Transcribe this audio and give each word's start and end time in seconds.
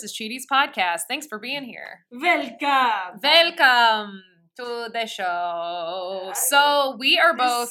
this 0.00 0.12
is 0.12 0.16
Cheaties 0.16 0.44
Podcast. 0.50 1.00
Thanks 1.08 1.26
for 1.26 1.38
being 1.38 1.62
here. 1.64 2.06
Welcome. 2.10 3.20
Welcome 3.22 4.22
to 4.56 4.88
the 4.92 5.06
show. 5.06 6.32
So 6.34 6.96
we 6.98 7.18
are 7.18 7.36
both 7.36 7.70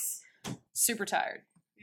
super 0.73 1.05
tired. 1.05 1.41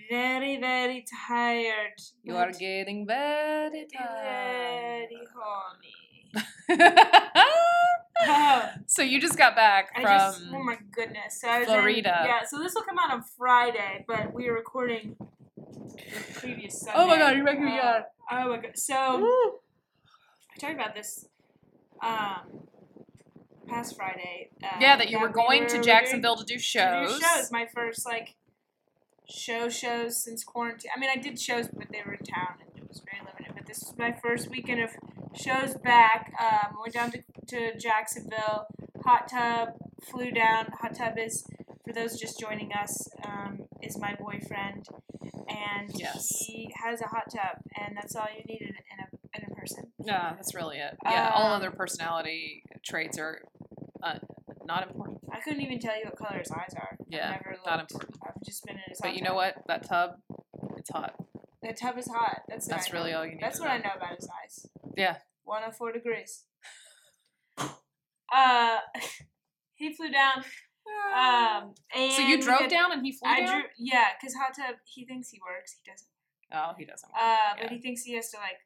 very, 0.08 0.56
very 0.58 1.04
tired. 1.26 1.94
You 2.22 2.36
are 2.36 2.52
getting 2.52 3.06
very 3.06 3.86
tired. 3.96 5.08
very 5.08 5.18
horny. 5.34 7.16
Oh, 8.28 8.70
so 8.86 9.02
you 9.02 9.20
just 9.20 9.36
got 9.36 9.56
back 9.56 9.90
I 9.96 10.02
from 10.02 10.10
just, 10.10 10.42
oh 10.54 10.62
my 10.62 10.78
goodness. 10.92 11.40
So 11.40 11.48
I 11.48 11.58
was 11.60 11.68
in- 11.68 11.74
Florida. 11.74 12.22
yeah, 12.24 12.40
so 12.48 12.58
this 12.60 12.74
will 12.74 12.82
come 12.82 12.98
out 12.98 13.12
on 13.12 13.24
Friday, 13.36 14.04
but 14.06 14.32
we 14.32 14.48
are 14.48 14.54
recording 14.54 15.16
the 15.76 16.34
previous 16.34 16.80
Sunday. 16.80 16.92
Oh 16.94 17.06
my 17.08 17.18
God, 17.18 17.34
you're 17.34 17.44
making 17.44 17.64
me 17.64 17.78
Uh. 17.80 18.02
Oh 18.30 18.48
my 18.48 18.56
god. 18.58 18.72
So 18.76 19.60
I 20.56 20.58
talked 20.58 20.74
about 20.74 20.94
this 20.94 21.26
um 22.02 22.62
past 23.68 23.96
Friday. 23.96 24.50
Uh, 24.62 24.68
yeah 24.80 24.96
that 24.96 25.10
you 25.10 25.18
were 25.20 25.26
we 25.28 25.32
going 25.32 25.62
were 25.62 25.68
to 25.68 25.72
doing- 25.74 25.84
Jacksonville 25.84 26.36
to 26.36 26.44
do 26.44 26.54
to 26.54 26.58
do 26.58 26.60
shows. 26.62 27.20
shows. 27.20 27.52
My 27.52 27.66
first 27.74 28.06
like 28.06 28.36
show 29.28 29.68
shows 29.68 30.22
since 30.22 30.44
quarantine. 30.44 30.90
I 30.96 31.00
mean, 31.00 31.10
I 31.10 31.16
did 31.16 31.38
shows, 31.40 31.68
but 31.68 31.88
they 31.90 32.00
were 32.06 32.14
in 32.14 32.24
town 32.24 32.54
and 32.60 32.70
it 32.82 32.88
was 32.88 33.00
very 33.04 33.20
limited. 33.26 33.54
But 33.56 33.66
this 33.66 33.78
is 33.82 33.94
my 33.98 34.12
first 34.22 34.48
weekend 34.48 34.80
of 34.80 34.90
shows 35.34 35.74
back. 35.82 36.32
Um, 36.40 36.76
went 36.80 36.94
down 36.94 37.10
to, 37.12 37.22
to 37.48 37.78
Jacksonville. 37.78 38.66
Hot 39.04 39.28
tub 39.28 39.70
flew 40.08 40.30
down. 40.30 40.66
Hot 40.80 40.94
tub 40.94 41.14
is 41.18 41.44
for 41.84 41.92
those 41.92 42.18
just 42.18 42.38
joining 42.40 42.72
us. 42.72 43.08
Um, 43.26 43.62
is 43.82 43.98
my 43.98 44.14
boyfriend, 44.18 44.86
and 45.48 45.90
Yes. 45.94 46.28
he 46.46 46.72
has 46.84 47.00
a 47.00 47.06
hot 47.06 47.24
tub, 47.32 47.58
and 47.78 47.96
that's 47.96 48.16
all 48.16 48.26
you 48.36 48.42
need 48.44 48.62
in, 48.62 48.68
in 48.68 48.98
a 49.00 49.38
in 49.38 49.52
a 49.52 49.54
person. 49.54 49.92
Yeah, 50.06 50.34
that's 50.34 50.54
really 50.54 50.78
it. 50.78 50.96
Yeah, 51.04 51.30
all 51.34 51.46
Um, 51.46 51.52
other 51.52 51.70
personality 51.70 52.62
traits 52.84 53.18
are 53.18 53.42
uh, 54.02 54.18
not 54.64 54.86
important. 54.86 55.20
I 55.32 55.40
couldn't 55.40 55.60
even 55.62 55.78
tell 55.78 55.96
you 55.98 56.04
what 56.04 56.16
color 56.16 56.38
his 56.38 56.50
eyes 56.50 56.74
are. 56.76 56.90
I've 56.92 57.06
Yeah, 57.08 57.30
never 57.30 57.56
not 57.66 57.78
looked. 57.78 57.92
important. 57.92 58.18
I've 58.26 58.42
just 58.44 58.64
been 58.64 58.76
in 58.76 58.82
his. 58.88 58.98
But 59.00 59.08
hot 59.08 59.16
you 59.16 59.22
know 59.22 59.28
tub. 59.30 59.36
what? 59.36 59.54
That 59.66 59.88
tub, 59.88 60.10
it's 60.78 60.90
hot. 60.90 61.14
The 61.62 61.72
tub 61.72 61.98
is 61.98 62.08
hot. 62.08 62.42
That's 62.48 62.66
what 62.68 62.76
That's 62.76 62.92
know. 62.92 62.98
really 63.00 63.12
all 63.12 63.24
you 63.26 63.32
need 63.32 63.40
That's 63.42 63.56
to 63.58 63.62
what 63.64 63.72
I 63.72 63.78
know. 63.78 63.90
about 63.96 64.16
his 64.16 64.28
eyes. 64.42 64.66
Yeah. 64.96 65.16
104 65.44 65.92
degrees. 65.92 66.44
Uh, 68.34 68.78
he 69.76 69.92
flew 69.94 70.10
down. 70.10 70.38
Um, 71.14 71.74
and 71.94 72.12
so 72.12 72.22
you 72.22 72.42
drove 72.42 72.68
down 72.68 72.90
and 72.92 73.04
he 73.06 73.12
flew 73.12 73.30
I 73.30 73.40
down. 73.40 73.60
drew. 73.60 73.62
Yeah, 73.78 74.08
because 74.18 74.34
hot 74.34 74.50
tub. 74.56 74.76
He 74.84 75.04
thinks 75.06 75.30
he 75.30 75.40
works. 75.40 75.76
He 75.82 75.88
doesn't. 75.90 76.08
Oh, 76.52 76.74
he 76.78 76.84
doesn't. 76.84 77.08
Work. 77.08 77.22
Uh, 77.22 77.54
yeah. 77.56 77.62
but 77.62 77.70
he 77.70 77.78
thinks 77.80 78.02
he 78.02 78.14
has 78.14 78.30
to 78.30 78.38
like 78.38 78.58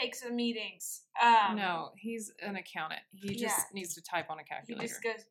take 0.00 0.14
some 0.14 0.34
meetings. 0.36 1.02
Um, 1.22 1.56
no, 1.56 1.90
he's 1.96 2.32
an 2.42 2.56
accountant. 2.56 3.00
He 3.12 3.34
just 3.34 3.56
yeah. 3.58 3.64
needs 3.74 3.94
to 3.94 4.02
type 4.02 4.30
on 4.30 4.38
a 4.38 4.44
calculator. 4.44 4.82
He 4.82 4.88
just 4.88 5.02
goes. 5.02 5.24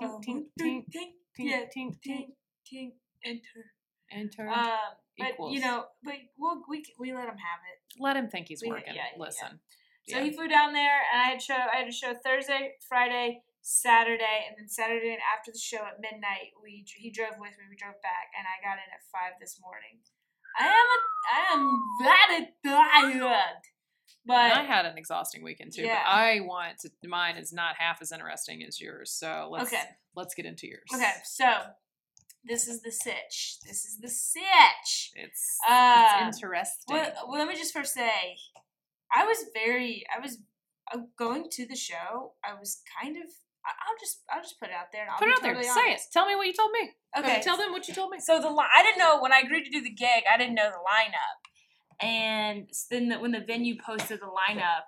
Tink, 0.00 0.08
oh, 0.08 0.20
tink, 0.26 0.44
tink, 0.60 0.84
tink, 0.84 0.84
tink, 0.94 1.10
Tink, 1.38 1.48
yeah, 1.50 1.60
tink, 1.76 1.94
tink, 2.02 2.92
enter. 3.24 3.62
enter. 4.10 4.48
Um, 4.48 4.78
but 5.18 5.28
equals. 5.30 5.54
you 5.54 5.60
know, 5.60 5.84
but 6.02 6.14
we'll, 6.38 6.62
we 6.68 6.84
we 6.98 7.12
let 7.12 7.24
him 7.24 7.38
have 7.38 7.60
it. 7.70 7.78
Let 8.02 8.16
him 8.16 8.28
think 8.28 8.48
he's 8.48 8.62
we- 8.62 8.68
working. 8.70 8.94
yeah, 8.94 9.04
yeah, 9.16 9.22
Listen. 9.22 9.60
So 10.08 10.16
Yeah. 10.16 10.24
he 10.24 10.32
flew 10.32 10.48
down 10.48 10.72
there, 10.72 11.00
and 11.12 11.20
I 11.20 11.24
had 11.30 11.42
show. 11.42 11.54
I 11.54 11.76
had 11.76 11.88
a 11.88 11.92
show 11.92 12.14
Thursday, 12.14 12.74
Friday, 12.88 13.42
Saturday, 13.60 14.46
and 14.48 14.56
then 14.58 14.68
Saturday. 14.68 15.10
And 15.12 15.22
after 15.36 15.52
the 15.52 15.58
show 15.58 15.84
at 15.84 16.00
midnight, 16.00 16.56
we 16.62 16.84
he 16.96 17.10
drove 17.10 17.36
with 17.38 17.52
me. 17.58 17.64
We 17.68 17.76
drove 17.76 18.00
back, 18.02 18.32
and 18.36 18.46
I 18.48 18.58
got 18.64 18.80
in 18.80 18.88
at 18.90 19.04
five 19.12 19.38
this 19.40 19.60
morning. 19.60 20.00
I 20.58 20.66
am 20.66 20.88
a, 20.96 20.98
I 21.30 21.40
am 21.54 21.62
very 22.02 22.48
tired, 22.64 23.62
but 24.26 24.34
And 24.36 24.52
I 24.52 24.62
had 24.64 24.86
an 24.86 24.96
exhausting 24.98 25.42
weekend 25.42 25.72
too. 25.74 25.82
Yeah. 25.82 26.02
But 26.04 26.10
I 26.10 26.40
want 26.40 26.78
to. 26.80 26.90
Mine 27.08 27.36
is 27.36 27.52
not 27.52 27.76
half 27.78 28.00
as 28.02 28.12
interesting 28.12 28.62
as 28.66 28.80
yours. 28.80 29.10
So 29.12 29.48
let's 29.50 29.72
Okay. 29.72 29.82
let's 30.14 30.34
get 30.34 30.46
into 30.46 30.66
yours. 30.66 30.88
okay. 30.94 31.12
So 31.24 31.46
this 32.44 32.66
is 32.68 32.80
the 32.82 32.90
sitch. 32.92 33.58
This 33.66 33.84
is 33.84 33.98
the 34.00 34.08
sitch. 34.08 35.10
It's 35.14 35.58
Uh, 35.68 36.04
it's 36.28 36.36
interesting. 36.36 36.96
Well, 36.96 37.12
well, 37.28 37.38
let 37.38 37.48
me 37.48 37.54
just 37.56 37.72
first 37.72 37.92
say, 37.94 38.36
I 39.14 39.24
was 39.26 39.44
very, 39.54 40.04
I 40.14 40.20
was 40.20 40.38
uh, 40.92 40.98
going 41.18 41.48
to 41.50 41.66
the 41.66 41.76
show. 41.76 42.34
I 42.44 42.54
was 42.58 42.82
kind 43.00 43.16
of. 43.16 43.24
I- 43.64 43.76
I'll 43.86 43.98
just, 44.00 44.22
I'll 44.32 44.40
just 44.42 44.58
put 44.58 44.70
it 44.70 44.74
out 44.74 44.86
there. 44.90 45.02
And 45.02 45.10
I'll 45.10 45.18
Put 45.18 45.28
it 45.28 45.34
out 45.36 45.42
there. 45.42 45.52
totally 45.54 45.68
Say 45.74 45.92
it. 45.92 46.00
Tell 46.14 46.26
me 46.26 46.34
what 46.34 46.46
you 46.46 46.54
told 46.54 46.72
me. 46.72 46.92
Okay. 47.18 47.42
Tell 47.42 47.58
them 47.58 47.72
what 47.72 47.86
you 47.88 47.94
told 47.94 48.10
me. 48.10 48.18
So 48.18 48.40
the 48.40 48.48
li- 48.48 48.72
I 48.74 48.82
didn't 48.82 48.98
know 48.98 49.20
when 49.20 49.32
I 49.34 49.40
agreed 49.40 49.64
to 49.64 49.70
do 49.70 49.82
the 49.82 49.90
gig. 49.92 50.24
I 50.32 50.38
didn't 50.38 50.54
know 50.54 50.70
the 50.70 50.78
lineup, 50.78 51.38
and 52.02 52.68
then 52.90 53.08
the, 53.08 53.18
when 53.18 53.32
the 53.32 53.40
venue 53.40 53.76
posted 53.84 54.20
the 54.20 54.26
lineup, 54.26 54.84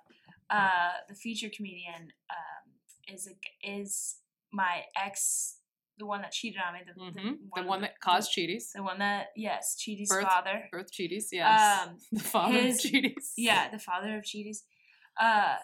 uh, 0.49 0.91
the 1.09 1.15
feature 1.15 1.49
comedian 1.55 2.11
um, 2.29 3.13
is 3.13 3.27
a, 3.27 3.31
is 3.79 4.15
my 4.51 4.81
ex, 5.01 5.57
the 5.97 6.05
one 6.05 6.21
that 6.21 6.31
cheated 6.31 6.59
on 6.65 6.73
me, 6.73 6.79
the, 6.85 7.21
hmm 7.21 7.33
The 7.55 7.63
one 7.67 7.81
that 7.81 7.99
caused 7.99 8.31
cheaties. 8.35 8.71
the 8.75 8.83
one 8.83 8.99
that 8.99 9.27
yes, 9.35 9.75
Cheaty's 9.77 10.09
Birth- 10.09 10.23
father. 10.25 10.63
Birth 10.71 10.91
cheaties. 10.91 11.25
Yes. 11.31 11.87
Um, 11.87 11.97
the 12.11 12.19
father 12.23 12.53
his- 12.59 12.83
of 12.85 12.91
cheaties. 12.91 13.31
yeah, 13.37 13.69
the 13.69 13.79
father 13.79 14.17
of 14.17 14.23
Cheaties. 14.23 14.59
Uh, 15.19 15.55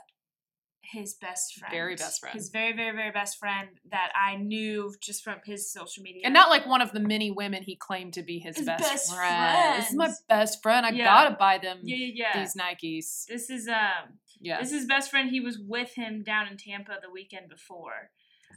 his 0.91 1.13
best 1.15 1.55
friend. 1.55 1.71
Very 1.71 1.95
best 1.95 2.19
friend. 2.19 2.33
His 2.33 2.49
very, 2.49 2.75
very, 2.75 2.95
very 2.95 3.11
best 3.11 3.37
friend 3.37 3.69
that 3.91 4.11
I 4.15 4.35
knew 4.37 4.93
just 5.01 5.23
from 5.23 5.37
his 5.45 5.71
social 5.71 6.03
media. 6.03 6.21
And 6.25 6.33
not 6.33 6.49
like 6.49 6.65
one 6.65 6.81
of 6.81 6.91
the 6.91 6.99
many 6.99 7.31
women 7.31 7.63
he 7.63 7.75
claimed 7.75 8.13
to 8.13 8.23
be 8.23 8.39
his, 8.39 8.57
His 8.57 8.65
best, 8.65 8.83
best 8.83 9.15
friend. 9.15 9.81
This 9.81 9.89
is 9.89 9.95
my 9.95 10.11
best 10.27 10.61
friend. 10.63 10.85
I 10.85 10.89
Yeah. 10.89 11.05
gotta 11.05 11.35
buy 11.35 11.57
them 11.57 11.79
yeah, 11.83 11.95
yeah, 11.95 12.13
yeah. 12.33 12.39
these 12.39 12.55
Nikes. 12.55 13.25
This 13.27 13.49
is 13.49 13.67
um 13.67 14.19
Yeah. 14.39 14.61
This 14.61 14.71
is 14.71 14.85
best 14.85 15.11
friend. 15.11 15.29
He 15.29 15.39
was 15.39 15.59
with 15.59 15.93
him 15.95 16.23
down 16.23 16.47
in 16.47 16.57
Tampa 16.57 16.97
the 17.01 17.11
weekend 17.11 17.49
before. 17.49 18.11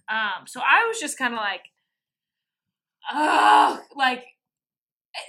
Um, 0.08 0.46
so 0.46 0.60
I 0.60 0.86
was 0.86 0.98
just 0.98 1.18
kind 1.18 1.34
of 1.34 1.38
like, 1.38 1.62
oh, 3.10 3.80
like 3.96 4.24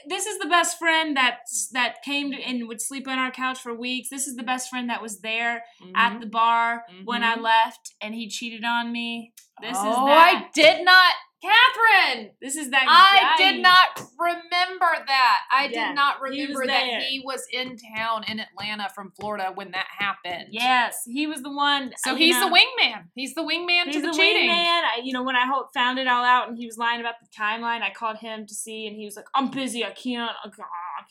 this 0.07 0.25
is 0.25 0.39
the 0.39 0.47
best 0.47 0.77
friend 0.79 1.17
that 1.17 1.39
that 1.71 2.01
came 2.03 2.31
to, 2.31 2.41
and 2.41 2.67
would 2.67 2.81
sleep 2.81 3.07
on 3.07 3.19
our 3.19 3.31
couch 3.31 3.59
for 3.59 3.73
weeks. 3.73 4.09
This 4.09 4.27
is 4.27 4.35
the 4.35 4.43
best 4.43 4.69
friend 4.69 4.89
that 4.89 5.01
was 5.01 5.19
there 5.21 5.63
at 5.95 6.13
Mhm. 6.13 6.19
the 6.21 6.27
bar 6.27 6.85
when 7.03 7.23
I 7.23 7.35
Mhm. 7.35 7.41
left 7.41 7.93
and 8.01 8.15
he 8.15 8.29
cheated 8.29 8.63
on 8.63 8.91
me. 8.91 9.33
This 9.61 9.77
oh, 9.79 9.89
is 9.89 9.97
I 9.97 10.49
did 10.53 10.83
not, 10.85 11.13
Catherine. 11.43 12.31
This 12.41 12.55
is 12.55 12.69
that. 12.71 12.85
I 12.87 13.35
guy. 13.37 13.51
did 13.51 13.61
not 13.61 14.01
remember 14.17 14.87
that. 15.07 15.39
I 15.51 15.65
Yeah, 15.65 15.87
did 15.89 15.95
not 15.95 16.15
he 16.31 16.41
remember 16.43 16.67
that 16.67 17.03
he 17.03 17.21
was 17.25 17.45
in 17.51 17.75
town 17.95 18.23
in 18.27 18.39
Atlanta 18.39 18.89
from 18.95 19.11
Florida 19.19 19.51
when 19.53 19.71
that 19.71 19.87
happened. 19.97 20.47
Yes, 20.51 21.03
he 21.05 21.27
was 21.27 21.41
the 21.41 21.51
one. 21.51 21.91
So 21.97 22.15
he's 22.15 22.35
know, 22.35 22.49
the 22.49 22.55
wingman. 22.55 23.03
He's 23.15 23.33
the 23.33 23.41
wingman 23.41 23.85
He's 23.85 23.95
to 23.95 24.01
the, 24.01 24.07
the 24.07 24.13
cheating. 24.13 24.49
wingman. 24.49 24.55
I, 24.83 25.01
you 25.03 25.11
know, 25.13 25.23
when 25.23 25.35
I 25.35 25.45
found 25.73 25.99
it 25.99 26.07
all 26.07 26.23
out 26.23 26.47
and 26.49 26.57
he 26.57 26.65
was 26.65 26.77
lying 26.77 27.01
about 27.01 27.15
the 27.21 27.27
timeline, 27.37 27.81
I 27.81 27.91
called 27.91 28.17
him 28.17 28.45
to 28.47 28.53
see, 28.53 28.87
and 28.87 28.95
he 28.95 29.05
was 29.05 29.15
like, 29.15 29.25
"I'm 29.35 29.49
busy. 29.51 29.83
I 29.83 29.91
can't. 29.91 30.31
I 30.45 30.49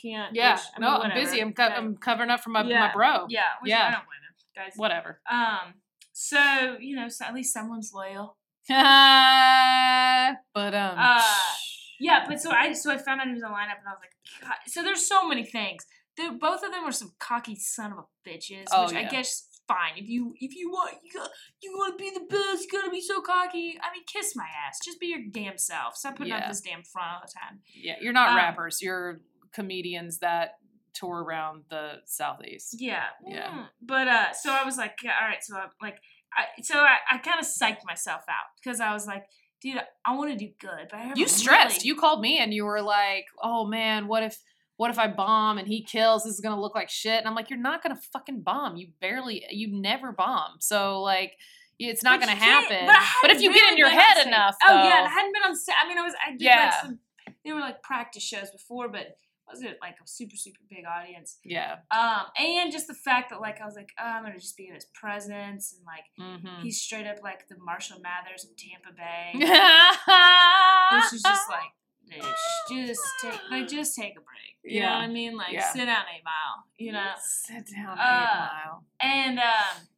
can't- 0.00 0.34
Yeah. 0.34 0.54
Which, 0.54 0.62
I 0.76 0.80
no, 0.80 0.98
mean, 1.02 1.10
I'm 1.10 1.14
busy. 1.14 1.40
I'm, 1.40 1.52
co- 1.52 1.62
I'm 1.64 1.96
covering 1.96 2.30
up 2.30 2.40
for 2.40 2.50
my, 2.50 2.62
Yeah. 2.62 2.86
my 2.88 2.92
bro. 2.92 3.26
Yeah. 3.28 3.42
Which 3.60 3.70
Yeah. 3.70 3.88
I 3.88 3.90
don't 3.90 4.04
blame 4.06 4.22
him, 4.26 4.64
guys. 4.64 4.72
Whatever. 4.76 5.20
Um. 5.30 5.74
So 6.14 6.76
you 6.80 6.96
know, 6.96 7.08
so 7.08 7.24
at 7.26 7.34
least 7.34 7.52
someone's 7.52 7.92
loyal. 7.94 8.36
but 10.54 10.74
um. 10.74 10.94
Uh, 10.98 11.22
Yeah, 12.00 12.24
but 12.28 12.40
so 12.40 12.50
I 12.50 12.72
so 12.72 12.90
I 12.90 12.98
found 12.98 13.20
out 13.20 13.26
he 13.28 13.32
was 13.34 13.42
in 13.42 13.48
the 13.48 13.54
lineup, 13.54 13.78
and 13.78 13.88
I 13.88 13.92
was 13.92 14.00
like, 14.00 14.14
God. 14.42 14.54
so 14.66 14.82
there's 14.82 15.06
so 15.06 15.26
many 15.28 15.44
things. 15.44 15.86
They're, 16.16 16.32
both 16.32 16.62
of 16.62 16.70
them 16.72 16.84
were 16.84 16.92
some 16.92 17.12
cocky 17.18 17.54
son 17.56 17.92
of 17.92 17.98
a 17.98 18.28
bitches, 18.28 18.64
Oh, 18.70 18.84
which 18.86 18.94
I 18.94 19.00
yeah. 19.02 19.10
guess 19.10 19.48
fine. 19.68 19.92
If 19.96 20.08
you 20.08 20.34
if 20.40 20.54
you 20.54 20.70
want 20.70 20.94
you 21.04 21.12
got, 21.12 21.30
you 21.62 21.72
want 21.72 21.96
to 21.98 22.02
be 22.04 22.10
the 22.10 22.26
best, 22.28 22.64
you 22.64 22.68
gotta 22.80 22.90
be 22.90 23.00
so 23.00 23.20
cocky. 23.20 23.78
I 23.80 23.92
mean, 23.94 24.04
kiss 24.12 24.34
my 24.36 24.46
ass. 24.66 24.78
Just 24.84 25.00
be 25.00 25.06
your 25.06 25.20
damn 25.30 25.56
self. 25.58 25.96
Stop 25.96 26.16
putting 26.16 26.32
up 26.32 26.48
this 26.48 26.60
damn 26.60 26.82
front 26.82 27.08
all 27.12 27.20
the 27.24 27.32
time. 27.32 27.60
yeah, 27.74 27.94
you're 28.00 28.12
not 28.12 28.30
um, 28.30 28.36
rappers. 28.36 28.82
You're 28.82 29.20
comedians 29.52 30.18
that 30.18 30.56
tour 30.94 31.22
around 31.22 31.64
the 31.70 31.94
southeast. 32.04 32.76
Yeah. 32.78 33.04
Yeah. 33.26 33.48
Mm. 33.48 33.66
But 33.80 34.08
uh, 34.08 34.32
so 34.34 34.52
I 34.52 34.64
was 34.64 34.76
like, 34.76 34.98
all 35.04 35.26
right. 35.28 35.42
So 35.42 35.56
I'm 35.56 35.68
like, 35.80 35.98
I 36.36 36.62
so 36.62 36.78
I, 36.78 36.96
I 37.10 37.18
kind 37.18 37.38
of 37.40 37.46
psyched 37.46 37.84
myself 37.86 38.22
out 38.28 38.46
because 38.62 38.80
I 38.80 38.92
was 38.92 39.06
like, 39.06 39.24
dude, 39.60 39.80
I 40.04 40.14
want 40.16 40.30
to 40.30 40.36
do 40.36 40.50
good, 40.60 40.88
but 40.90 40.96
I 40.98 41.12
You 41.14 41.28
stressed. 41.28 41.78
really- 41.78 41.88
You 41.88 41.96
called 41.96 42.20
me 42.20 42.38
and 42.38 42.52
you 42.54 42.64
were 42.64 42.82
like, 42.82 43.26
"Oh 43.42 43.66
man, 43.66 44.06
what 44.08 44.22
if 44.22 44.38
what 44.76 44.90
if 44.90 44.98
I 44.98 45.06
bomb 45.08 45.58
and 45.58 45.68
he 45.68 45.82
kills? 45.84 46.24
This 46.24 46.34
is 46.34 46.40
gonna 46.40 46.60
look 46.60 46.74
like 46.74 46.88
shit. 46.90 47.18
And 47.18 47.28
I'm 47.28 47.34
like, 47.34 47.50
you're 47.50 47.58
not 47.58 47.82
gonna 47.82 47.98
fucking 48.12 48.40
bomb. 48.40 48.76
You 48.76 48.88
barely, 49.00 49.44
you 49.50 49.68
never 49.70 50.10
bomb. 50.12 50.56
So 50.60 51.00
like, 51.02 51.36
it's 51.78 52.02
not 52.02 52.18
But 52.20 52.26
gonna 52.26 52.38
happen. 52.38 52.86
But, 52.86 52.96
But 53.22 53.30
if 53.30 53.42
you 53.42 53.52
get 53.52 53.70
in 53.72 53.78
your 53.78 53.90
head 53.90 54.26
enough, 54.26 54.56
Oh 54.66 54.72
yeah, 54.84 55.04
I 55.06 55.08
hadn't 55.08 55.32
been 55.34 55.42
on 55.44 55.54
stage. 55.56 55.76
I 55.82 55.88
mean, 55.88 55.98
I 55.98 56.02
was. 56.02 56.14
I 56.26 56.30
did 56.32 56.42
Yeah. 56.42 56.64
like 56.64 56.74
some. 56.82 56.98
They 57.44 57.52
were 57.52 57.60
like 57.60 57.82
practice 57.82 58.22
shows 58.22 58.50
before, 58.50 58.88
but 58.88 59.16
wasn't 59.52 59.76
like 59.80 59.96
a 60.02 60.06
super 60.06 60.36
super 60.36 60.60
big 60.68 60.84
audience. 60.84 61.38
yeah. 61.44 61.76
Um, 61.90 62.22
and 62.38 62.72
just 62.72 62.86
the 62.86 62.94
fact 62.94 63.30
that 63.30 63.40
like 63.40 63.60
I 63.60 63.64
was 63.64 63.74
like, 63.76 63.90
oh, 64.00 64.04
I'm 64.04 64.22
gonna 64.24 64.38
just 64.38 64.56
be 64.56 64.68
in 64.68 64.74
his 64.74 64.86
presence, 64.86 65.74
and 65.76 65.84
like 65.86 66.04
Mm-hmm. 66.18 66.62
he's 66.62 66.80
straight 66.80 67.06
up 67.06 67.22
like 67.22 67.48
the 67.48 67.56
Marshall 67.58 68.00
Mathers 68.00 68.44
of 68.44 68.50
Tampa 68.56 68.92
Bay. 68.96 69.32
This 70.92 71.12
is 71.14 71.22
just 71.22 71.48
like, 71.48 71.72
bitch, 72.22 72.86
just 72.86 73.00
take 73.22 73.40
like 73.50 73.68
just 73.68 73.96
take 73.96 74.12
a 74.12 74.20
break. 74.20 74.56
You 74.62 74.80
know 74.80 74.86
Yeah. 74.86 74.94
what 74.98 75.04
I 75.04 75.08
mean? 75.08 75.36
Like 75.36 75.52
Yeah. 75.52 75.72
sit 75.72 75.86
down 75.86 76.04
eight 76.14 76.22
mile. 76.24 76.64
You 76.76 76.92
know. 76.92 77.12
sit 77.18 77.66
down 77.74 77.98
Uh, 77.98 78.02
eight 78.02 78.38
mile. 78.38 78.84
And 79.00 79.38
um, 79.38 79.88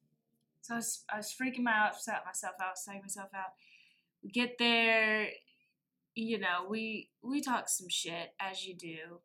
so 0.62 0.74
I 0.74 0.76
was, 0.78 1.04
I 1.12 1.16
was 1.18 1.34
freaking 1.40 1.66
out, 1.68 2.00
set 2.00 2.22
myself 2.24 2.54
out, 2.62 2.74
psyching 2.76 3.02
myself 3.02 3.28
out. 3.34 3.52
We 4.22 4.30
get 4.30 4.56
there, 4.58 5.28
you 6.14 6.38
know, 6.38 6.66
we 6.70 7.10
we 7.22 7.40
talk 7.42 7.68
some 7.68 7.88
shit 7.88 8.32
as 8.40 8.64
you 8.64 8.74
do. 8.76 9.20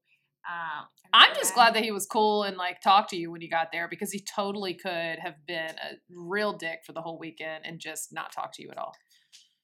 Um, 0.48 0.86
I'm 1.14 1.36
just 1.36 1.54
glad 1.54 1.76
that 1.76 1.84
he 1.84 1.92
was 1.92 2.06
cool 2.06 2.44
and 2.44 2.58
like 2.58 2.82
talked 2.82 3.10
to 3.12 3.18
you 3.18 3.32
when 3.32 3.42
you 3.42 3.50
got 3.50 3.72
there 3.72 3.88
because 3.88 4.12
he 4.12 4.20
totally 4.20 4.74
could 4.74 5.20
have 5.20 5.36
been 5.48 5.72
a 5.72 5.98
real 6.10 6.54
dick 6.54 6.80
for 6.86 6.94
the 6.94 7.02
whole 7.02 7.20
weekend 7.20 7.66
and 7.66 7.80
just 7.80 8.14
not 8.14 8.32
talk 8.32 8.54
to 8.54 8.64
you 8.64 8.70
at 8.72 8.78
all. 8.78 8.96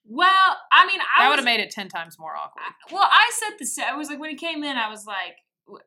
Well, 0.07 0.57
I 0.71 0.85
mean, 0.85 0.99
I 1.17 1.29
would 1.29 1.37
have 1.39 1.45
made 1.45 1.59
it 1.59 1.71
ten 1.71 1.89
times 1.89 2.19
more 2.19 2.35
awkward. 2.35 2.63
Well, 2.91 3.07
I 3.09 3.31
said 3.33 3.55
the 3.57 3.65
sa- 3.65 3.89
I 3.91 3.95
was 3.95 4.09
like 4.09 4.19
when 4.19 4.29
he 4.29 4.35
came 4.35 4.63
in, 4.63 4.77
I 4.77 4.89
was 4.89 5.05
like, 5.07 5.37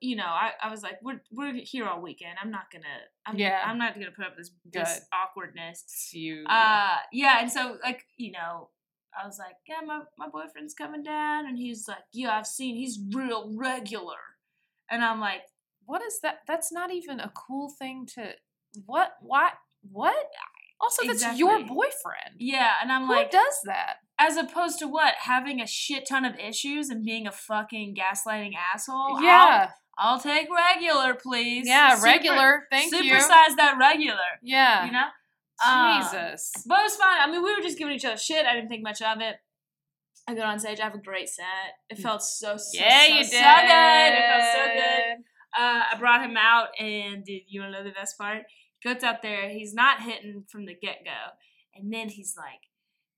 you 0.01 0.17
know, 0.17 0.25
I, 0.27 0.51
I 0.61 0.71
was 0.71 0.83
like, 0.83 0.99
we're 1.03 1.21
we're 1.31 1.55
here 1.55 1.87
all 1.87 2.01
weekend. 2.03 2.37
I'm 2.43 2.51
not 2.51 2.65
gonna, 2.73 2.85
I'm, 3.27 3.39
Yeah. 3.39 3.63
I'm 3.65 3.79
not 3.79 3.95
gonna 3.95 4.11
put 4.11 4.27
up 4.27 4.37
this 4.37 4.51
this 4.73 5.03
awkwardness. 5.13 5.85
It's 5.85 6.13
you. 6.13 6.45
Uh, 6.49 6.97
yeah, 7.13 7.39
and 7.41 7.51
so 7.53 7.77
like 7.85 8.05
you 8.17 8.33
know, 8.33 8.71
I 9.21 9.25
was 9.27 9.39
like, 9.39 9.55
yeah, 9.69 9.87
my 9.87 10.01
my 10.17 10.29
boyfriend's 10.29 10.75
coming 10.75 11.05
down, 11.05 11.47
and 11.47 11.57
he's 11.57 11.87
like, 11.87 11.99
yeah, 12.13 12.37
I've 12.37 12.47
seen, 12.47 12.75
he's 12.75 12.99
real 13.13 13.53
regular, 13.55 14.17
and 14.91 15.05
I'm 15.05 15.21
like, 15.21 15.43
what 15.87 16.03
is 16.03 16.21
that? 16.23 16.41
That's 16.47 16.73
not 16.73 16.93
even 16.93 17.21
a 17.21 17.33
cool 17.35 17.71
thing 17.71 18.07
to. 18.15 18.33
What? 18.87 19.13
What? 19.21 19.53
What? 19.91 20.15
Also, 20.81 21.07
that's 21.07 21.37
your 21.39 21.59
boyfriend. 21.59 22.37
yeah, 22.39 22.73
and 22.81 22.93
I'm 22.93 23.07
Who 23.07 23.13
like, 23.13 23.31
does 23.33 23.61
that? 23.65 23.97
as 24.21 24.37
opposed 24.37 24.79
to 24.81 24.87
what 24.87 25.15
having 25.19 25.61
a 25.61 25.67
shit 25.67 26.07
ton 26.09 26.25
of 26.25 26.39
issues 26.39 26.89
and 26.89 27.05
being 27.05 27.27
a 27.27 27.33
fucking 27.33 27.97
gaslighting 27.97 28.53
asshole. 28.73 29.17
I'll- 29.17 29.23
yeah, 29.23 29.71
I'll, 29.97 30.21
take 30.21 30.49
regular, 30.55 31.15
please. 31.15 31.67
yeah, 31.67 31.95
Super- 31.95 32.05
regular. 32.05 32.67
Thank 32.71 32.93
you. 32.93 33.13
Supersize 33.13 33.57
that 33.57 33.77
regular. 33.81 34.19
Yeah. 34.43 34.85
You 34.87 34.93
know. 34.93 35.07
Uh, 35.65 36.01
Jesus. 36.03 36.53
But 36.67 36.81
it 36.81 36.83
was 36.85 36.97
fine. 36.97 37.19
I 37.21 37.29
mean, 37.31 37.43
we 37.43 37.53
were 37.53 37.61
just 37.63 37.79
giving 37.79 37.95
each 37.95 38.05
other 38.05 38.17
shit. 38.17 38.47
I 38.47 38.55
didn't 38.55 38.69
think 38.69 38.85
much 38.85 39.03
of 39.03 39.21
it. 39.21 39.37
I 40.29 40.35
got 40.35 40.45
on 40.45 40.59
stage. 40.59 40.79
I 40.79 40.85
have 40.85 40.95
a 40.95 40.99
great 40.99 41.29
set. 41.29 41.47
It 41.89 41.99
felt 41.99 42.23
so, 42.23 42.59
so, 42.59 42.79
yeah, 42.79 43.07
so, 43.07 43.15
you 43.15 43.25
so 43.25 43.31
good. 43.31 44.13
It 44.13 44.25
felt 44.29 44.53
so 44.53 44.75
good. 44.75 45.25
Uh, 45.59 45.83
I 45.93 45.97
brought 45.99 46.23
him 46.23 46.37
out, 46.37 46.69
and 46.79 47.25
did 47.25 47.43
you 47.49 47.63
want 47.63 47.73
to 47.73 47.79
know 47.79 47.85
the 47.85 47.95
best 47.95 48.19
part? 48.19 48.43
Goes 48.85 49.03
out 49.03 49.23
there. 49.23 49.49
He's 49.49 49.73
not 49.73 50.03
hitting 50.03 50.45
from 50.51 50.67
the 50.67 50.75
get 50.75 50.99
go, 51.03 51.33
and 51.75 51.91
then 51.91 52.11
he's 52.11 52.35
like, 52.37 52.61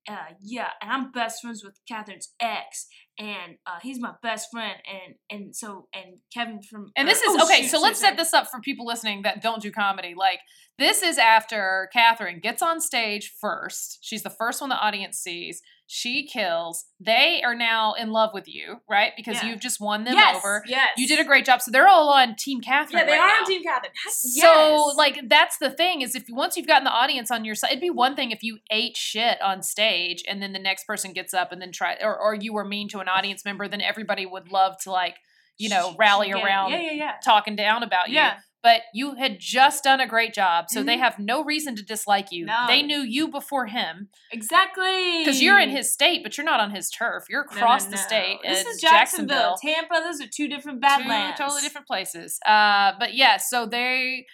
uh, 0.09 0.35
"Yeah, 0.41 0.69
and 0.81 0.91
I'm 0.91 1.11
best 1.11 1.43
friends 1.43 1.65
with 1.65 1.81
Catherine's 1.87 2.33
ex, 2.41 2.87
and 3.19 3.57
uh, 3.67 3.79
he's 3.83 4.01
my 4.01 4.13
best 4.23 4.49
friend, 4.53 4.77
and 4.87 5.15
and 5.29 5.55
so 5.55 5.89
and 5.93 6.19
Kevin 6.33 6.63
from 6.63 6.93
And 6.97 7.09
this 7.09 7.21
is 7.21 7.27
oh, 7.29 7.45
okay. 7.45 7.63
shoot, 7.63 7.73
so 7.73 7.81
let's 7.81 8.01
set 8.01 8.17
this 8.17 8.33
up 8.33 8.49
for 8.49 8.61
people 8.61 8.87
listening 8.87 9.23
that 9.23 9.43
don't 9.43 9.61
do 9.61 9.73
comedy. 9.73 10.15
Like 10.17 10.39
this 10.79 11.03
is 11.03 11.19
after 11.19 11.91
Catherine 11.93 12.41
gets 12.41 12.63
on 12.63 12.81
stage 12.81 13.35
first. 13.39 13.99
She's 14.01 14.23
the 14.23 14.31
first 14.31 14.61
one 14.61 14.71
the 14.71 14.77
audience 14.77 15.19
sees. 15.19 15.61
She 15.93 16.25
kills. 16.25 16.85
They 17.01 17.43
are 17.45 17.57
now 17.57 17.95
in 17.95 18.13
love 18.13 18.31
with 18.33 18.47
you, 18.47 18.77
right? 18.89 19.11
Because 19.17 19.43
Yeah. 19.43 19.49
you've 19.49 19.59
just 19.59 19.81
won 19.81 20.05
them 20.05 20.15
yes, 20.15 20.37
over. 20.37 20.63
Yes, 20.69 20.91
You 20.97 21.09
did 21.09 21.19
a 21.19 21.25
great 21.25 21.45
job. 21.45 21.61
So 21.63 21.73
they're 21.73 21.89
all 21.89 22.11
on 22.11 22.37
Team 22.37 22.61
Catherine. 22.61 23.01
Yeah, 23.01 23.07
they 23.07 23.19
right 23.19 23.21
are 23.23 23.27
now. 23.27 23.41
on 23.41 23.45
Team 23.47 23.65
Catherine. 23.65 23.91
Heck, 24.05 24.13
So 24.13 24.93
like 24.97 25.29
that's 25.29 25.59
the 25.59 25.69
thing 25.69 26.03
is 26.03 26.15
if 26.15 26.27
once 26.31 26.57
you've 26.57 26.69
gotten 26.69 26.85
the 26.85 26.93
audience 26.93 27.33
on 27.33 27.45
your 27.45 27.57
side, 27.57 27.71
it'd 27.73 27.81
be 27.81 27.91
one 27.91 28.15
thing 28.15 28.31
if 28.31 28.45
you 28.45 28.59
ate 28.71 28.97
shit 28.97 29.43
on 29.43 29.65
stage 29.65 30.23
and 30.29 30.41
then 30.41 30.53
the 30.53 30.61
next 30.61 30.85
person 30.87 31.13
gets 31.13 31.35
up 31.35 31.51
and 31.51 31.61
then 31.61 31.73
try 31.73 31.97
or 32.01 32.17
or 32.17 32.35
you 32.35 32.53
were 32.53 32.65
mean 32.65 32.89
to 32.91 33.01
an 33.01 33.09
audience 33.09 33.45
member, 33.45 33.67
then 33.67 33.81
everybody 33.81 34.25
would 34.25 34.53
love 34.53 34.77
to 34.83 34.93
like 34.93 35.17
you 35.59 35.69
know 35.69 35.97
rally 35.99 36.31
it. 36.31 36.35
around 36.37 36.71
Yeah, 36.71 36.83
yeah, 36.83 36.93
yeah. 36.93 37.13
talking 37.25 37.57
down 37.57 37.83
about 37.83 38.11
you. 38.11 38.15
But 38.63 38.83
you 38.93 39.15
had 39.15 39.39
just 39.41 39.85
done 39.85 40.01
a 40.01 40.07
great 40.07 40.35
job, 40.35 40.67
so 40.69 40.83
they 40.83 40.97
Mhm. 40.97 41.01
have 41.01 41.19
no 41.19 41.43
reason 41.43 41.75
to 41.77 41.83
dislike 41.83 42.31
you. 42.31 42.45
No. 42.45 42.67
They 42.67 42.83
knew 42.83 43.01
you 43.01 43.29
before 43.29 43.67
him 43.67 44.11
Exactly. 44.31 45.21
because 45.21 45.41
you're 45.41 45.59
in 45.59 45.71
his 45.71 45.93
state, 45.93 46.23
but 46.23 46.37
you're 46.37 46.45
not 46.45 46.61
on 46.61 46.71
his 46.71 46.91
turf. 46.91 47.25
You're 47.31 47.47
No, 47.47 47.53
no, 47.55 47.57
across 47.57 47.87
the 47.87 47.97
state. 47.97 48.39
This 48.43 48.67
is 48.67 48.81
Jacksonville, 48.81 49.57
Tampa. 49.63 49.95
Those 50.05 50.21
are 50.21 50.27
two 50.27 50.47
different 50.49 50.81
badlands. 50.81 51.39
two 51.39 51.45
totally 51.45 51.63
different 51.63 51.87
places. 51.87 52.39
Uh, 52.45 52.93
but 52.99 53.15
yeah, 53.15 53.39
so 53.39 53.65
they 53.67 54.27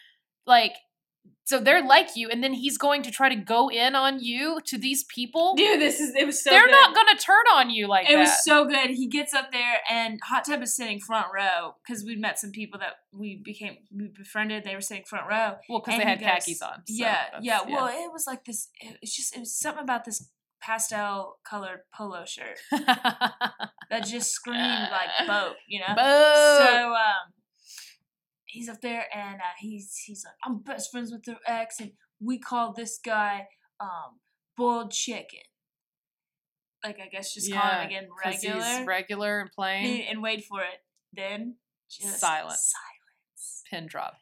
like, 0.47 0.75
so 1.47 1.61
they're 1.61 1.87
like 1.87 2.17
you, 2.17 2.29
and 2.29 2.43
then 2.43 2.53
he's 2.53 2.77
going 2.77 3.03
to 3.05 3.11
try 3.13 3.29
to 3.29 3.37
go 3.37 3.71
in 3.71 3.95
on 3.95 4.19
you 4.19 4.59
to 4.67 4.77
these 4.77 5.05
people. 5.05 5.55
Dude, 5.57 5.81
this 5.81 6.01
is 6.01 6.13
it 6.17 6.27
was 6.27 6.43
so. 6.43 6.51
they're 6.51 6.67
good. 6.67 6.73
not 6.73 6.93
going 6.93 7.07
to 7.17 7.17
turn 7.17 7.45
on 7.55 7.71
you 7.71 7.87
like 7.87 8.09
that. 8.09 8.15
It 8.15 8.17
that. 8.17 8.23
was 8.23 8.45
so 8.45 8.65
good. 8.65 8.91
He 8.91 9.07
gets 9.07 9.33
up 9.33 9.53
there, 9.53 9.77
and 9.89 10.19
Hot 10.25 10.45
Tub 10.45 10.61
is 10.63 10.75
sitting 10.75 10.99
front 10.99 11.29
row 11.33 11.77
because 11.87 12.05
we 12.05 12.17
met 12.17 12.41
some 12.41 12.51
people 12.51 12.81
that 12.81 12.95
we 13.17 13.41
became 13.45 13.77
we 13.97 14.09
befriended. 14.09 14.65
They 14.65 14.75
were 14.75 14.81
sitting 14.81 15.05
front 15.05 15.29
row. 15.31 15.55
well, 15.69 15.81
because 15.85 16.01
they 16.01 16.05
had 16.05 16.19
goes- 16.19 16.29
khakis 16.29 16.63
on. 16.63 16.79
so 16.79 16.81
yeah, 16.89 17.13
that's- 17.27 17.43
yeah. 17.45 17.61
Well, 17.65 17.87
it 17.87 18.13
was 18.13 18.25
like 18.27 18.45
this. 18.45 18.69
It, 18.81 18.99
it's 19.01 19.15
just 19.17 19.37
it 19.37 19.39
was 19.39 19.57
something 19.57 19.85
about 19.85 20.05
this 20.05 20.29
pastel 20.61 21.39
colored 21.49 21.83
polo 21.97 22.25
shirt 22.25 22.59
that 22.73 24.05
just 24.05 24.33
screamed 24.33 24.89
like 24.91 25.29
boat. 25.29 25.55
You 25.69 25.79
know. 25.81 25.95
Boo! 25.95 26.65
So 26.67 26.93
um, 26.93 27.33
he's 28.47 28.69
up 28.69 28.81
there 28.81 29.05
and 29.15 29.37
uh, 29.37 29.55
he's 29.59 29.97
he's 30.05 30.25
like, 30.25 30.35
I'm 30.45 30.59
best 30.59 30.91
friends 30.91 31.13
with 31.13 31.25
their 31.25 31.39
ex, 31.47 31.81
and 31.81 31.93
we 32.21 32.39
call 32.39 32.73
this 32.73 32.99
guy 33.05 33.47
um 33.81 34.19
boiled 34.57 34.91
chicken. 34.93 35.41
Like 36.85 36.99
I 37.05 37.09
guess 37.09 37.35
just 37.35 37.53
call 37.53 37.63
him 37.69 37.87
again 37.87 38.09
regular. 38.25 38.63
He's 38.63 38.87
regular 38.87 39.41
and 39.41 39.51
plain. 39.51 40.01
and, 40.01 40.09
and 40.11 40.23
wait 40.23 40.45
for 40.45 40.61
it. 40.61 40.79
Then 41.13 41.57
just 41.91 42.21
Silence. 42.21 42.73
Silence. 42.75 43.63
Pin 43.71 43.87
drop. 43.87 44.15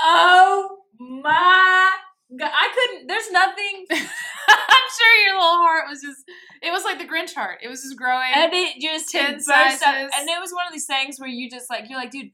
Oh 0.00 0.78
my 0.98 1.90
god! 2.38 2.50
I 2.52 2.68
couldn't. 2.74 3.08
There's 3.08 3.30
nothing. 3.30 3.86
I'm 3.90 4.88
sure 4.98 5.26
your 5.26 5.34
little 5.34 5.58
heart 5.58 5.84
was 5.88 6.00
just. 6.00 6.20
It 6.62 6.70
was 6.70 6.84
like 6.84 6.98
the 6.98 7.04
Grinch 7.04 7.34
heart. 7.34 7.58
It 7.62 7.68
was 7.68 7.82
just 7.82 7.96
growing. 7.96 8.30
And 8.34 8.52
it 8.52 8.80
just 8.80 9.10
Ten 9.10 9.34
burst 9.34 9.48
out. 9.50 9.78
sizes. 9.78 10.12
And 10.18 10.28
it 10.28 10.40
was 10.40 10.52
one 10.52 10.66
of 10.66 10.72
these 10.72 10.86
things 10.86 11.18
where 11.18 11.28
you 11.28 11.50
just 11.50 11.68
like 11.68 11.88
you're 11.88 11.98
like, 11.98 12.10
dude. 12.10 12.30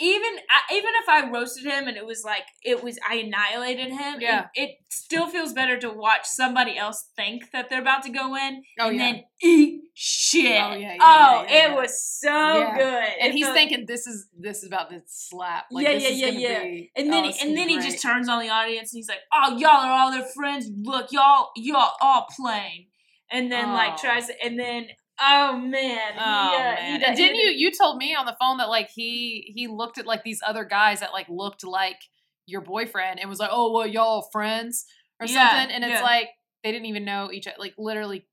Even 0.00 0.30
even 0.72 0.90
if 1.02 1.08
I 1.08 1.28
roasted 1.30 1.64
him 1.64 1.88
and 1.88 1.96
it 1.96 2.06
was 2.06 2.22
like 2.24 2.44
it 2.64 2.84
was 2.84 2.98
I 3.08 3.16
annihilated 3.16 3.88
him, 3.90 4.20
Yeah. 4.20 4.46
it, 4.54 4.62
it 4.62 4.70
still 4.90 5.26
feels 5.26 5.52
better 5.52 5.76
to 5.80 5.90
watch 5.90 6.24
somebody 6.26 6.76
else 6.78 7.08
think 7.16 7.50
that 7.52 7.68
they're 7.68 7.80
about 7.80 8.04
to 8.04 8.10
go 8.10 8.36
in 8.36 8.62
Oh, 8.78 8.88
and 8.88 8.96
yeah. 8.96 9.12
then 9.12 9.22
eat 9.42 9.80
shit. 9.94 10.62
Oh, 10.62 10.74
yeah, 10.74 10.94
yeah, 10.94 10.98
Oh, 11.00 11.44
it 11.48 11.74
was 11.74 12.00
so 12.00 12.70
good. 12.76 13.04
and 13.20 13.30
It 13.30 13.34
he's 13.34 13.46
felt- 13.46 13.56
thinking 13.56 13.86
this 13.86 14.06
is 14.06 14.28
this 14.38 14.58
is 14.58 14.68
about 14.68 14.90
to 14.90 15.02
slap. 15.06 15.64
Like, 15.72 15.86
Yeah, 15.86 15.94
this 15.94 16.02
yeah, 16.04 16.26
is 16.28 16.34
yeah, 16.34 16.48
yeah. 16.48 16.62
Be, 16.62 16.92
And 16.94 17.12
then, 17.12 17.24
oh, 17.24 17.28
he, 17.32 17.40
and 17.48 17.56
then 17.56 17.66
be 17.66 17.74
he 17.74 17.80
just 17.80 18.00
turns 18.02 18.28
on 18.28 18.40
the 18.40 18.50
audience 18.50 18.92
and 18.92 18.98
he's 18.98 19.08
like, 19.08 19.20
"Oh, 19.34 19.56
y'all 19.58 19.70
are 19.84 19.90
all 19.92 20.10
their 20.12 20.26
friends. 20.34 20.70
Look, 20.82 21.10
y'all, 21.10 21.50
y'all 21.56 21.92
all 22.00 22.26
playing." 22.36 22.86
And 23.30 23.50
then 23.52 23.72
like 23.74 23.96
tries 23.98 24.28
to, 24.28 24.34
and 24.44 24.58
then 24.58 24.86
oh 25.20 25.56
man, 25.58 26.12
Oh 26.18 26.50
he, 26.50 26.56
uh, 26.56 26.58
man! 26.74 27.00
he, 27.00 27.16
didn't 27.16 27.36
you? 27.36 27.50
You 27.50 27.70
told 27.72 27.96
me 27.98 28.14
on 28.14 28.26
the 28.26 28.36
phone 28.40 28.58
that 28.58 28.68
like 28.68 28.90
he 28.94 29.52
he 29.54 29.66
looked 29.66 29.98
at 29.98 30.06
like 30.06 30.24
these 30.24 30.40
other 30.46 30.64
guys 30.64 31.00
that 31.00 31.12
like 31.12 31.26
looked 31.28 31.64
like 31.64 31.98
your 32.46 32.60
boyfriend 32.62 33.20
and 33.20 33.28
was 33.28 33.38
like, 33.38 33.50
oh 33.52 33.72
well, 33.72 33.86
y'all 33.86 34.22
friends 34.32 34.86
or 35.20 35.26
Yeah, 35.26 35.50
something. 35.50 35.74
And 35.74 35.84
it's 35.84 35.94
yeah. 36.00 36.02
like 36.02 36.28
they 36.64 36.72
didn't 36.72 36.86
even 36.86 37.04
know 37.04 37.30
each 37.32 37.46
other. 37.46 37.56
Like 37.58 37.74
literally, 37.78 38.26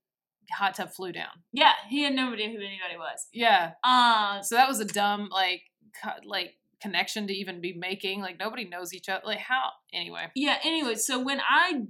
hot 0.50 0.74
tub 0.74 0.90
flew 0.92 1.12
down. 1.12 1.28
Yeah, 1.52 1.72
he 1.88 2.02
had 2.02 2.14
no 2.14 2.32
idea 2.32 2.46
who 2.48 2.56
anybody 2.56 2.96
was. 2.98 3.26
Yeah. 3.32 3.72
Um, 3.84 4.42
So 4.42 4.54
that 4.54 4.68
was 4.68 4.80
a 4.80 4.84
dumb 4.84 5.28
like 5.30 5.62
co- 6.02 6.20
like 6.24 6.54
connection 6.80 7.26
to 7.26 7.34
even 7.34 7.60
be 7.60 7.72
making. 7.74 8.20
Like 8.20 8.38
nobody 8.38 8.64
knows 8.68 8.94
each 8.94 9.08
other. 9.08 9.22
Like 9.24 9.38
how? 9.38 9.70
Anyway. 9.92 10.26
yeah. 10.34 10.58
Anyway, 10.64 10.94
so 10.94 11.22
when 11.22 11.40
I, 11.40 11.82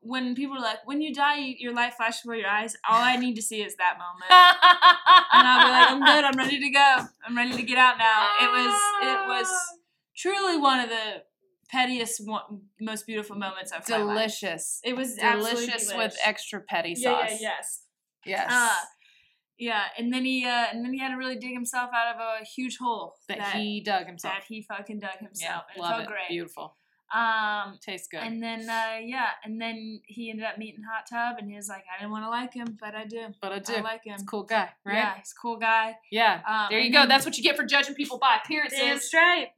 when 0.00 0.34
people 0.34 0.56
are 0.56 0.60
like, 0.62 0.86
"When 0.86 1.00
you 1.00 1.14
die, 1.14 1.36
you, 1.38 1.54
your 1.58 1.74
life 1.74 1.94
flashes 1.94 2.22
before 2.22 2.36
your 2.36 2.48
eyes," 2.48 2.76
all 2.88 3.00
I 3.02 3.16
need 3.16 3.34
to 3.36 3.42
see 3.42 3.62
is 3.62 3.76
that 3.76 3.98
moment. 3.98 4.30
and 5.32 5.46
I'll 5.48 5.66
be 5.66 5.70
like, 5.70 5.90
I'm 5.90 6.00
good. 6.00 6.24
I'm 6.24 6.36
ready 6.38 6.60
to 6.60 6.70
go. 6.70 6.96
I'm 7.26 7.36
ready 7.36 7.52
to 7.56 7.62
get 7.62 7.78
out 7.78 7.98
now. 7.98 8.28
It 8.40 8.50
was 8.50 8.80
it 9.02 9.28
was 9.28 9.48
truly 10.16 10.56
one 10.58 10.80
of 10.80 10.88
the 10.88 11.22
pettiest, 11.70 12.26
one, 12.26 12.62
most 12.80 13.06
beautiful 13.06 13.36
moments 13.36 13.72
life. 13.72 13.84
delicious. 13.86 14.80
It 14.84 14.96
was 14.96 15.14
delicious 15.16 15.92
with 15.94 16.16
extra 16.24 16.60
petty 16.60 16.94
sauce. 16.94 17.28
yeah, 17.30 17.36
yes. 17.40 17.82
Yes. 18.26 18.46
Uh, 18.50 18.74
Yeah, 19.58 19.82
and 19.98 20.12
then 20.12 20.24
he 20.24 20.44
uh, 20.46 20.66
and 20.72 20.84
then 20.84 20.92
he 20.94 20.98
had 20.98 21.10
to 21.10 21.16
really 21.16 21.36
dig 21.36 21.52
himself 21.52 21.90
out 21.94 22.14
of 22.16 22.20
a 22.20 22.44
huge 22.44 22.78
hole 22.78 23.14
That, 23.28 23.54
he 23.54 23.80
dug 23.80 24.06
himself. 24.06 24.34
that 24.34 24.44
he 24.44 24.62
fucking 24.62 24.98
dug 25.00 25.10
yeah, 25.20 25.26
himself. 25.26 25.62
and 25.74 25.76
it 25.78 25.80
love 25.82 25.90
felt 25.92 26.02
it. 26.02 26.08
great. 26.08 26.28
Beautiful. 26.28 26.76
Um, 27.12 27.78
Tastes 27.80 28.06
good. 28.08 28.20
and 28.22 28.42
then 28.42 28.68
uh, 28.70 28.98
yeah, 29.02 29.30
and 29.44 29.60
then 29.60 30.00
he 30.06 30.30
ended 30.30 30.44
up 30.46 30.58
meeting 30.58 30.82
Hot 30.84 31.06
Tub, 31.10 31.38
and 31.40 31.50
he 31.50 31.56
was 31.56 31.68
like, 31.68 31.82
I 31.92 32.00
didn't 32.00 32.12
want 32.12 32.24
to 32.24 32.30
like 32.30 32.54
him, 32.54 32.76
but 32.80 32.94
I 32.94 33.04
do. 33.04 33.26
but 33.42 33.50
I 33.52 33.58
do. 33.58 33.74
I 33.74 33.80
like 33.80 34.04
him. 34.04 34.18
Cool 34.26 34.44
guy, 34.44 34.68
right? 34.84 34.94
Yeah, 34.94 35.14
he's 35.16 35.32
a 35.36 35.40
cool 35.40 35.56
guy. 35.56 35.96
Yeah. 36.12 36.40
Um, 36.48 36.66
there 36.70 36.78
you 36.78 36.92
go. 36.92 37.06
That's 37.06 37.24
what 37.26 37.36
you 37.36 37.42
get 37.42 37.56
for 37.56 37.64
judging 37.64 37.94
people 37.94 38.18
by 38.18 38.36
Damn 38.48 38.60
appearances. 38.66 39.08
straight. 39.08 39.50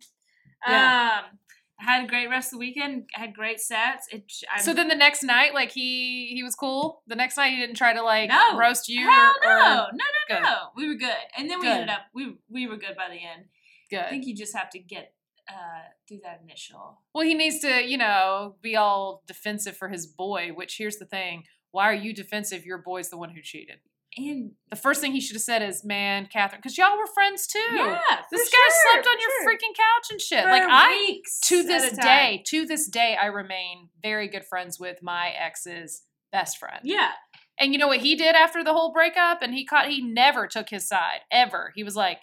Yeah. 0.67 1.21
Um, 1.25 1.39
I 1.81 1.85
had 1.85 2.05
a 2.05 2.07
great 2.07 2.29
rest 2.31 2.49
of 2.49 2.53
the 2.53 2.59
weekend. 2.59 3.07
I 3.17 3.21
had 3.21 3.35
great 3.35 3.61
sets. 3.61 4.07
It. 4.13 4.31
So 4.61 4.73
then 4.73 4.87
the 4.89 4.95
next 4.95 5.25
night, 5.25 5.53
like 5.53 5.73
he 5.73 6.29
he 6.35 6.43
was 6.45 6.55
cool. 6.55 7.03
The 7.09 7.17
next 7.17 7.37
night 7.37 7.51
he 7.51 7.57
didn't 7.57 7.75
try 7.77 7.93
to 7.93 8.03
like 8.03 8.29
No. 8.31 8.57
roast 8.57 8.89
you 8.89 9.01
Hell 9.05 9.33
or, 9.43 9.49
no, 9.49 9.51
or 9.51 9.89
no, 9.93 10.05
no, 10.31 10.37
Good. 10.37 10.43
no. 10.43 10.57
We 10.77 10.89
were 10.89 10.95
good, 10.95 11.17
and 11.37 11.51
then 11.51 11.59
we 11.59 11.67
Good. 11.67 11.73
ended 11.73 11.89
up 11.91 12.03
we 12.15 12.37
we 12.49 12.69
were 12.69 12.77
good 12.77 12.97
by 12.97 13.09
the 13.09 13.17
end. 13.17 13.47
Good. 13.91 13.99
I 14.01 14.11
think 14.11 14.27
you 14.27 14.35
just 14.37 14.57
have 14.57 14.71
to 14.71 14.79
get 14.79 15.13
uh 15.53 15.83
through 16.09 16.21
that 16.25 16.41
initial. 16.45 17.01
Well, 17.15 17.25
he 17.27 17.35
needs 17.35 17.61
to, 17.61 17.83
you 17.83 17.99
know, 17.99 18.57
be 18.63 18.77
all 18.77 19.23
defensive 19.27 19.77
for 19.77 19.89
his 19.89 20.07
boy. 20.07 20.51
Which 20.55 20.77
here's 20.79 20.97
the 20.97 21.07
thing: 21.07 21.45
why 21.71 21.85
are 21.85 21.95
you 21.95 22.13
defensive? 22.15 22.65
Your 22.65 22.79
boy's 22.79 23.11
the 23.11 23.17
one 23.19 23.31
who 23.31 23.43
cheated. 23.43 23.77
And 24.15 24.53
The 24.69 24.77
first 24.77 25.01
thing 25.01 25.13
he 25.13 25.23
should 25.23 25.37
have 25.37 25.43
said 25.43 25.63
is, 25.63 25.85
"Man, 25.85 26.27
Catherine," 26.27 26.61
because 26.63 26.77
y'all 26.77 26.99
were 26.99 27.07
friends 27.15 27.47
too. 27.47 27.59
yeah, 27.73 27.99
This 28.31 28.49
guy 28.51 28.57
sure, 28.59 28.93
slept 28.93 29.07
on 29.07 29.21
your 29.21 29.31
sure. 29.31 29.49
freaking 29.49 29.75
couch 29.75 30.11
and 30.11 30.21
shit. 30.21 30.43
For 30.45 30.51
like 30.51 30.65
I, 30.67 31.21
to 31.45 31.63
this 31.63 31.97
day, 31.97 32.43
to 32.49 32.67
this 32.67 32.89
day, 32.89 33.17
I 33.21 33.27
remain 33.27 33.89
very 34.03 34.29
good 34.29 34.45
friends 34.45 34.79
with 34.79 35.03
my 35.03 35.31
ex's 35.31 36.03
best 36.31 36.59
friend. 36.59 36.81
Yeah, 36.85 37.13
And 37.59 37.73
you 37.73 37.79
know 37.79 37.89
what 37.89 38.01
he 38.01 38.15
did 38.15 38.35
after 38.35 38.63
the 38.65 38.73
whole 38.75 38.93
breakup? 38.93 39.41
And 39.43 39.55
he 39.55 39.65
caught 39.65 39.89
he 39.89 40.03
never 40.03 40.47
took 40.47 40.69
his 40.71 40.87
side 40.89 41.21
ever. 41.31 41.73
He 41.75 41.83
was 41.83 41.97
like, 41.97 42.19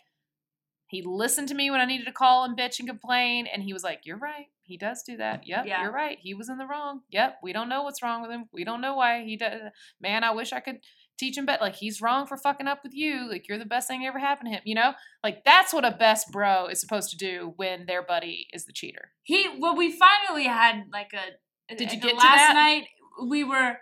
he 0.89 1.01
listened 1.01 1.47
to 1.49 1.55
me 1.55 1.69
when 1.71 1.79
I 1.81 1.85
needed 1.85 2.05
to 2.07 2.11
call 2.11 2.43
and 2.43 2.57
bitch 2.57 2.79
and 2.79 2.87
complain, 2.87 3.47
and 3.47 3.63
he 3.63 3.73
was 3.73 3.83
like, 3.83 4.01
"You're 4.05 4.17
right. 4.17 4.47
He 4.63 4.77
does 4.77 5.01
do 5.03 5.17
that. 5.17 5.47
Yep, 5.47 5.65
Yeah. 5.65 5.81
you're 5.83 5.91
right. 5.91 6.17
He 6.21 6.33
was 6.35 6.47
in 6.49 6.57
the 6.57 6.65
wrong. 6.67 7.01
Yep, 7.09 7.37
we 7.41 7.53
don't 7.53 7.69
know 7.69 7.81
what's 7.83 8.03
wrong 8.03 8.21
with 8.21 8.29
him. 8.29 8.45
We 8.53 8.63
don't 8.63 8.81
know 8.81 8.95
why 8.95 9.23
he 9.23 9.35
does. 9.37 9.61
Man, 9.99 10.23
I 10.23 10.31
wish 10.31 10.53
I 10.53 10.59
could 10.59 10.79
teach 11.17 11.37
him 11.37 11.45
better. 11.47 11.61
Like 11.63 11.75
he's 11.75 12.01
wrong 12.01 12.27
for 12.27 12.37
fucking 12.37 12.67
up 12.67 12.81
with 12.83 12.93
you. 12.93 13.27
Like 13.29 13.47
you're 13.47 13.57
the 13.57 13.65
best 13.65 13.87
thing 13.87 14.01
that 14.01 14.07
ever 14.07 14.19
happened 14.19 14.49
to 14.49 14.55
him. 14.57 14.61
You 14.65 14.75
know, 14.75 14.93
like 15.23 15.43
that's 15.43 15.73
what 15.73 15.85
a 15.85 15.91
best 15.91 16.31
bro 16.31 16.67
is 16.67 16.79
supposed 16.79 17.09
to 17.11 17.17
do 17.17 17.53
when 17.55 17.85
their 17.87 18.03
buddy 18.03 18.47
is 18.53 18.65
the 18.65 18.73
cheater. 18.73 19.11
he. 19.23 19.47
Well, 19.59 19.75
we 19.75 19.91
finally 19.91 20.45
had 20.45 20.83
like 20.93 21.13
a. 21.13 21.75
Did 21.75 21.91
you 21.91 21.99
get 21.99 22.15
last 22.15 22.53
night? 22.53 22.85
We 23.27 23.43
were. 23.43 23.77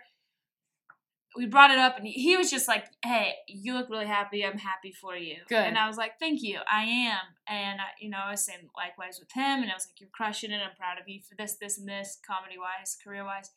We 1.38 1.46
brought 1.46 1.70
it 1.70 1.78
up, 1.78 1.96
and 1.96 2.06
he, 2.06 2.36
was 2.36 2.50
just 2.50 2.66
like, 2.66 2.86
"Hey, 3.04 3.34
you 3.46 3.74
look 3.74 3.88
really 3.88 4.06
happy. 4.06 4.44
I'm 4.44 4.58
happy 4.58 4.90
for 4.92 5.16
you." 5.16 5.36
Good. 5.48 5.56
And 5.56 5.78
I 5.78 5.86
was 5.86 5.96
like, 5.96 6.18
"Thank 6.18 6.42
you. 6.42 6.58
I 6.70 6.82
am." 6.82 7.20
And 7.46 7.80
I, 7.80 7.84
you 8.00 8.10
know, 8.10 8.18
I 8.18 8.32
was 8.32 8.44
saying 8.44 8.68
likewise 8.76 9.20
with 9.20 9.30
him, 9.32 9.62
and 9.62 9.70
I 9.70 9.74
was 9.74 9.86
like, 9.86 10.00
"You're 10.00 10.10
crushing 10.12 10.50
it. 10.50 10.60
I'm 10.60 10.76
proud 10.76 11.00
of 11.00 11.08
you 11.08 11.20
for 11.22 11.36
this, 11.36 11.54
this, 11.54 11.78
and 11.78 11.88
this, 11.88 12.18
comedy 12.26 12.56
wise, 12.58 12.98
career 13.02 13.24
wise." 13.24 13.52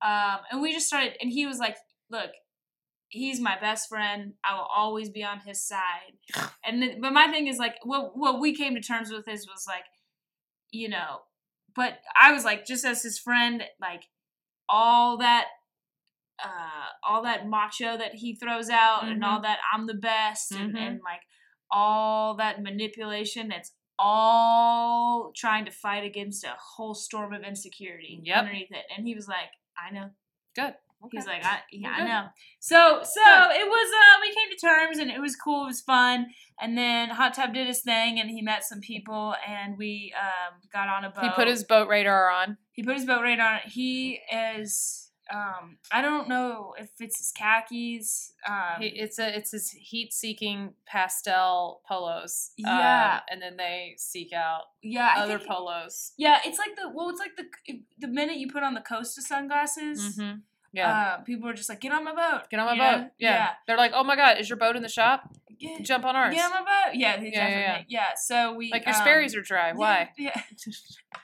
Um, 0.00 0.44
and 0.50 0.62
we 0.62 0.72
just 0.72 0.86
started, 0.86 1.14
and 1.20 1.30
he 1.30 1.44
was 1.44 1.58
like, 1.58 1.76
"Look, 2.08 2.30
he's 3.08 3.40
my 3.40 3.58
best 3.58 3.88
friend. 3.88 4.34
I 4.44 4.54
will 4.54 4.68
always 4.72 5.08
be 5.10 5.24
on 5.24 5.40
his 5.40 5.60
side." 5.60 6.14
And 6.66 6.82
the, 6.82 6.96
but 6.98 7.12
my 7.12 7.26
thing 7.26 7.46
is 7.48 7.58
like, 7.58 7.74
what 7.82 8.16
what 8.16 8.40
we 8.40 8.54
came 8.54 8.74
to 8.74 8.80
terms 8.80 9.10
with 9.10 9.28
is 9.28 9.46
was 9.46 9.66
like, 9.68 9.84
you 10.70 10.88
know, 10.88 11.20
but 11.76 11.98
I 12.20 12.32
was 12.32 12.44
like, 12.44 12.64
just 12.64 12.84
as 12.84 13.02
his 13.02 13.18
friend, 13.18 13.62
like 13.80 14.04
all 14.68 15.18
that. 15.18 15.46
Uh, 16.42 16.86
all 17.06 17.22
that 17.22 17.46
macho 17.48 17.96
that 17.96 18.14
he 18.14 18.34
throws 18.34 18.68
out, 18.70 19.04
and 19.04 19.24
all 19.24 19.40
that 19.42 19.58
I'm 19.72 19.86
the 19.86 19.94
best, 19.94 20.50
and, 20.52 20.74
Mhm. 20.74 20.78
and 20.78 21.00
like 21.04 21.20
all 21.70 22.34
that 22.36 22.62
manipulation. 22.62 23.52
It's 23.52 23.72
all 23.98 25.32
trying 25.36 25.64
to 25.64 25.70
fight 25.70 26.04
against 26.04 26.44
a 26.44 26.54
whole 26.76 26.94
storm 26.94 27.32
of 27.32 27.42
insecurity 27.42 28.20
Yep. 28.24 28.36
underneath 28.38 28.72
it. 28.72 28.84
And 28.96 29.06
he 29.06 29.14
was 29.14 29.28
like, 29.28 29.50
I 29.78 29.92
know. 29.92 30.10
Good. 30.54 30.74
He's 31.12 31.26
like, 31.26 31.44
I, 31.44 31.58
yeah, 31.70 31.90
I 31.90 32.04
know. 32.04 32.26
So, 32.60 33.00
so 33.02 33.20
it 33.50 33.68
was. 33.68 33.92
Uh, 33.92 34.20
we 34.22 34.34
came 34.34 34.50
to 34.50 34.56
terms, 34.66 34.98
and 34.98 35.10
it 35.10 35.20
was 35.20 35.36
cool. 35.36 35.64
It 35.64 35.66
was 35.66 35.82
fun. 35.82 36.28
And 36.58 36.78
then 36.78 37.10
Hot 37.10 37.34
Tub 37.34 37.52
did 37.52 37.66
his 37.66 37.82
thing, 37.82 38.18
and 38.18 38.30
he 38.30 38.40
met 38.40 38.64
some 38.64 38.80
people, 38.80 39.34
and 39.46 39.76
we 39.76 40.14
um, 40.18 40.60
got 40.72 40.88
on 40.88 41.04
a 41.04 41.10
boat. 41.10 41.24
He 41.24 41.30
put 41.30 41.46
his 41.46 41.62
boat 41.62 41.88
radar 41.88 42.30
on. 42.30 42.56
he 42.72 42.82
put 42.82 42.94
his 42.96 43.04
boat 43.04 43.20
radar. 43.22 43.54
on. 43.56 43.60
He 43.66 44.20
is. 44.32 45.10
Um, 45.32 45.78
I 45.90 46.02
don't 46.02 46.28
know 46.28 46.74
if 46.78 46.90
it's 47.00 47.18
his 47.18 47.32
khakis. 47.32 48.34
Um, 48.46 48.80
it's 48.80 49.18
a 49.18 49.34
it's 49.36 49.52
his 49.52 49.70
heat 49.70 50.12
seeking 50.12 50.74
pastel 50.86 51.80
polos. 51.88 52.50
um, 52.66 52.78
Yeah. 52.78 53.20
and 53.30 53.40
then 53.40 53.56
they 53.56 53.94
seek 53.96 54.32
out 54.34 54.64
yeah, 54.82 55.14
I 55.16 55.20
other 55.22 55.38
think- 55.38 55.48
polos. 55.50 56.12
Yeah, 56.18 56.40
it's 56.44 56.58
like 56.58 56.76
the 56.76 56.90
well, 56.92 57.08
it's 57.08 57.20
like 57.20 57.36
the 57.36 57.80
the 57.98 58.08
minute 58.08 58.36
you 58.36 58.50
put 58.50 58.62
on 58.62 58.74
the 58.74 58.82
Costa 58.82 59.22
sunglasses, 59.22 60.16
hmm 60.16 60.32
Yeah. 60.72 60.92
uh, 60.92 61.16
people 61.22 61.48
are 61.48 61.54
just 61.54 61.68
like, 61.70 61.80
"Get 61.80 61.92
on 61.92 62.04
my 62.04 62.14
boat, 62.14 62.50
Get 62.50 62.60
on 62.60 62.66
my 62.66 62.72
you 62.74 62.80
boat. 62.80 63.00
know? 63.04 63.10
Yeah. 63.18 63.50
They're 63.66 63.76
like, 63.78 63.92
oh 63.94 64.04
my 64.04 64.16
god, 64.16 64.38
is 64.38 64.48
your 64.50 64.58
boat 64.58 64.76
in 64.76 64.82
the 64.82 64.88
shop? 64.88 65.32
get, 65.58 65.82
Jump 65.84 66.04
on 66.04 66.16
ours. 66.16 66.34
get 66.34 66.44
on 66.44 66.50
my 66.50 66.60
boat." 66.60 66.94
Yeah, 66.96 67.16
they 67.18 67.30
Yeah, 67.32 67.48
yeah. 67.48 67.82
Yeah, 67.88 68.06
So 68.16 68.54
we 68.54 68.70
like 68.70 68.84
your 68.84 68.94
um, 68.94 69.00
Sperry's 69.00 69.34
are 69.34 69.40
dry. 69.42 69.72
Why? 69.72 70.10
Yeah, 70.18 70.38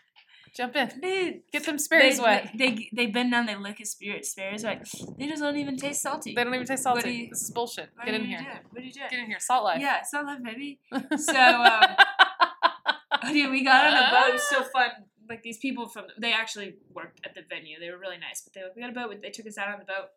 Jump 0.54 0.76
in. 0.76 0.88
Dude, 1.00 1.40
Get 1.52 1.64
them 1.64 1.76
they, 1.76 1.82
Sperry's 1.82 2.20
wet. 2.20 2.50
They 2.56 2.88
they 2.92 3.06
bend 3.06 3.30
down, 3.32 3.46
they 3.46 3.56
lick 3.56 3.78
his 3.78 3.90
spirit. 3.92 4.24
Sperry's 4.26 4.64
like 4.64 4.84
they 5.18 5.26
just 5.28 5.42
don't 5.42 5.56
even 5.56 5.76
taste 5.76 6.02
salty. 6.02 6.34
They 6.34 6.44
don't 6.44 6.54
even 6.54 6.66
taste 6.66 6.82
salty. 6.82 7.12
you- 7.12 7.28
this 7.30 7.42
is 7.42 7.50
bullshit. 7.50 7.90
Get 8.04 8.14
in 8.14 8.24
here. 8.24 8.38
doing? 8.38 8.50
What 8.70 8.82
are 8.82 8.84
you 8.84 8.92
doing? 8.92 9.06
Get 9.10 9.18
in 9.20 9.26
here. 9.26 9.40
Salt 9.40 9.64
life. 9.64 9.80
Yeah, 9.80 10.02
salt 10.02 10.26
life, 10.26 10.42
baby. 10.42 10.78
So 11.18 11.34
um, 11.38 13.32
dude, 13.32 13.50
we 13.50 13.64
got 13.64 13.86
on 13.86 13.94
a 13.96 14.10
boat. 14.10 14.28
It 14.30 14.32
was 14.34 14.48
so 14.48 14.62
fun. 14.64 14.88
Like 15.28 15.42
these 15.42 15.58
people 15.58 15.88
from 15.88 16.06
they 16.18 16.32
actually 16.32 16.74
worked 16.94 17.20
at 17.24 17.34
the 17.34 17.42
venue. 17.48 17.78
They 17.78 17.90
were 17.90 17.98
really 17.98 18.18
nice. 18.18 18.42
But 18.42 18.52
they 18.54 18.62
we 18.74 18.82
got 18.82 18.90
a 18.90 18.94
boat. 18.94 19.20
They 19.22 19.30
took 19.30 19.46
us 19.46 19.56
out 19.58 19.68
on 19.72 19.78
the 19.78 19.84
boat. 19.84 20.08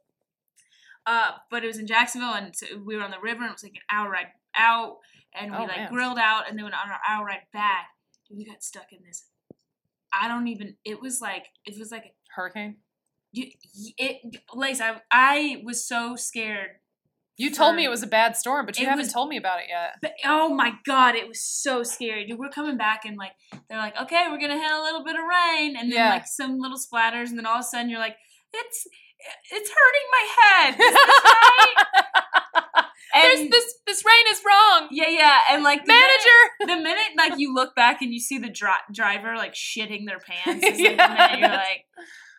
Uh, 1.06 1.32
but 1.52 1.63
it 1.63 1.68
was 1.68 1.78
in 1.80 1.86
Jacksonville, 1.88 2.34
and 2.34 2.56
so 2.56 2.66
we 2.84 2.96
were 2.96 3.04
on 3.04 3.12
the 3.12 3.20
river. 3.20 3.42
and 3.42 3.50
It 3.50 3.54
was 3.54 3.63
like 3.63 3.74
an 3.75 3.82
hour 3.92 4.10
ride 4.10 4.28
out, 4.58 5.00
and 5.34 5.52
we 5.52 5.58
Oh, 5.58 5.63
like 5.63 5.75
man. 5.78 5.92
grilled 5.92 6.18
out, 6.18 6.50
and 6.50 6.58
then 6.58 6.66
on 6.66 6.72
our 6.74 7.00
hour 7.08 7.25
ride 7.25 7.42
back, 7.52 7.88
we 8.32 8.46
got 8.46 8.63
stuck 8.63 8.92
in 8.94 9.00
this. 9.06 9.25
I 10.22 10.27
don't 10.27 10.48
even. 10.48 10.75
It 10.86 11.01
was 11.01 11.20
like 11.22 11.46
it 11.65 11.77
was 11.79 11.91
like 11.91 12.05
a 12.05 12.12
Hurricane. 12.36 12.77
you, 13.32 13.48
it. 13.98 14.17
Lace, 14.53 14.79
I 14.82 15.01
I 15.12 15.62
was 15.63 15.88
so 15.88 16.15
scared 16.15 16.70
You 17.38 17.50
told 17.51 17.72
for- 17.74 17.77
me 17.77 17.86
it 17.86 17.89
was 17.89 18.03
a 18.03 18.08
bad 18.08 18.36
storm, 18.38 18.65
but 18.65 18.77
you 18.79 18.86
haven't 18.86 19.05
was- 19.05 19.13
told 19.13 19.29
me 19.29 19.38
about 19.38 19.60
it 19.60 19.65
yet. 19.70 19.96
But 20.01 20.13
oh 20.25 20.53
my 20.53 20.74
god, 20.86 21.15
it 21.15 21.27
was 21.27 21.41
so 21.43 21.82
scary. 21.84 22.25
Dude, 22.27 22.38
we're 22.39 22.50
coming 22.50 22.77
back 22.77 23.05
and 23.05 23.17
like 23.17 23.32
they're 23.70 23.77
like, 23.79 24.00
okay, 24.03 24.25
we're 24.29 24.39
gonna 24.39 24.60
hit 24.62 24.72
a 24.72 24.82
little 24.84 25.03
bit 25.03 25.15
of 25.15 25.22
rain, 25.24 25.75
and 25.75 25.91
then 25.91 25.98
Yeah. 26.00 26.10
like 26.10 26.27
some 26.27 26.60
little 26.60 26.77
splatters, 26.77 27.29
and 27.29 27.38
then 27.38 27.46
all 27.46 27.55
of 27.55 27.62
a 27.62 27.63
sudden 27.63 27.89
you're 27.89 28.00
like, 28.00 28.17
it's 28.53 28.88
it's 29.51 29.70
hurting 29.70 30.08
my 30.12 30.25
head. 30.39 30.75
Right? 30.79 32.62
There's 33.13 33.50
this 33.50 33.74
this 33.86 34.03
rain 34.05 34.25
is 34.32 34.41
wrong. 34.46 34.88
yeah, 34.91 35.10
yeah, 35.10 35.39
and 35.51 35.63
like 35.63 35.86
the 35.86 35.93
Manager. 35.93 36.39
Minute, 36.60 36.77
the 36.77 36.84
minute 36.84 37.12
like 37.17 37.34
you 37.38 37.53
look 37.53 37.75
back 37.75 38.01
and 38.01 38.13
you 38.13 38.20
see 38.20 38.38
the 38.39 38.50
dri- 38.50 38.70
driver 38.93 39.36
like 39.36 39.53
shitting 39.53 40.05
their 40.08 40.20
pants, 40.46 40.65
is, 40.65 40.79
like, 40.79 40.98
the 40.98 41.08
minute 41.08 41.39
you're 41.39 41.50
like, 41.50 41.86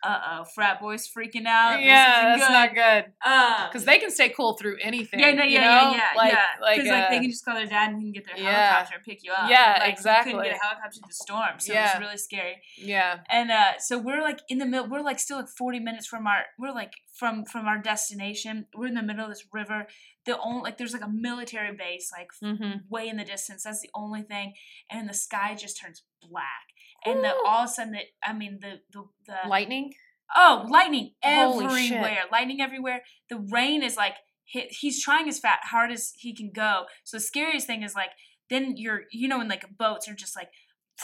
uh 0.05 0.21
oh, 0.41 0.45
frat 0.55 0.81
boys 0.81 1.09
freaking 1.09 1.47
out. 1.47 1.77
This 1.79 1.87
yeah, 1.87 2.37
that's 2.37 2.51
not 2.51 2.75
good. 2.75 3.13
Uh, 3.25 3.69
Because 3.69 3.85
they 3.85 3.99
can 3.99 4.11
stay 4.11 4.29
cool 4.29 4.53
through 4.55 4.77
anything. 4.83 5.21
yeah, 5.21 5.33
no, 5.33 5.45
you 5.45 5.53
yeah, 5.55 5.61
know? 5.65 5.91
yeah, 5.91 5.97
yeah, 5.97 6.17
like, 6.17 6.33
yeah. 6.33 6.47
Like, 6.61 6.77
Because 6.77 6.91
like, 6.91 7.05
uh, 7.05 7.11
they 7.11 7.21
can 7.21 7.31
just 7.31 7.45
call 7.45 7.55
their 7.55 7.67
dad 7.67 7.91
and 7.91 7.99
he 7.99 8.05
can 8.05 8.13
get 8.13 8.25
their 8.27 8.37
yeah. 8.39 8.67
helicopter 8.73 8.95
and 8.97 9.05
pick 9.05 9.25
you 9.25 9.33
up. 9.33 9.49
Yeah, 9.49 9.77
like, 9.79 9.87
You 9.89 9.93
exactly. 9.93 10.33
couldn't 10.33 10.47
get 10.51 10.57
a 10.57 10.65
helicopter 10.67 10.99
in 11.03 11.09
the 11.09 11.15
storm, 11.15 11.55
so 11.59 11.73
it 11.73 11.77
was 11.77 12.01
really 12.01 12.17
scary. 12.19 12.57
yeah. 12.77 13.21
And 13.31 13.51
uh, 13.51 13.79
so 13.79 13.99
we're 13.99 14.21
like 14.23 14.41
in 14.49 14.59
the 14.59 14.67
middle. 14.67 14.89
We're 14.89 15.01
like 15.03 15.19
still 15.19 15.39
like 15.39 15.49
forty 15.49 15.81
minutes 15.81 16.07
from 16.07 16.27
our. 16.27 16.43
We're 16.59 16.73
like 16.75 16.93
from 17.19 17.45
from 17.45 17.67
our 17.67 17.79
destination. 17.79 18.67
We're 18.77 18.89
in 18.89 18.95
the 18.95 19.03
middle 19.03 19.25
of 19.25 19.31
this 19.31 19.47
river. 19.53 19.87
The 20.27 20.39
only 20.41 20.63
like 20.63 20.79
there's 20.79 20.93
like 20.93 21.05
a 21.05 21.09
military 21.09 21.75
base 21.77 22.11
like 22.17 22.29
Mm-hmm. 22.43 22.79
way 22.91 23.09
in 23.09 23.17
the 23.17 23.25
distance. 23.25 23.63
That's 23.65 23.81
the 23.81 23.91
only 23.95 24.23
thing. 24.23 24.53
And 24.91 25.09
the 25.09 25.15
sky 25.15 25.55
just 25.55 25.81
turns 25.81 26.03
black. 26.29 26.67
And 27.07 27.23
the 27.23 27.33
oh. 27.35 27.45
all 27.47 27.65
of 27.65 27.71
a 27.71 27.73
sudden, 27.73 27.93
the, 27.93 28.01
I 28.23 28.33
mean 28.33 28.59
the 28.61 28.81
the 28.93 29.05
the 29.27 29.49
Lightning. 29.49 29.93
Oh, 30.35 30.67
lightning 30.69 31.13
Holy 31.23 31.67
everywhere! 31.67 32.23
Lightning 32.33 32.61
everywhere. 32.61 33.03
The 33.29 33.45
rain 33.51 33.83
is 33.83 33.97
like 33.97 34.15
hit, 34.47 34.69
he's 34.71 35.03
trying 35.03 35.29
as 35.29 35.39
fat 35.39 35.61
hard 35.65 35.91
as 35.91 36.13
he 36.19 36.35
can 36.35 36.51
go. 36.55 36.85
So 37.05 37.19
the 37.19 37.23
scariest 37.23 37.67
thing 37.67 37.83
is 37.83 37.95
like 37.95 38.11
then 38.51 38.75
you're 38.77 39.03
you 39.11 39.29
know 39.29 39.39
when 39.39 39.49
like 39.49 39.65
boats 39.79 40.09
are 40.09 40.15
just 40.15 40.37
like 40.37 40.49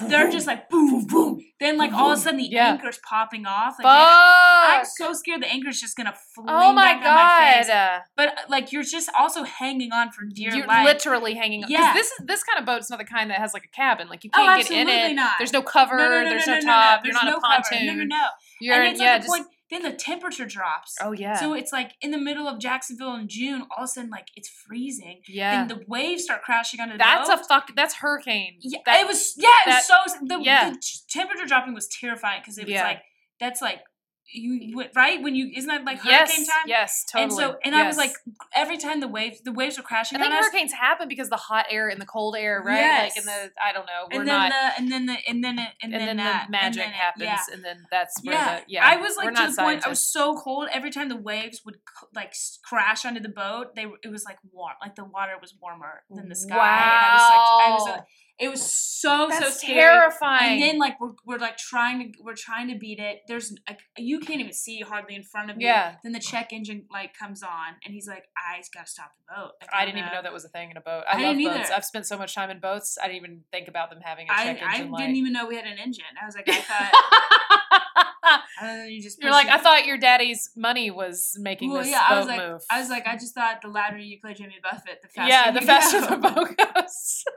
they're 0.08 0.30
just 0.30 0.46
like 0.46 0.68
boom 0.70 1.04
boom. 1.06 1.40
Then 1.58 1.76
like 1.76 1.92
all 1.92 2.12
of 2.12 2.18
a 2.18 2.20
sudden 2.20 2.38
the 2.38 2.44
Yeah. 2.50 2.68
anchor's 2.72 2.98
popping 2.98 3.44
off. 3.46 3.74
Like, 3.82 3.86
I'm 3.86 4.84
so 4.84 5.12
scared 5.12 5.42
the 5.42 5.48
anchor's 5.48 5.80
just 5.80 5.96
gonna 5.96 6.14
fling 6.34 6.46
oh 6.48 6.72
my 6.72 6.92
on 6.92 7.00
my 7.00 7.02
god. 7.02 8.00
But 8.16 8.28
uh, 8.28 8.32
like 8.48 8.72
you're 8.72 8.82
just 8.84 9.10
also 9.18 9.42
hanging 9.42 9.92
on 9.92 10.10
for 10.12 10.24
dear 10.24 10.54
You're 10.54 10.66
life. 10.66 10.84
literally 10.84 11.34
hanging 11.34 11.64
on. 11.64 11.70
Yeah. 11.70 11.92
This 11.92 12.06
is 12.06 12.26
this 12.26 12.42
kind 12.44 12.58
of 12.60 12.66
boat's 12.66 12.88
not 12.88 12.98
the 12.98 13.04
kind 13.04 13.30
that 13.30 13.38
has 13.38 13.52
like 13.52 13.64
a 13.64 13.68
cabin. 13.76 14.08
Like 14.08 14.24
you 14.24 14.30
Oh, 14.34 14.38
can't 14.44 14.68
get 14.68 14.88
in 14.88 14.88
it. 14.88 15.14
not. 15.14 15.32
There's 15.38 15.52
no 15.52 15.62
cover. 15.62 15.96
no, 15.96 16.08
no, 16.08 16.22
no, 16.22 16.30
there's 16.30 16.46
no, 16.46 16.60
top. 16.60 17.00
no, 17.02 17.08
You're 17.08 17.12
there's 17.12 17.14
not 17.24 17.24
no 17.30 17.36
a 17.36 17.40
cover. 17.40 17.62
pontoon. 17.70 17.86
No, 17.86 17.94
no, 17.94 18.04
no. 18.04 18.26
You're 18.60 18.74
and 18.76 18.84
in- 18.84 18.90
it's 18.92 19.00
yeah, 19.00 19.12
like 19.14 19.20
the 19.22 19.26
just 19.26 19.36
point 19.38 19.48
then 19.70 19.82
the 19.82 19.92
temperature 19.92 20.46
drops. 20.46 20.96
Oh 21.00 21.12
yeah. 21.12 21.34
So 21.38 21.54
it's 21.54 21.72
like 21.72 21.92
in 22.00 22.10
the 22.10 22.18
middle 22.18 22.48
of 22.48 22.58
Jacksonville 22.58 23.14
in 23.14 23.28
June, 23.28 23.62
all 23.76 23.84
of 23.84 23.84
a 23.84 23.88
sudden 23.88 24.10
like 24.10 24.28
it's 24.34 24.48
freezing. 24.48 25.20
yeah. 25.28 25.64
Then 25.64 25.68
the 25.78 25.84
waves 25.86 26.24
start 26.24 26.42
crashing 26.42 26.80
onto 26.80 26.94
the 26.94 26.98
That's 26.98 27.28
a 27.28 27.36
boat. 27.36 27.46
fuck. 27.48 27.70
That's 27.76 27.94
hurricane. 27.94 28.56
Yeah, 28.60 28.80
That- 28.86 29.00
it 29.02 29.06
was 29.06 29.34
yeah, 29.36 29.48
it 29.66 29.70
was 29.70 29.86
so 29.86 29.94
the, 30.26 30.40
yeah. 30.42 30.70
the 30.70 30.82
temperature 31.08 31.46
dropping 31.46 31.74
was 31.74 31.88
terrifying 31.88 32.40
because 32.42 32.58
it 32.58 32.64
was 32.66 32.72
Yeah. 32.72 32.84
like 32.84 33.02
that's 33.38 33.62
like 33.62 33.80
you 34.32 34.84
right 34.94 35.22
when 35.22 35.34
you 35.34 35.50
isn't 35.54 35.68
that 35.68 35.84
like 35.84 35.98
yes. 36.04 36.30
hurricane 36.30 36.46
time? 36.46 36.64
Yes. 36.66 37.04
Totally. 37.10 37.24
And 37.24 37.32
so 37.32 37.58
and 37.64 37.74
I 37.74 37.86
was 37.86 37.96
like 37.96 38.12
every 38.54 38.78
time 38.78 39.00
the 39.00 39.08
waves 39.08 39.40
the 39.40 39.52
waves 39.52 39.76
were 39.76 39.82
crashing 39.82 40.16
I 40.16 40.20
think 40.22 40.32
on 40.32 40.38
us. 40.38 40.44
hurricanes 40.44 40.72
happen 40.72 41.08
because 41.08 41.28
the 41.28 41.36
hot 41.36 41.66
air 41.70 41.88
and 41.88 42.00
the 42.00 42.06
cold 42.06 42.36
air, 42.36 42.62
right? 42.64 42.76
Yes. 42.76 43.16
Like 43.16 43.18
in 43.18 43.26
the 43.26 43.50
I 43.62 43.72
don't 43.72 43.86
know. 43.86 44.08
We're 44.12 44.20
and 44.20 44.28
then 44.28 44.48
not. 44.48 44.50
the 44.50 44.82
and 44.82 44.92
then 44.92 45.06
the 45.06 45.16
and 45.28 45.44
then 45.44 45.58
it, 45.58 45.68
and, 45.82 45.94
and, 45.94 46.08
then, 46.08 46.16
that, 46.18 46.46
the 46.46 46.52
magic 46.52 46.66
and 46.66 46.74
then 46.76 46.88
it- 46.88 46.94
happens, 46.94 47.24
yeah. 47.24 47.54
and 47.54 47.64
then 47.64 47.86
that's 47.90 48.22
where 48.22 48.34
yeah. 48.34 48.60
the 48.60 48.64
yeah. 48.68 48.86
I 48.86 48.96
was 48.96 49.16
like 49.16 49.34
to 49.34 49.46
the 49.50 49.62
point 49.62 49.86
I 49.86 49.88
was 49.88 50.06
so 50.06 50.36
cold 50.36 50.68
every 50.72 50.90
time 50.90 51.08
the 51.08 51.16
waves 51.16 51.62
would 51.64 51.76
like 52.14 52.34
crash 52.64 53.04
onto 53.04 53.20
the 53.20 53.28
boat. 53.28 53.74
They 53.74 53.86
it 54.04 54.10
was 54.10 54.24
like 54.24 54.38
warm, 54.52 54.74
like 54.80 54.94
the 54.94 55.04
water 55.04 55.32
was 55.40 55.54
warmer 55.60 56.02
than 56.10 56.28
the 56.28 56.36
sky. 56.36 56.54
And 56.54 56.60
I 56.60 57.14
was 57.14 57.30
like, 57.30 57.40
I 57.40 57.70
was 57.72 57.88
Wow. 57.88 57.94
uh, 57.94 58.00
it 58.40 58.50
was 58.50 58.62
so 58.62 59.26
That's 59.28 59.44
so 59.44 59.50
scary. 59.50 59.74
terrifying. 59.74 60.54
And 60.54 60.62
then 60.62 60.78
like 60.78 60.98
we're, 60.98 61.12
we're 61.26 61.38
like 61.38 61.58
trying 61.58 62.12
to 62.12 62.22
we're 62.22 62.34
trying 62.34 62.68
to 62.68 62.78
beat 62.78 62.98
it. 62.98 63.20
There's 63.28 63.54
like 63.68 63.80
you 63.98 64.19
can't 64.20 64.40
even 64.40 64.52
see 64.52 64.80
hardly 64.80 65.14
in 65.14 65.22
front 65.22 65.50
of 65.50 65.56
you. 65.60 65.66
Yeah. 65.66 65.96
Then 66.02 66.12
the 66.12 66.20
check 66.20 66.52
engine 66.52 66.84
light 66.92 67.10
comes 67.18 67.42
on 67.42 67.74
and 67.84 67.92
he's 67.94 68.06
like, 68.06 68.24
I 68.36 68.60
gotta 68.74 68.86
stop 68.88 69.12
the 69.18 69.34
boat. 69.34 69.52
I 69.72 69.80
I'm 69.80 69.86
didn't 69.86 69.98
even 69.98 70.12
know 70.12 70.22
that 70.22 70.32
was 70.32 70.44
a 70.44 70.48
thing 70.48 70.70
in 70.70 70.76
a 70.76 70.80
boat. 70.80 71.04
I 71.10 71.18
I, 71.18 71.22
love 71.22 71.36
didn't 71.36 71.52
boats. 71.54 71.66
either. 71.68 71.74
I've 71.76 71.84
spent 71.84 72.06
so 72.06 72.16
much 72.18 72.34
time 72.34 72.50
in 72.50 72.60
boats. 72.60 72.98
I 73.02 73.06
didn't 73.08 73.16
even 73.18 73.40
think 73.50 73.68
about 73.68 73.90
them 73.90 74.00
having 74.02 74.28
a 74.28 74.32
I, 74.32 74.44
check 74.44 74.62
I 74.62 74.74
engine 74.76 74.90
light. 74.92 75.00
didn't 75.00 75.16
even 75.16 75.32
know 75.32 75.46
we 75.46 75.56
had 75.56 75.66
an 75.66 75.78
engine. 75.78 76.04
I 76.20 76.26
was 76.26 76.34
like, 76.34 76.48
I 76.48 76.54
thought. 78.62 78.88
you 78.90 79.02
just 79.02 79.20
You're 79.22 79.32
like, 79.32 79.46
it. 79.46 79.52
I 79.52 79.58
thought 79.58 79.86
your 79.86 79.98
daddy's 79.98 80.50
money 80.56 80.90
was 80.90 81.36
making 81.40 81.70
Well, 81.70 81.82
this 81.82 81.90
yeah, 81.90 82.08
boat 82.08 82.14
I 82.14 82.18
was 82.18 82.26
like, 82.28 82.38
move. 82.40 82.60
I 82.70 82.80
was 82.80 82.88
like, 82.90 83.06
I 83.06 83.14
just 83.16 83.34
thought 83.34 83.62
the 83.62 83.68
louder 83.68 83.98
you 83.98 84.18
play 84.20 84.34
Jimmy 84.34 84.56
Buffett, 84.62 85.00
the 85.02 85.08
faster. 85.08 85.28
yeah, 85.30 85.50
the 85.50 85.60
faster 85.62 86.00
go. 86.00 86.06
the 86.08 86.16
boat 86.34 86.56
goes. 86.56 87.24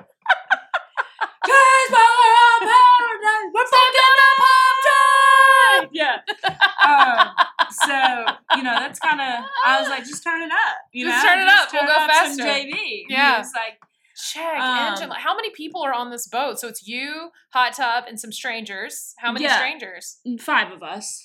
Paradise, 2.63 3.51
we're 3.53 3.65
fucking 3.65 4.19
up 4.23 4.39
time. 4.87 5.89
Yeah. 5.91 6.17
Um, 6.83 7.27
so 7.69 8.25
you 8.57 8.63
know 8.63 8.75
that's 8.79 8.99
kind 8.99 9.19
of. 9.21 9.45
I 9.65 9.79
was 9.79 9.89
like, 9.89 10.03
just 10.05 10.23
turn 10.23 10.41
it 10.41 10.51
up. 10.51 10.77
You 10.91 11.05
Just 11.07 11.23
know, 11.23 11.29
turn 11.29 11.39
it 11.39 11.47
up, 11.47 11.69
we'll 11.71 11.81
turn 11.81 11.87
go 11.89 11.95
up 11.95 12.09
faster. 12.09 12.43
JV. 12.43 13.03
Yeah. 13.09 13.39
It's 13.39 13.53
like, 13.55 13.79
Check 14.31 14.59
Um, 14.59 14.93
engine. 14.93 15.09
How 15.11 15.35
many 15.35 15.49
people 15.51 15.81
are 15.81 15.91
on 15.93 16.11
this 16.11 16.27
boat? 16.27 16.59
So 16.59 16.67
it's 16.67 16.87
you, 16.87 17.29
hot 17.51 17.73
tub, 17.73 18.03
and 18.07 18.19
some 18.19 18.31
strangers. 18.31 19.15
How 19.17 19.31
many 19.31 19.45
Yeah. 19.45 19.55
strangers? 19.57 20.19
five 20.39 20.71
of 20.71 20.83
us. 20.83 21.23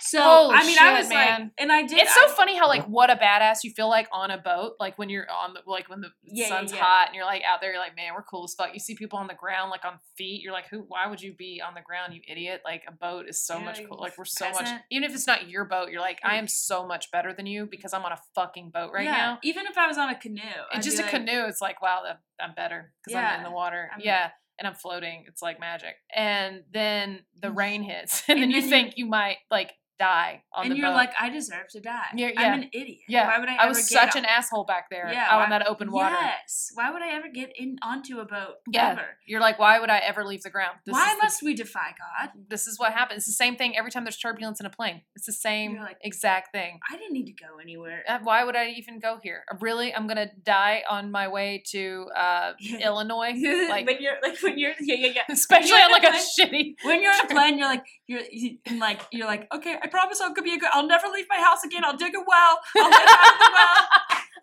So 0.00 0.20
Holy 0.22 0.54
I 0.56 0.66
mean, 0.66 0.78
I 0.78 0.98
was 0.98 1.08
man. 1.08 1.40
like, 1.42 1.50
and 1.58 1.72
I 1.72 1.82
did. 1.82 1.98
It's 1.98 2.14
so 2.14 2.26
I- 2.26 2.28
funny 2.28 2.56
how 2.56 2.68
like 2.68 2.84
what 2.86 3.10
a 3.10 3.16
badass 3.16 3.64
you 3.64 3.70
feel 3.70 3.88
like 3.88 4.08
on 4.12 4.30
a 4.30 4.38
boat, 4.38 4.72
like 4.78 4.98
when 4.98 5.08
you're 5.08 5.26
on 5.30 5.54
the 5.54 5.60
like 5.66 5.88
when 5.88 6.00
the 6.00 6.08
Yeah, 6.22 6.44
yeah, 6.44 6.48
sun's 6.48 6.72
yeah. 6.72 6.82
hot 6.82 7.06
and 7.08 7.16
you're 7.16 7.24
like 7.24 7.42
out 7.42 7.60
there, 7.60 7.70
you're 7.72 7.80
like, 7.80 7.96
man, 7.96 8.12
we're 8.14 8.22
cool 8.22 8.44
as 8.44 8.54
fuck. 8.54 8.70
You 8.74 8.80
see 8.80 8.94
people 8.94 9.18
on 9.18 9.26
the 9.26 9.34
ground 9.34 9.70
like 9.70 9.84
on 9.84 9.98
feet, 10.16 10.42
you're 10.42 10.52
like, 10.52 10.66
who? 10.70 10.84
Why 10.86 11.06
would 11.08 11.20
you 11.22 11.32
be 11.34 11.62
on 11.66 11.74
the 11.74 11.80
ground, 11.80 12.14
you 12.14 12.20
idiot? 12.28 12.60
Like 12.64 12.82
a 12.86 12.92
boat 12.92 13.26
is 13.28 13.40
so 13.42 13.58
Yeah, 13.58 13.64
much 13.64 13.80
cool. 13.88 13.98
Like 14.00 14.16
we're 14.18 14.24
so 14.26 14.50
much, 14.50 14.68
even 14.90 15.04
if 15.08 15.14
it's 15.14 15.26
not 15.26 15.48
your 15.48 15.64
boat, 15.64 15.90
you're 15.90 16.00
like, 16.00 16.20
I 16.22 16.36
am 16.36 16.46
so 16.48 16.86
much 16.86 17.10
better 17.10 17.32
than 17.32 17.46
you 17.46 17.66
because 17.66 17.92
I'm 17.94 18.04
on 18.04 18.12
a 18.12 18.18
fucking 18.34 18.70
boat 18.70 18.92
right 18.92 19.04
yeah, 19.04 19.12
now. 19.16 19.38
Even 19.42 19.66
if 19.66 19.78
I 19.78 19.86
was 19.86 19.98
on 19.98 20.10
a 20.10 20.14
canoe, 20.18 20.40
And 20.42 20.78
I'd 20.78 20.82
just 20.82 20.98
a 20.98 21.02
like, 21.02 21.10
canoe, 21.10 21.44
it's 21.46 21.60
like, 21.60 21.80
wow, 21.80 22.02
I'm 22.40 22.54
better 22.54 22.92
because 23.04 23.16
I'm 23.16 23.38
in 23.38 23.44
the 23.44 23.50
water. 23.50 23.88
I'm- 23.92 24.00
yeah. 24.04 24.30
And 24.58 24.66
I'm 24.66 24.74
floating. 24.74 25.24
It's 25.28 25.42
like 25.42 25.60
magic. 25.60 25.96
And 26.14 26.62
then 26.72 27.20
the 27.42 27.48
mm. 27.48 27.56
rain 27.58 27.82
hits, 27.82 28.22
and, 28.28 28.38
And 28.38 28.42
then 28.44 28.50
you 28.50 28.60
then 28.62 28.64
you- 28.64 28.70
think 28.70 28.94
you 28.96 29.04
might 29.06 29.36
like 29.50 29.72
die 29.98 30.42
on 30.52 30.64
and 30.64 30.72
the 30.72 30.76
you're 30.78 30.88
boat. 30.88 30.94
like, 30.94 31.12
I 31.20 31.30
deserve 31.30 31.68
to 31.70 31.80
die. 31.80 32.06
Yeah, 32.14 32.30
yeah. 32.34 32.40
I'm 32.42 32.62
an 32.62 32.70
idiot. 32.72 32.98
Yeah, 33.08 33.26
Why 33.28 33.38
would 33.38 33.48
I? 33.48 33.54
I 33.56 33.62
ever 33.64 33.68
was 33.68 33.88
such 33.88 34.16
on- 34.16 34.18
an 34.22 34.24
asshole 34.26 34.64
back 34.64 34.90
there 34.90 35.08
Yeah, 35.12 35.26
out 35.30 35.38
why- 35.38 35.44
on 35.44 35.50
that 35.50 35.66
open 35.66 35.90
water. 35.90 36.14
Yes. 36.20 36.70
Why 36.74 36.90
would 36.90 37.02
I 37.02 37.10
ever 37.14 37.28
get 37.28 37.52
in 37.56 37.76
onto 37.82 38.18
a 38.18 38.24
boat? 38.24 38.56
Yeah. 38.70 38.90
Ever? 38.92 39.06
You're 39.26 39.40
like, 39.40 39.58
why 39.58 39.78
would 39.78 39.90
I 39.90 39.98
ever 39.98 40.24
leave 40.24 40.42
the 40.42 40.50
ground? 40.50 40.78
This 40.84 40.92
Why 40.92 41.10
is 41.12 41.16
the- 41.18 41.22
must 41.24 41.42
we 41.42 41.54
defy 41.54 41.94
God? 41.98 42.30
this 42.48 42.66
is 42.66 42.78
what 42.78 42.92
happens. 42.92 43.18
It's 43.18 43.26
the 43.26 43.32
same 43.32 43.56
thing 43.56 43.76
every 43.76 43.90
time 43.90 44.04
there's 44.04 44.16
turbulence 44.18 44.60
in 44.60 44.66
a 44.66 44.70
plane. 44.70 45.02
It's 45.14 45.26
the 45.26 45.32
same 45.32 45.76
like- 45.78 45.98
exact 46.02 46.52
thing. 46.52 46.80
I 46.90 46.96
didn't 46.96 47.12
need 47.12 47.26
to 47.26 47.32
go 47.32 47.58
anywhere. 47.60 48.04
Uh, 48.08 48.18
Why 48.22 48.44
would 48.44 48.56
I 48.56 48.68
even 48.70 48.98
go 48.98 49.18
here? 49.22 49.44
Uh, 49.50 49.56
Really, 49.60 49.94
I'm 49.94 50.06
gonna 50.06 50.30
die 50.44 50.82
on 50.88 51.10
my 51.10 51.26
way 51.28 51.62
to 51.72 52.06
uh, 52.14 52.52
Illinois, 52.80 53.32
like 53.68 53.86
when 53.86 53.96
you're 54.00 54.16
like 54.22 54.40
when 54.42 54.58
you're 54.58 54.74
yeah 54.80 54.94
yeah 54.96 55.12
yeah. 55.16 55.22
especially 55.30 55.72
on 55.78 55.90
like 55.90 56.04
a 56.04 56.08
a 56.08 56.12
shitty. 56.12 56.74
When 56.84 57.02
you're 57.02 57.12
on 57.12 57.24
a 57.24 57.28
plane, 57.34 57.58
you're 57.58 57.68
like 57.68 57.84
you're 58.06 58.20
you, 58.30 58.58
like 58.78 59.00
you're 59.10 59.26
like 59.26 59.48
okay. 59.54 59.76
I 59.86 59.88
promise 59.88 60.18
I'll 60.20 60.34
be 60.34 60.54
a 60.54 60.58
good. 60.58 60.70
I'll 60.74 60.86
never 60.86 61.06
leave 61.06 61.26
my 61.30 61.38
house 61.38 61.62
again. 61.62 61.84
I'll 61.86 61.96
dig 61.96 62.10
a 62.18 62.22
well. 62.26 62.58
I'll 62.74 62.90
live 62.90 63.06
out 63.06 63.30
of 63.30 63.38
the 63.38 63.50
well. 63.54 63.78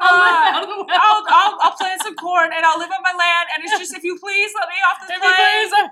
I'll 0.04 0.16
Uh, 0.20 0.56
out 0.58 0.64
of 0.64 0.70
the 0.72 0.80
well. 0.84 0.88
I'll, 0.90 1.24
I'll, 1.30 1.56
I'll 1.68 1.76
plant 1.78 2.02
some 2.02 2.16
corn 2.16 2.50
and 2.56 2.66
I'll 2.66 2.80
live 2.80 2.90
on 2.96 3.04
my 3.04 3.12
land. 3.14 3.46
And 3.54 3.60
it's 3.64 3.76
just 3.78 3.94
if 3.94 4.04
you 4.08 4.16
please 4.20 4.52
let 4.56 4.68
me 4.72 4.80
off 4.88 4.98
this 5.04 5.12
If 5.12 5.20
plane. 5.20 5.36
please, 5.36 5.72
I'm. 5.76 5.88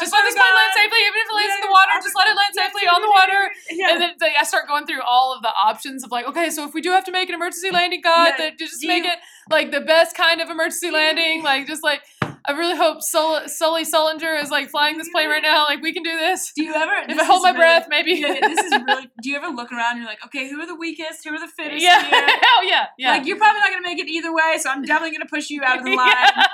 Just 0.00 0.12
let 0.12 0.24
this 0.24 0.34
plane 0.34 0.56
land 0.56 0.72
safely, 0.72 1.00
even 1.04 1.18
if 1.20 1.28
it 1.28 1.34
lands 1.36 1.54
in 1.60 1.62
the 1.68 1.72
water. 1.72 1.92
Just 2.00 2.16
let 2.16 2.26
it 2.32 2.36
land 2.36 2.52
yeah, 2.56 2.64
safely 2.64 2.84
on 2.88 3.00
the 3.04 3.12
water. 3.12 3.40
Yeah. 3.70 3.88
And 3.92 3.96
then 4.00 4.10
like, 4.24 4.36
I 4.40 4.44
start 4.48 4.66
going 4.66 4.88
through 4.88 5.04
all 5.04 5.36
of 5.36 5.42
the 5.44 5.52
options 5.52 6.00
of 6.02 6.10
like, 6.10 6.24
okay, 6.32 6.48
so 6.48 6.64
if 6.64 6.72
we 6.72 6.80
do 6.80 6.90
have 6.96 7.04
to 7.04 7.12
make 7.12 7.28
an 7.28 7.36
emergency 7.36 7.70
landing, 7.70 8.00
God, 8.00 8.34
Yeah, 8.40 8.48
that 8.48 8.58
just 8.58 8.80
make 8.84 9.04
you- 9.04 9.12
it 9.12 9.18
like 9.52 9.70
the 9.70 9.80
best 9.84 10.16
kind 10.16 10.40
of 10.40 10.48
emergency 10.48 10.90
landing. 10.90 11.42
Like, 11.44 11.66
just 11.68 11.84
like, 11.84 12.00
I 12.46 12.52
really 12.52 12.76
hope 12.76 13.00
Sul- 13.02 13.48
Sully 13.48 13.84
Sullinger 13.84 14.42
is 14.42 14.50
like 14.50 14.68
flying 14.68 14.98
this 14.98 15.08
plane 15.08 15.30
right 15.30 15.42
now. 15.42 15.64
Like, 15.64 15.80
we 15.80 15.92
can 15.94 16.02
do 16.02 16.14
this. 16.16 16.52
Do 16.54 16.62
you 16.62 16.74
ever? 16.74 16.92
If 17.08 17.18
I 17.18 17.24
hold 17.24 17.42
my 17.42 17.48
really- 17.50 17.58
breath, 17.60 17.86
maybe. 17.88 18.12
Yeah, 18.12 18.34
yeah, 18.34 18.48
this 18.48 18.58
is 18.66 18.72
really. 18.86 19.08
Do 19.22 19.30
you 19.30 19.36
ever 19.36 19.46
look 19.48 19.72
around? 19.72 19.92
and 19.92 19.98
You're 20.00 20.08
like, 20.08 20.24
okay, 20.26 20.50
who 20.50 20.60
are 20.60 20.66
the 20.66 20.74
weakest? 20.74 21.24
Who 21.26 21.34
are 21.34 21.38
the 21.40 21.48
fittest? 21.48 21.82
yeah. 21.82 22.02
Here? 22.04 22.26
Hell 22.26 22.64
yeah. 22.64 22.86
Yeah. 22.98 23.10
Like 23.12 23.26
you're 23.26 23.38
probably 23.38 23.60
not 23.60 23.70
gonna 23.70 23.82
make 23.82 23.98
it 23.98 24.08
either 24.08 24.32
way, 24.34 24.56
so 24.60 24.68
I'm 24.70 24.82
definitely 24.82 25.16
gonna 25.16 25.30
push 25.30 25.48
you 25.50 25.62
out 25.64 25.78
of 25.78 25.84
the 25.84 25.90
line. 25.96 26.44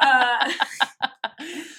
Uh, 0.00 0.52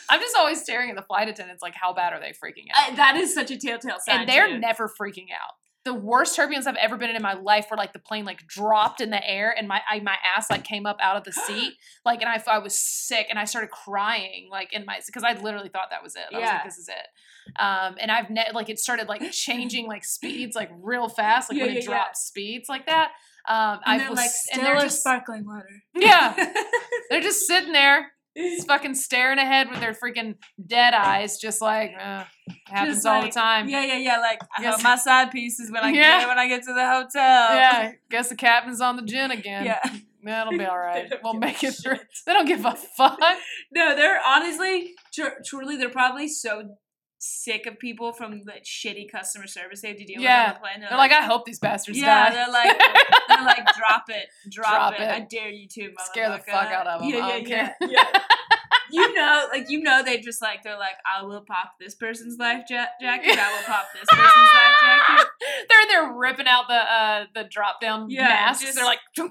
I'm 0.10 0.20
just 0.20 0.36
always 0.36 0.62
staring 0.62 0.90
at 0.90 0.96
the 0.96 1.02
flight 1.02 1.28
attendants, 1.30 1.62
like, 1.64 1.76
how 1.76 1.94
bad 1.94 2.14
are 2.14 2.20
they 2.20 2.32
freaking 2.32 2.66
out? 2.76 2.92
I- 2.92 2.96
that 2.96 3.16
is 3.16 3.34
such 3.34 3.52
a 3.52 3.58
telltale 3.58 3.98
sign. 4.06 4.22
and 4.22 4.30
they're 4.30 4.48
too. 4.48 4.60
never 4.60 4.90
freaking 5.00 5.28
out. 5.34 5.54
The 5.86 5.94
worst 5.94 6.36
turbulence 6.36 6.66
I've 6.66 6.76
ever 6.78 6.98
been 6.98 7.12
in 7.12 7.16
in 7.16 7.22
my 7.22 7.34
life, 7.36 7.68
where 7.70 7.78
like 7.78 7.94
the 7.94 8.00
plane 8.00 8.26
like 8.26 8.46
dropped 8.48 9.02
in 9.02 9.12
the 9.12 9.24
air 9.30 9.54
and 9.56 9.68
my 9.68 9.82
I, 9.90 10.00
my 10.00 10.18
ass 10.36 10.50
like 10.50 10.64
came 10.64 10.86
up 10.88 10.98
out 11.00 11.16
of 11.16 11.24
the 11.24 11.32
seat, 11.48 11.74
like, 12.04 12.22
and 12.22 12.30
I, 12.30 12.42
I 12.52 12.58
was 12.58 12.78
sick 12.78 13.28
and 13.30 13.38
I 13.38 13.46
started 13.46 13.70
crying 13.70 14.48
like 14.52 14.74
in 14.74 14.84
my 14.86 15.00
because 15.06 15.24
I 15.24 15.34
literally 15.40 15.70
thought 15.70 15.90
that 15.92 16.02
was 16.04 16.16
it. 16.16 16.24
I 16.34 16.40
was 16.40 16.42
Yeah. 16.48 16.54
like, 16.56 16.64
this 16.66 16.78
is 16.78 16.90
it. 16.90 17.62
Um, 17.62 17.96
and 18.02 18.12
I've 18.12 18.32
ne- 18.32 18.50
like 18.54 18.70
it 18.70 18.80
started 18.80 19.08
like 19.08 19.32
changing 19.32 19.86
like 19.88 20.04
speeds 20.04 20.56
like 20.56 20.72
real 20.82 21.08
fast, 21.08 21.50
like 21.52 21.60
Yeah, 21.60 21.66
when 21.66 21.74
yeah, 21.76 21.80
it 21.82 21.86
drops 21.86 22.22
speeds 22.26 22.68
like 22.68 22.88
that. 22.88 23.12
Um, 23.48 23.80
and 23.86 24.02
I 24.02 24.10
was 24.10 24.18
like 24.18 24.32
and 24.54 24.64
they're 24.66 24.80
just 24.82 25.02
sparkling 25.02 25.46
water. 25.46 25.70
yeah, 25.94 26.34
they're 27.12 27.22
just 27.22 27.46
sitting 27.46 27.74
there, 27.74 28.12
just 28.36 28.68
fucking 28.68 28.96
staring 28.96 29.38
ahead 29.38 29.70
with 29.70 29.80
their 29.80 29.94
freaking 29.94 30.36
dead 30.66 30.94
eyes, 30.94 31.38
just 31.38 31.62
like 31.62 31.92
uh, 32.00 32.24
happens 32.68 32.98
Just 32.98 33.06
all 33.08 33.22
the 33.22 33.30
time. 33.30 33.70
Yeah, 33.70 33.86
yeah, 33.86 33.98
yeah. 33.98 34.18
Like 34.20 34.40
Yes. 34.62 34.84
my 34.84 34.96
side 34.96 35.32
pieces 35.32 35.72
when 35.72 35.84
I 35.84 35.92
Yeah. 35.92 36.20
get 36.20 36.28
when 36.28 36.38
I 36.40 36.48
get 36.48 36.64
to 36.64 36.74
the 36.74 36.86
hotel. 36.86 37.56
Yeah, 37.56 37.92
guess 38.10 38.30
the 38.30 38.36
captain's 38.36 38.82
on 38.82 38.96
the 38.96 39.04
gin 39.04 39.32
again. 39.32 39.66
Yeah. 39.66 39.80
That'll 40.24 40.58
be 40.58 40.66
all 40.66 40.78
right. 40.80 41.12
We'll 41.24 41.36
make 41.36 41.64
it 41.64 41.74
through. 41.74 41.98
They 42.26 42.34
don't 42.34 42.48
give 42.48 42.66
a 42.66 42.72
fuck. 42.98 43.20
No, 43.72 43.96
they're 43.96 44.20
honestly, 44.26 44.94
tr- 45.14 45.40
truly, 45.46 45.78
they're 45.78 45.90
probably 45.90 46.28
so 46.28 46.76
sick 47.26 47.66
of 47.66 47.80
people 47.80 48.14
from 48.14 48.42
the 48.46 48.54
shitty 48.64 49.10
customer 49.12 49.48
service 49.48 49.82
they 49.82 49.90
have 49.90 49.98
to 49.98 50.06
deal 50.06 50.22
Yeah. 50.22 50.48
with 50.48 50.48
on 50.50 50.54
the 50.56 50.60
plane. 50.60 50.90
They're 50.90 50.98
like, 50.98 51.12
I 51.12 51.24
hope 51.24 51.46
these 51.46 51.60
bastards 51.60 51.98
yeah, 52.00 52.30
die. 52.30 52.36
they're 52.36 52.50
like, 52.52 52.80
they're 53.28 53.44
like, 53.46 53.66
drop 53.78 54.04
it, 54.10 54.28
drop, 54.52 54.72
Drop 54.72 54.94
it. 54.94 55.02
it. 55.04 55.10
I 55.10 55.20
dare 55.30 55.50
you 55.50 55.68
to. 55.68 55.92
Scare 56.06 56.30
the 56.32 56.40
fuck 56.40 56.68
out 56.72 56.88
of 56.88 57.02
'em. 57.02 57.10
Yeah, 57.10 57.38
yeah, 57.38 57.72
yeah, 57.82 57.88
yeah. 57.90 58.22
you 58.92 59.14
know, 59.16 59.48
like 59.52 59.70
you 59.70 59.82
know, 59.82 60.04
they 60.04 60.20
just 60.22 60.42
like 60.42 60.64
they're 60.64 60.78
like, 60.78 60.96
I 61.06 61.24
will 61.24 61.42
pop 61.42 61.74
this 61.80 61.96
person's 61.96 62.38
life 62.38 62.64
ja- 62.70 62.86
jacket. 63.02 63.38
I 63.40 63.52
will 63.56 63.64
pop 63.64 63.86
this 63.94 64.06
person's 64.10 64.50
life 64.54 64.76
jacket. 64.82 65.28
They're 65.70 65.82
in 65.82 65.88
there 65.90 66.14
ripping 66.14 66.48
out 66.48 66.68
the 66.68 66.76
uh, 66.76 67.26
the 67.34 67.44
drop 67.50 67.82
down 67.82 68.10
Yeah, 68.10 68.28
masks. 68.28 68.64
just- 68.64 68.76
They're 68.76 68.86
like, 68.86 69.00
Sorry, 69.16 69.30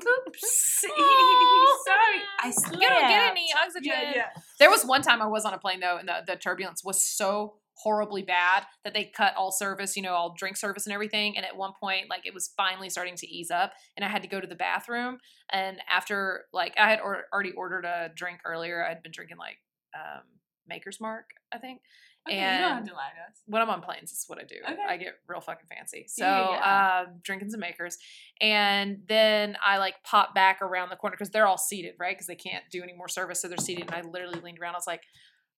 I 2.42 2.50
slept. 2.50 2.74
you 2.82 2.88
don't 2.88 3.08
get 3.08 3.30
any 3.30 3.46
oxygen. 3.64 3.84
Yeah, 3.92 4.12
yeah. 4.14 4.28
There 4.58 4.70
was 4.70 4.84
one 4.84 5.02
time 5.02 5.22
I 5.22 5.26
was 5.26 5.44
on 5.44 5.54
a 5.54 5.58
plane 5.58 5.80
though, 5.80 5.96
and 5.98 6.08
the, 6.08 6.22
the 6.26 6.36
turbulence 6.36 6.82
was 6.84 7.02
so 7.04 7.54
horribly 7.84 8.22
bad 8.22 8.64
that 8.82 8.94
they 8.94 9.04
cut 9.04 9.34
all 9.36 9.52
service, 9.52 9.94
you 9.96 10.02
know, 10.02 10.14
all 10.14 10.34
drink 10.36 10.56
service 10.56 10.86
and 10.86 10.92
everything. 10.94 11.36
And 11.36 11.46
at 11.46 11.56
one 11.56 11.72
point, 11.78 12.10
like 12.10 12.26
it 12.26 12.34
was 12.34 12.50
finally 12.56 12.90
starting 12.90 13.14
to 13.16 13.26
ease 13.28 13.50
up, 13.50 13.72
and 13.96 14.04
I 14.04 14.08
had 14.08 14.22
to 14.22 14.28
go 14.28 14.40
to 14.40 14.46
the 14.46 14.54
bathroom. 14.56 15.18
And 15.52 15.76
after, 15.88 16.46
like, 16.52 16.74
I 16.78 16.88
had 16.90 17.00
or- 17.00 17.24
already 17.32 17.52
ordered 17.52 17.84
a 17.84 18.10
drink 18.16 18.40
earlier. 18.44 18.84
I'd 18.84 19.02
been 19.02 19.12
drinking 19.12 19.36
like 19.36 19.58
um, 19.94 20.22
Maker's 20.66 21.00
Mark, 21.00 21.26
I 21.52 21.58
think. 21.58 21.82
Okay, 22.26 22.36
you 22.36 22.40
don't 22.42 22.70
have 22.70 22.78
And- 22.78 22.88
to 22.88 22.94
lie 22.94 23.10
to 23.14 23.30
us. 23.30 23.42
when 23.46 23.60
I'm 23.60 23.68
on 23.68 23.82
planes, 23.82 24.10
this 24.10 24.20
is 24.20 24.24
what 24.28 24.38
I 24.40 24.44
do. 24.44 24.54
Okay. 24.66 24.82
I 24.88 24.96
get 24.96 25.12
real 25.28 25.42
fucking 25.42 25.66
fancy. 25.68 26.06
So, 26.08 26.24
Yeah, 26.24 27.04
um, 27.06 27.20
drinking 27.22 27.50
some 27.50 27.60
makers, 27.60 27.98
and 28.40 29.02
then 29.06 29.56
I 29.62 29.76
like 29.76 29.96
pop 30.04 30.34
back 30.34 30.62
around 30.62 30.88
the 30.88 30.96
corner 30.96 31.16
because 31.16 31.28
they're 31.30 31.46
all 31.46 31.58
seated, 31.58 31.96
right? 31.98 32.16
Because 32.16 32.26
they 32.26 32.34
can't 32.34 32.64
do 32.72 32.82
any 32.82 32.94
more 32.94 33.08
service, 33.08 33.42
so 33.42 33.48
they're 33.48 33.58
seated. 33.58 33.86
And 33.86 33.94
I 33.94 34.00
literally 34.08 34.40
leaned 34.40 34.58
around. 34.58 34.74
I 34.74 34.78
was 34.78 34.86
like, 34.86 35.02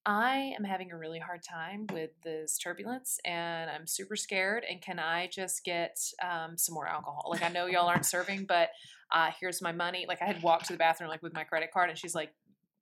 I 0.09 0.55
am 0.57 0.63
having 0.63 0.93
a 0.93 0.97
really 0.97 1.19
hard 1.19 1.43
time 1.43 1.87
with 1.93 2.11
this 2.23 2.59
turbulence 2.59 3.19
and 3.25 3.69
I'm 3.69 3.89
super 3.89 4.15
scared. 4.15 4.65
And 4.69 4.81
can 4.81 5.01
I 5.01 5.27
just 5.27 5.65
get 5.65 5.99
um, 6.23 6.57
some 6.57 6.75
more 6.75 6.87
alcohol? 6.87 7.27
Like, 7.29 7.43
I 7.43 7.49
know 7.49 7.67
y'all 7.67 7.89
aren't 7.89 8.07
serving, 8.07 8.45
but 8.47 8.69
uh, 9.13 9.31
here's 9.41 9.61
my 9.61 9.73
money. 9.73 10.07
Like, 10.09 10.23
I 10.23 10.27
had 10.27 10.43
walked 10.43 10.67
to 10.67 10.73
the 10.75 10.79
bathroom, 10.79 11.11
like, 11.11 11.23
with 11.25 11.35
my 11.35 11.43
credit 11.43 11.71
card, 11.73 11.91
and 11.91 11.99
she's 11.99 12.15
like, 12.15 12.31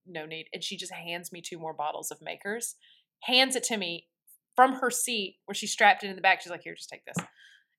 no 0.07 0.27
need. 0.27 0.49
And 0.53 0.63
she 0.63 0.77
just 0.77 0.93
hands 0.93 1.33
me 1.33 1.41
two 1.41 1.59
more 1.59 1.73
bottles 1.73 2.11
of 2.11 2.21
Makers, 2.21 2.75
hands 3.23 3.57
it 3.57 3.65
to 3.65 3.79
me 3.79 4.07
from 4.55 4.75
her 4.75 4.91
seat 4.91 5.37
where 5.47 5.55
she 5.55 5.67
strapped 5.67 6.05
it 6.05 6.11
in 6.11 6.17
the 6.17 6.23
back. 6.23 6.43
She's 6.43 6.51
like, 6.51 6.63
here, 6.63 6.75
just 6.75 6.91
take 6.91 7.07
this. 7.07 7.17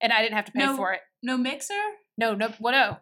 And 0.01 0.11
I 0.11 0.23
didn't 0.23 0.35
have 0.35 0.45
to 0.45 0.51
pay 0.51 0.65
No. 0.65 0.75
for 0.75 0.91
it. 0.93 1.01
No 1.21 1.37
mixer? 1.37 1.73
No, 2.17 2.33
no, 2.33 2.51
well, 2.59 2.73
no, 2.73 2.97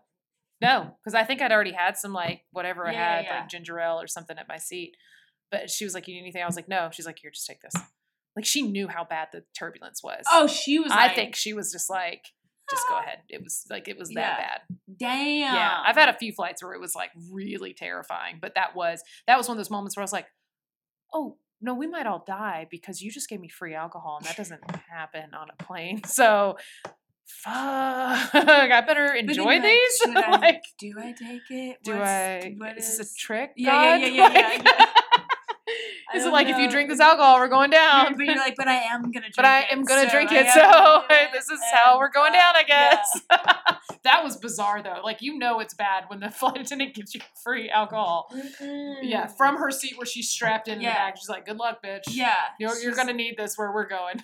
no, 0.61 0.91
because 0.99 1.15
I 1.15 1.23
think 1.23 1.41
I'd 1.41 1.51
already 1.51 1.71
had 1.71 1.97
some 1.97 2.13
like 2.13 2.41
whatever 2.51 2.87
I 2.87 2.91
Yeah, 2.91 2.99
yeah, 2.99 3.15
had, 3.15 3.25
yeah. 3.25 3.39
like 3.39 3.49
ginger 3.49 3.79
ale 3.79 4.01
or 4.01 4.07
something 4.07 4.37
at 4.37 4.47
my 4.47 4.57
seat. 4.57 4.95
But 5.51 5.69
she 5.69 5.85
was 5.85 5.93
like, 5.93 6.07
"You 6.07 6.15
need 6.15 6.21
anything?" 6.21 6.41
I 6.41 6.45
was 6.45 6.55
like, 6.55 6.67
"No." 6.67 6.89
She's 6.91 7.05
like, 7.05 7.19
"Here, 7.19 7.31
just 7.31 7.45
take 7.47 7.61
this." 7.61 7.73
Like 8.35 8.45
she 8.45 8.61
knew 8.63 8.87
how 8.87 9.03
bad 9.03 9.27
the 9.31 9.43
turbulence 9.57 10.01
was. 10.03 10.23
Oh, 10.31 10.47
she 10.47 10.79
was 10.79 10.91
I 10.91 11.07
like, 11.07 11.15
think 11.15 11.35
she 11.35 11.53
was 11.53 11.71
just 11.71 11.89
like, 11.89 12.25
"Just 12.69 12.83
go 12.89 12.97
ahead." 12.99 13.19
It 13.29 13.43
was 13.43 13.63
like 13.69 13.87
it 13.87 13.97
was 13.97 14.09
that 14.09 14.15
Yeah. 14.15 14.37
bad. 14.37 14.61
damn. 14.97 15.53
Yeah, 15.55 15.81
I've 15.85 15.95
had 15.95 16.09
a 16.09 16.17
few 16.17 16.31
flights 16.33 16.63
where 16.63 16.73
it 16.73 16.81
was 16.81 16.95
like 16.95 17.11
really 17.31 17.73
terrifying, 17.73 18.39
but 18.41 18.55
that 18.55 18.75
was 18.75 19.03
that 19.27 19.37
was 19.37 19.47
one 19.47 19.57
of 19.57 19.59
those 19.59 19.69
moments 19.71 19.95
where 19.95 20.01
I 20.01 20.05
was 20.05 20.13
like, 20.13 20.27
"Oh." 21.13 21.37
No, 21.65 21.73
we 21.73 21.87
might 21.87 22.05
all 22.07 22.21
die 22.27 22.67
because 22.69 23.01
you 23.01 23.09
just 23.09 23.29
gave 23.29 23.39
me 23.39 23.47
free 23.47 23.73
alcohol, 23.73 24.17
and 24.17 24.25
that 24.27 24.35
doesn't 24.35 24.59
happen 24.91 25.33
on 25.33 25.47
a 25.49 25.63
plane. 25.63 26.01
So, 26.07 26.57
fuck, 27.25 27.53
I 28.33 28.83
better 28.85 29.13
enjoy 29.13 29.43
like, 29.45 29.63
these. 29.63 29.97
should 29.97 30.17
I- 30.17 30.31
like, 30.37 30.61
do 30.77 30.93
I 30.99 31.13
take 31.13 31.41
it? 31.49 31.77
do 31.83 31.91
What's- 31.93 32.05
I? 32.09 32.53
what 32.57 32.77
is 32.77 32.97
this 32.97 33.11
a 33.13 33.15
trick? 33.15 33.51
Yeah, 33.55 33.95
yeah, 33.95 34.07
yeah, 34.07 34.07
yeah, 34.07 34.33
yeah, 34.33 34.47
Like- 34.49 34.63
yeah. 34.65 34.71
I 34.89 35.02
is 36.15 36.25
it 36.25 36.31
like 36.31 36.47
if 36.47 36.57
you 36.57 36.69
drink 36.69 36.89
this 36.89 36.99
alcohol, 36.99 37.39
we're 37.39 37.47
going 37.47 37.69
down? 37.69 38.15
but 38.15 38.25
you're 38.25 38.35
like, 38.37 38.55
but 38.55 38.67
I 38.67 38.75
am 38.91 39.03
gonna 39.11 39.11
drink 39.21 39.25
it. 39.29 39.35
But 39.35 39.45
I 39.45 39.65
am 39.71 39.83
gonna 39.83 40.03
so 40.09 40.09
drink 40.09 40.31
I 40.31 40.39
it, 40.41 40.47
so 40.49 41.03
it, 41.09 41.29
this 41.33 41.49
is 41.49 41.59
how 41.73 41.97
we're 41.99 42.11
going 42.11 42.31
uh, 42.31 42.35
down, 42.35 42.55
I 42.55 42.63
yeah. 42.67 42.95
guess. 42.95 43.21
that 44.03 44.23
was 44.23 44.37
bizarre 44.37 44.81
though. 44.83 45.01
Like 45.03 45.21
you 45.21 45.37
know 45.37 45.59
it's 45.59 45.73
bad 45.73 46.05
when 46.07 46.19
the 46.19 46.29
flight 46.39 46.59
attendant 46.61 46.93
gives 46.95 47.13
you 47.15 47.21
free 47.43 47.69
alcohol. 47.69 48.33
Yeah, 48.61 49.27
from 49.27 49.57
her 49.57 49.71
seat 49.71 49.97
where 49.97 50.05
she's 50.05 50.29
strapped 50.29 50.67
in, 50.67 50.81
Yeah. 50.81 50.89
the 50.91 50.95
back. 50.95 51.17
She's 51.17 51.29
like, 51.29 51.45
"Good 51.45 51.57
luck, 51.57 51.79
bitch. 51.83 52.03
Yeah. 52.09 52.35
you're, 52.59 52.77
you're 52.79 52.95
gonna 52.95 53.13
need 53.13 53.35
this 53.37 53.57
where 53.57 53.71
we're 53.71 53.87
going." 53.87 54.21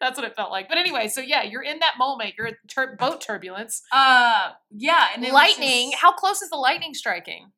That's 0.00 0.18
what 0.18 0.26
it 0.26 0.34
felt 0.36 0.50
like. 0.50 0.68
But 0.68 0.78
anyway, 0.78 1.08
so 1.08 1.20
yeah, 1.20 1.44
you're 1.44 1.62
in 1.62 1.78
that 1.78 1.94
moment. 1.96 2.34
You're 2.36 2.48
at 2.48 2.54
tur- 2.68 2.96
boat 2.98 3.20
turbulence, 3.20 3.82
Uh, 3.92 4.50
yeah, 4.76 5.06
and 5.14 5.24
lightning. 5.28 5.90
just- 5.92 6.02
How 6.02 6.12
close 6.12 6.42
is 6.42 6.50
the 6.50 6.56
lightning 6.56 6.92
striking? 6.92 7.52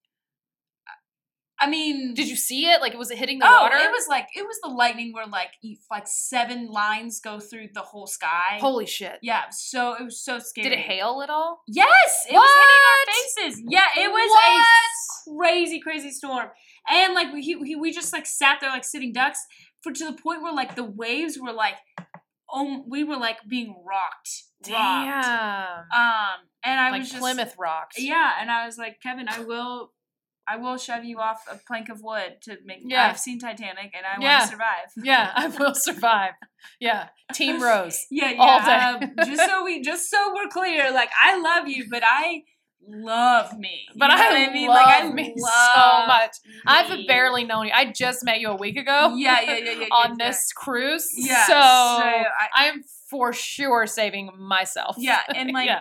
I 1.64 1.70
mean, 1.70 2.12
Did 2.12 2.28
you 2.28 2.36
see 2.36 2.66
it? 2.66 2.82
Like, 2.82 2.92
was 2.94 3.10
it 3.10 3.16
hitting 3.16 3.38
the 3.38 3.46
oh, 3.48 3.62
water? 3.62 3.76
it 3.76 3.90
was 3.90 4.06
like 4.06 4.28
it 4.36 4.42
was 4.42 4.58
the 4.62 4.68
lightning 4.68 5.12
where 5.12 5.26
like 5.26 5.48
like 5.90 6.06
seven 6.06 6.68
lines 6.68 7.20
go 7.20 7.40
through 7.40 7.68
the 7.72 7.80
whole 7.80 8.06
sky. 8.06 8.58
Holy 8.60 8.84
shit! 8.86 9.18
yeah, 9.22 9.44
so 9.50 9.94
it 9.94 10.04
was 10.04 10.22
so 10.22 10.38
scary. 10.38 10.68
Did 10.68 10.78
it 10.78 10.82
hail 10.82 11.22
at 11.22 11.30
all? 11.30 11.62
Yes, 11.66 11.88
it 12.28 12.34
was 12.34 12.50
hitting 12.60 13.48
our 13.48 13.52
faces. 13.54 13.62
Yeah, 13.68 14.04
it 14.04 14.10
was 14.10 14.30
a 15.26 15.36
crazy, 15.36 15.80
crazy 15.80 16.10
storm. 16.10 16.48
And 16.90 17.14
like 17.14 17.32
we 17.32 17.40
he, 17.40 17.58
he, 17.64 17.76
we 17.76 17.92
just 17.92 18.12
like 18.12 18.26
sat 18.26 18.58
there 18.60 18.70
like 18.70 18.84
sitting 18.84 19.12
ducks 19.12 19.40
for 19.82 19.92
to 19.92 20.04
the 20.04 20.12
point 20.12 20.42
where 20.42 20.52
like 20.52 20.76
the 20.76 20.84
waves 20.84 21.38
were 21.40 21.52
like, 21.52 21.76
oh 22.52 22.84
we 22.86 23.04
were 23.04 23.16
like 23.16 23.38
being 23.48 23.74
rocked, 23.86 24.44
rocked. 24.70 25.26
Damn. 25.26 25.78
Um, 25.94 26.40
and 26.62 26.80
I 26.80 26.90
like 26.90 27.00
was 27.00 27.10
just 27.10 27.20
Plymouth 27.20 27.54
rocked. 27.58 27.94
Yeah, 27.98 28.32
and 28.40 28.50
I 28.50 28.66
was 28.66 28.76
like, 28.76 29.00
Kevin, 29.02 29.28
I 29.28 29.40
will. 29.40 29.92
I 30.46 30.56
will 30.56 30.76
shove 30.76 31.04
you 31.04 31.18
off 31.20 31.42
a 31.50 31.56
plank 31.66 31.88
of 31.88 32.02
wood 32.02 32.36
to 32.42 32.56
make. 32.64 32.80
Yeah. 32.84 33.06
I've 33.08 33.18
seen 33.18 33.38
Titanic, 33.38 33.92
and 33.96 34.04
I 34.06 34.20
Yeah. 34.20 34.38
want 34.38 34.42
to 34.42 34.48
survive. 34.50 34.88
Yeah, 35.04 35.32
I 35.34 35.46
will 35.48 35.74
survive. 35.74 36.32
Yeah, 36.80 37.08
Team 37.32 37.62
Rose. 37.68 38.06
Yeah, 38.10 38.30
yeah. 38.32 38.40
All 38.40 38.60
day. 39.00 39.06
um, 39.06 39.26
just 39.26 39.48
so 39.50 39.64
we, 39.64 39.80
just 39.82 40.10
so 40.10 40.32
we're 40.34 40.48
clear, 40.48 40.92
like 40.92 41.10
I 41.22 41.40
love 41.40 41.68
you, 41.68 41.86
but 41.90 42.02
I 42.04 42.42
love 42.86 43.58
me. 43.58 43.86
You 43.94 43.98
But 43.98 44.08
know 44.08 44.14
I, 44.16 44.46
I 44.48 44.52
mean, 44.52 44.68
love 44.68 44.76
like 44.76 45.02
I 45.04 45.08
me 45.10 45.34
so 45.38 46.06
much. 46.06 46.36
I've 46.66 47.06
barely 47.06 47.44
known 47.44 47.66
you. 47.66 47.72
I 47.74 47.90
just 47.90 48.22
met 48.24 48.40
you 48.40 48.48
a 48.50 48.56
week 48.56 48.76
ago. 48.76 49.14
Yeah, 49.16 49.40
yeah, 49.40 49.56
yeah, 49.56 49.70
yeah. 49.80 49.86
on 49.92 50.16
yeah. 50.18 50.28
this 50.28 50.52
cruise. 50.52 51.08
Yeah. 51.16 51.46
So, 51.46 51.54
I, 51.54 52.24
I 52.54 52.64
am 52.66 52.82
for 53.08 53.32
sure 53.32 53.86
saving 53.86 54.30
myself. 54.38 54.96
yeah, 54.98 55.20
and 55.34 55.50
like. 55.52 55.66
yeah. 55.66 55.80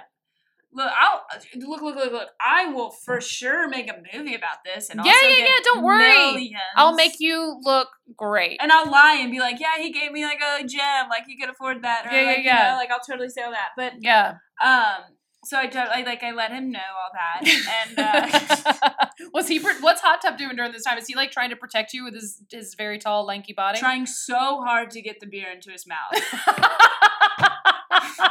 Look, 0.75 0.91
I'll 0.99 1.21
look, 1.67 1.81
look, 1.81 1.95
look, 1.95 2.11
look. 2.11 2.29
I 2.41 2.65
will 2.73 2.89
for 2.89 3.21
sure 3.21 3.67
make 3.69 3.89
a 3.89 3.95
movie 4.15 4.33
about 4.35 4.57
this, 4.65 4.89
and 4.89 4.99
Yeah, 5.03 5.11
also 5.11 5.27
yeah, 5.27 5.35
yeah, 5.45 5.59
don't 5.63 5.83
worry. 5.83 5.99
millions. 6.33 6.55
I'll 6.75 6.95
make 6.95 7.13
you 7.19 7.59
look 7.63 7.89
great. 8.17 8.57
And 8.61 8.71
I'll 8.71 8.89
lie 8.89 9.17
and 9.21 9.31
be 9.31 9.39
like, 9.39 9.59
yeah, 9.59 9.77
he 9.77 9.91
gave 9.91 10.11
me 10.11 10.25
like 10.25 10.39
a 10.41 10.63
gem, 10.65 11.09
like 11.09 11.25
he 11.27 11.37
could 11.37 11.49
afford 11.49 11.83
that, 11.83 12.05
or 12.07 12.11
Yeah, 12.11 12.21
yeah, 12.21 12.27
like 12.27 12.43
yeah. 12.43 12.63
you 12.65 12.71
know, 12.71 12.77
like 12.77 12.91
I'll 12.91 12.99
totally 12.99 13.29
say 13.29 13.43
all 13.43 13.51
that. 13.51 13.69
But 13.77 13.93
yeah. 13.99 14.35
um, 14.63 15.03
so 15.45 15.57
I 15.59 15.67
totally 15.67 16.03
like 16.05 16.23
I 16.23 16.31
let 16.31 16.51
him 16.51 16.71
know 16.71 16.79
all 16.79 17.11
that, 17.13 17.41
and 17.87 17.99
uh, 17.99 19.05
Was 19.33 19.47
he? 19.49 19.59
What's 19.59 20.01
Hot 20.01 20.21
Tub 20.21 20.37
doing 20.37 20.55
during 20.55 20.71
this 20.71 20.83
time? 20.83 20.97
Is 20.97 21.05
he 21.07 21.15
like 21.15 21.31
trying 21.31 21.49
to 21.51 21.55
protect 21.55 21.93
you 21.93 22.03
with 22.05 22.13
his 22.15 22.41
his 22.49 22.73
very 22.75 22.97
tall, 22.97 23.25
lanky 23.25 23.53
body? 23.53 23.77
trying 23.77 24.05
so 24.05 24.61
hard 24.61 24.89
to 24.91 25.01
get 25.01 25.19
the 25.19 25.27
beer 25.27 25.51
into 25.51 25.69
his 25.69 25.85
mouth. 25.85 26.23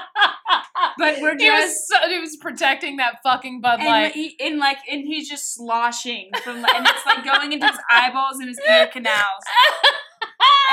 But 0.98 1.20
we're 1.20 1.37
he 1.38 1.50
was 1.50 1.61
just 1.64 1.88
so, 1.88 1.96
he 2.09 2.18
was 2.18 2.37
protecting 2.37 2.96
that 2.98 3.16
fucking 3.22 3.61
Bud 3.61 3.81
and 3.81 3.88
Light. 3.88 4.12
he 4.12 4.37
and 4.40 4.59
like 4.59 4.78
and 4.90 5.02
he's 5.07 5.28
just 5.28 5.55
sloshing 5.55 6.31
from 6.44 6.57
and 6.57 6.87
it's 6.87 7.07
like 7.07 7.24
going 7.24 7.52
into 7.52 7.66
his 7.66 7.78
eyeballs 7.90 8.38
and 8.38 8.48
his 8.48 8.59
ear 8.70 8.88
canals. 8.92 9.42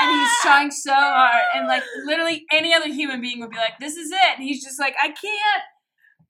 And 0.00 0.10
he's 0.20 0.30
trying 0.42 0.70
so 0.70 0.92
hard, 0.94 1.42
and 1.54 1.66
like 1.66 1.82
literally 2.04 2.44
any 2.52 2.72
other 2.74 2.88
human 2.88 3.20
being 3.20 3.40
would 3.40 3.50
be 3.50 3.56
like, 3.56 3.78
"This 3.80 3.96
is 3.96 4.10
it." 4.10 4.34
And 4.36 4.42
he's 4.42 4.62
just 4.64 4.78
like, 4.80 4.94
"I 5.02 5.08
can't, 5.08 5.62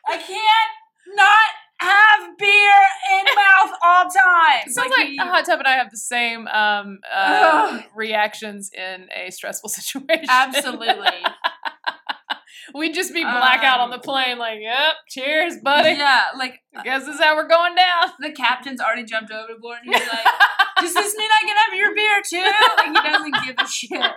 I 0.08 0.16
can't 0.16 1.16
not 1.16 1.48
have 1.80 2.36
beer 2.38 2.72
in 3.18 3.24
mouth 3.36 3.78
all 3.82 4.04
time." 4.04 4.62
It 4.66 4.72
sounds 4.72 4.92
like, 4.96 5.08
he- 5.08 5.16
Hot 5.18 5.44
Tub 5.44 5.58
and 5.60 5.68
I 5.68 5.72
have 5.76 5.90
the 5.90 5.96
same 5.98 6.46
um, 6.48 6.98
uh, 7.14 7.80
reactions 7.94 8.70
in 8.76 9.08
a 9.14 9.30
stressful 9.30 9.68
situation. 9.70 10.26
absolutely, 10.28 11.22
We'd 12.74 12.94
just 12.94 13.12
be 13.14 13.22
blackout 13.22 13.80
on 13.80 13.90
Um, 13.92 13.98
the 13.98 13.98
plane, 13.98 14.38
like, 14.38 14.60
yep, 14.60 14.94
cheers, 15.08 15.56
buddy. 15.62 15.90
yeah. 15.90 16.26
Like 16.36 16.60
I 16.76 16.82
guess 16.82 17.04
this 17.06 17.16
is 17.16 17.20
how 17.20 17.36
we're 17.36 17.48
going 17.48 17.74
down. 17.74 18.12
the 18.20 18.32
captain's 18.32 18.80
already 18.80 19.04
jumped 19.04 19.32
overboard, 19.32 19.78
and 19.84 19.94
he's 19.94 20.08
like, 20.08 20.26
"Does 20.80 20.94
this 20.94 21.16
mean 21.16 21.30
I 21.30 21.46
can 21.46 21.56
have 21.56 21.78
your 21.78 21.94
beer 21.94 22.22
too?" 22.28 22.52
Like 22.76 23.04
he 23.04 23.10
doesn't 23.10 23.46
give 23.46 23.56
a 23.58 23.68
shit. 23.68 24.12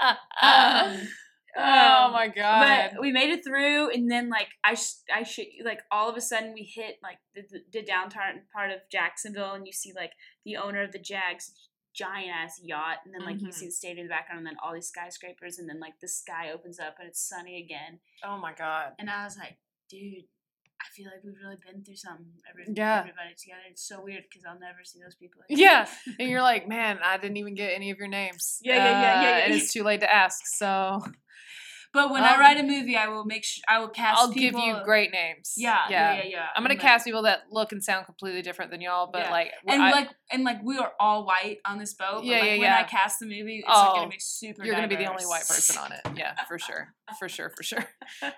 Um, 0.42 1.08
oh 1.56 2.04
um, 2.06 2.12
my 2.12 2.28
god. 2.28 2.90
But 2.92 3.00
we 3.00 3.12
made 3.12 3.30
it 3.30 3.42
through, 3.44 3.90
and 3.90 4.10
then 4.10 4.28
like 4.28 4.48
I, 4.62 4.74
sh- 4.74 5.02
I 5.12 5.26
you, 5.38 5.64
like 5.64 5.80
all 5.90 6.10
of 6.10 6.16
a 6.16 6.20
sudden 6.20 6.52
we 6.52 6.62
hit 6.62 6.96
like 7.02 7.16
the, 7.34 7.42
the 7.72 7.82
downtown 7.82 8.42
part 8.54 8.70
of 8.70 8.78
Jacksonville, 8.92 9.54
and 9.54 9.66
you 9.66 9.72
see 9.72 9.92
like 9.96 10.12
the 10.44 10.58
owner 10.58 10.82
of 10.82 10.92
the 10.92 10.98
Jags 10.98 11.52
giant 11.96 12.30
ass 12.30 12.60
yacht, 12.62 12.98
and 13.04 13.14
then 13.14 13.24
like 13.24 13.40
you 13.40 13.48
Mhm. 13.48 13.54
see 13.54 13.66
the 13.66 13.72
stadium 13.72 14.00
in 14.04 14.06
the 14.08 14.14
background, 14.14 14.38
and 14.40 14.46
then 14.46 14.56
all 14.62 14.72
these 14.74 14.88
skyscrapers, 14.88 15.58
and 15.58 15.68
then 15.68 15.80
like 15.80 15.98
the 16.00 16.08
sky 16.08 16.50
opens 16.52 16.78
up 16.78 16.96
and 16.98 17.08
it's 17.08 17.20
sunny 17.26 17.56
again, 17.62 18.00
oh 18.22 18.36
my 18.36 18.52
god. 18.52 18.94
and 18.98 19.08
I 19.10 19.24
was 19.24 19.36
like, 19.38 19.56
dude. 19.88 20.24
I 20.78 20.88
feel 20.94 21.06
like 21.06 21.24
we've 21.24 21.34
really 21.42 21.56
been 21.66 21.82
through 21.82 21.96
something. 21.96 22.26
Every, 22.48 22.64
Yeah. 22.76 22.98
everybody 23.00 23.34
together. 23.34 23.62
It's 23.70 23.82
so 23.88 24.02
weird 24.04 24.24
because 24.28 24.44
I'll 24.46 24.58
never 24.60 24.84
see 24.84 25.00
those 25.02 25.14
people. 25.14 25.40
Again. 25.48 25.58
Yeah, 25.58 25.88
and 26.20 26.28
you're 26.28 26.42
like, 26.52 26.68
man, 26.68 26.98
I 27.02 27.16
didn't 27.16 27.38
even 27.38 27.54
get 27.54 27.72
any 27.74 27.90
of 27.90 27.98
your 27.98 28.08
names. 28.08 28.58
Yeah, 28.60 28.76
yeah, 28.76 28.84
yeah, 28.84 28.90
yeah, 29.00 29.18
Uh, 29.18 29.22
yeah, 29.22 29.36
And 29.44 29.54
yeah. 29.54 29.58
it's 29.62 29.72
too 29.72 29.82
late 29.82 30.00
to 30.00 30.14
ask, 30.14 30.46
so 30.46 31.02
But 31.96 32.10
when 32.10 32.22
I 32.24 32.34
Um, 32.34 32.40
write 32.40 32.58
a 32.58 32.62
movie, 32.62 32.94
I 32.96 33.08
will 33.08 33.24
make 33.24 33.42
sure 33.42 33.62
I 33.66 33.78
will 33.78 33.88
cast. 33.88 34.16
People. 34.16 34.28
I'll 34.28 34.32
people, 34.32 34.60
give 34.60 34.76
you 34.80 34.84
great 34.84 35.12
names. 35.12 35.54
Yeah, 35.56 35.78
yeah, 35.88 36.14
yeah, 36.16 36.22
yeah. 36.24 36.46
I'm 36.54 36.62
gonna 36.62 36.74
and, 36.74 36.78
like- 36.78 36.80
cast 36.80 37.04
people 37.06 37.22
that 37.22 37.44
look 37.50 37.72
and 37.72 37.82
sound 37.82 38.04
completely 38.04 38.42
different 38.42 38.70
than 38.70 38.82
y'all, 38.82 39.06
but 39.10 39.22
Yeah. 39.22 39.30
like, 39.30 39.52
and 39.66 39.82
I- 39.82 39.90
like 39.92 40.10
and 40.30 40.44
like 40.44 40.62
we 40.62 40.76
are 40.76 40.92
all 41.00 41.24
white 41.24 41.58
on 41.64 41.78
this 41.78 41.94
boat. 41.94 42.16
But 42.16 42.24
Yeah, 42.24 42.36
like 42.38 42.44
yeah, 42.44 42.50
when 42.52 42.60
yeah. 42.62 42.78
I 42.80 42.82
cast 42.84 43.18
the 43.20 43.26
movie, 43.26 43.60
it's 43.60 43.68
like 43.68 43.76
Oh, 43.88 43.94
gonna 43.96 44.08
be 44.10 44.18
super. 44.18 44.64
you're 44.64 44.74
gonna 44.74 44.88
be 44.88 44.96
the 44.96 45.06
only 45.10 45.24
white 45.24 45.46
person 45.48 45.78
on 45.78 45.92
it. 45.92 46.00
Yeah, 46.16 46.34
for 46.44 46.58
sure, 46.58 46.92
for 47.18 47.28
sure, 47.28 47.50
for 47.50 47.62
sure. 47.62 47.84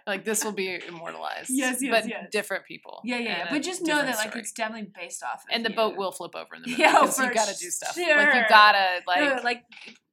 Like 0.06 0.24
this 0.24 0.44
will 0.44 0.52
be 0.52 0.80
immortalized. 0.88 1.50
Yes, 1.50 1.82
yes, 1.82 1.90
but 1.90 2.08
yes. 2.08 2.26
different 2.32 2.64
people. 2.64 3.00
Yeah, 3.04 3.18
yeah, 3.18 3.38
yeah. 3.38 3.46
But 3.50 3.62
just 3.62 3.82
know 3.82 3.96
that 3.98 4.16
like 4.16 4.28
story. 4.30 4.40
it's 4.40 4.52
definitely 4.52 4.90
based 4.94 5.22
off. 5.22 5.44
Of 5.44 5.50
and 5.50 5.64
the 5.64 5.70
you. 5.70 5.76
boat 5.76 5.96
will 5.96 6.12
flip 6.12 6.34
over 6.34 6.54
in 6.56 6.62
the 6.62 6.68
movie 6.70 6.82
Yeah, 6.82 7.00
because 7.00 7.18
you 7.18 7.32
gotta 7.32 7.54
do 7.58 7.70
stuff. 7.70 7.94
Sure. 7.94 8.16
Like 8.16 8.34
you 8.34 8.42
gotta 8.48 9.02
like. 9.06 9.20
No, 9.20 9.42
like 9.42 9.62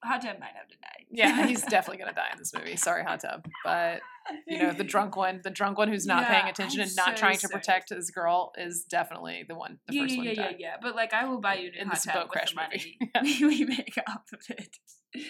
Hot 0.04 0.22
Tub 0.22 0.40
might 0.40 0.54
have 0.56 0.68
to 0.68 0.78
die. 0.82 1.06
yeah, 1.10 1.46
he's 1.48 1.62
definitely 1.64 1.98
gonna 2.04 2.14
die 2.16 2.30
in 2.34 2.38
this 2.40 2.54
movie. 2.54 2.76
Sorry, 2.76 3.04
Hot 3.04 3.20
Tub, 3.22 3.46
but 3.64 4.02
you 4.48 4.60
know 4.60 4.74
the 4.74 4.84
drunk 4.96 5.16
one, 5.16 5.42
the 5.44 5.50
drunk 5.50 5.78
one 5.78 5.88
who's 5.88 6.06
not 6.06 6.24
Yeah, 6.24 6.30
paying 6.40 6.50
attention 6.50 6.82
I'm 6.82 6.88
and 6.88 6.96
not 6.96 7.06
so 7.10 7.16
trying 7.16 7.38
to 7.38 7.50
protect 7.50 7.90
his 7.90 8.12
girl 8.12 8.52
is 8.58 8.86
definitely 8.90 9.46
the 9.48 9.56
one, 9.56 9.80
the 9.88 9.96
yeah, 9.96 10.02
first 10.02 10.12
yeah, 10.14 10.18
one 10.18 10.26
yeah, 10.28 10.34
to 10.34 10.42
yeah, 10.42 10.52
yeah. 10.58 10.76
But 10.82 10.96
like, 10.96 11.14
I 11.14 11.26
will 11.26 11.40
buy 11.42 11.56
you 11.56 11.70
a 11.70 11.72
new 11.72 11.80
In 11.82 11.88
hot 11.88 11.96
this 11.96 12.06
boat 12.06 12.24
with 12.24 12.32
crash 12.32 12.52
the 12.52 12.56
money 12.56 12.98
movie. 13.24 13.46
we 13.46 13.66
make 13.66 13.98
off 14.10 14.24
of 14.34 14.40
it. 14.50 14.78
Um, 15.16 15.22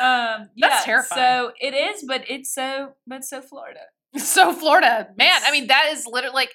That's 0.00 0.50
yeah, 0.56 0.80
terrifying. 0.84 1.20
So 1.20 1.52
it 1.60 1.74
is, 1.74 2.04
but 2.06 2.24
it's 2.28 2.52
so, 2.52 2.94
but 3.06 3.24
so 3.24 3.40
Florida. 3.40 3.80
So 4.16 4.52
Florida, 4.52 5.08
man. 5.16 5.40
I 5.46 5.50
mean, 5.52 5.68
that 5.68 5.88
is 5.92 6.06
literally 6.06 6.34
like 6.34 6.54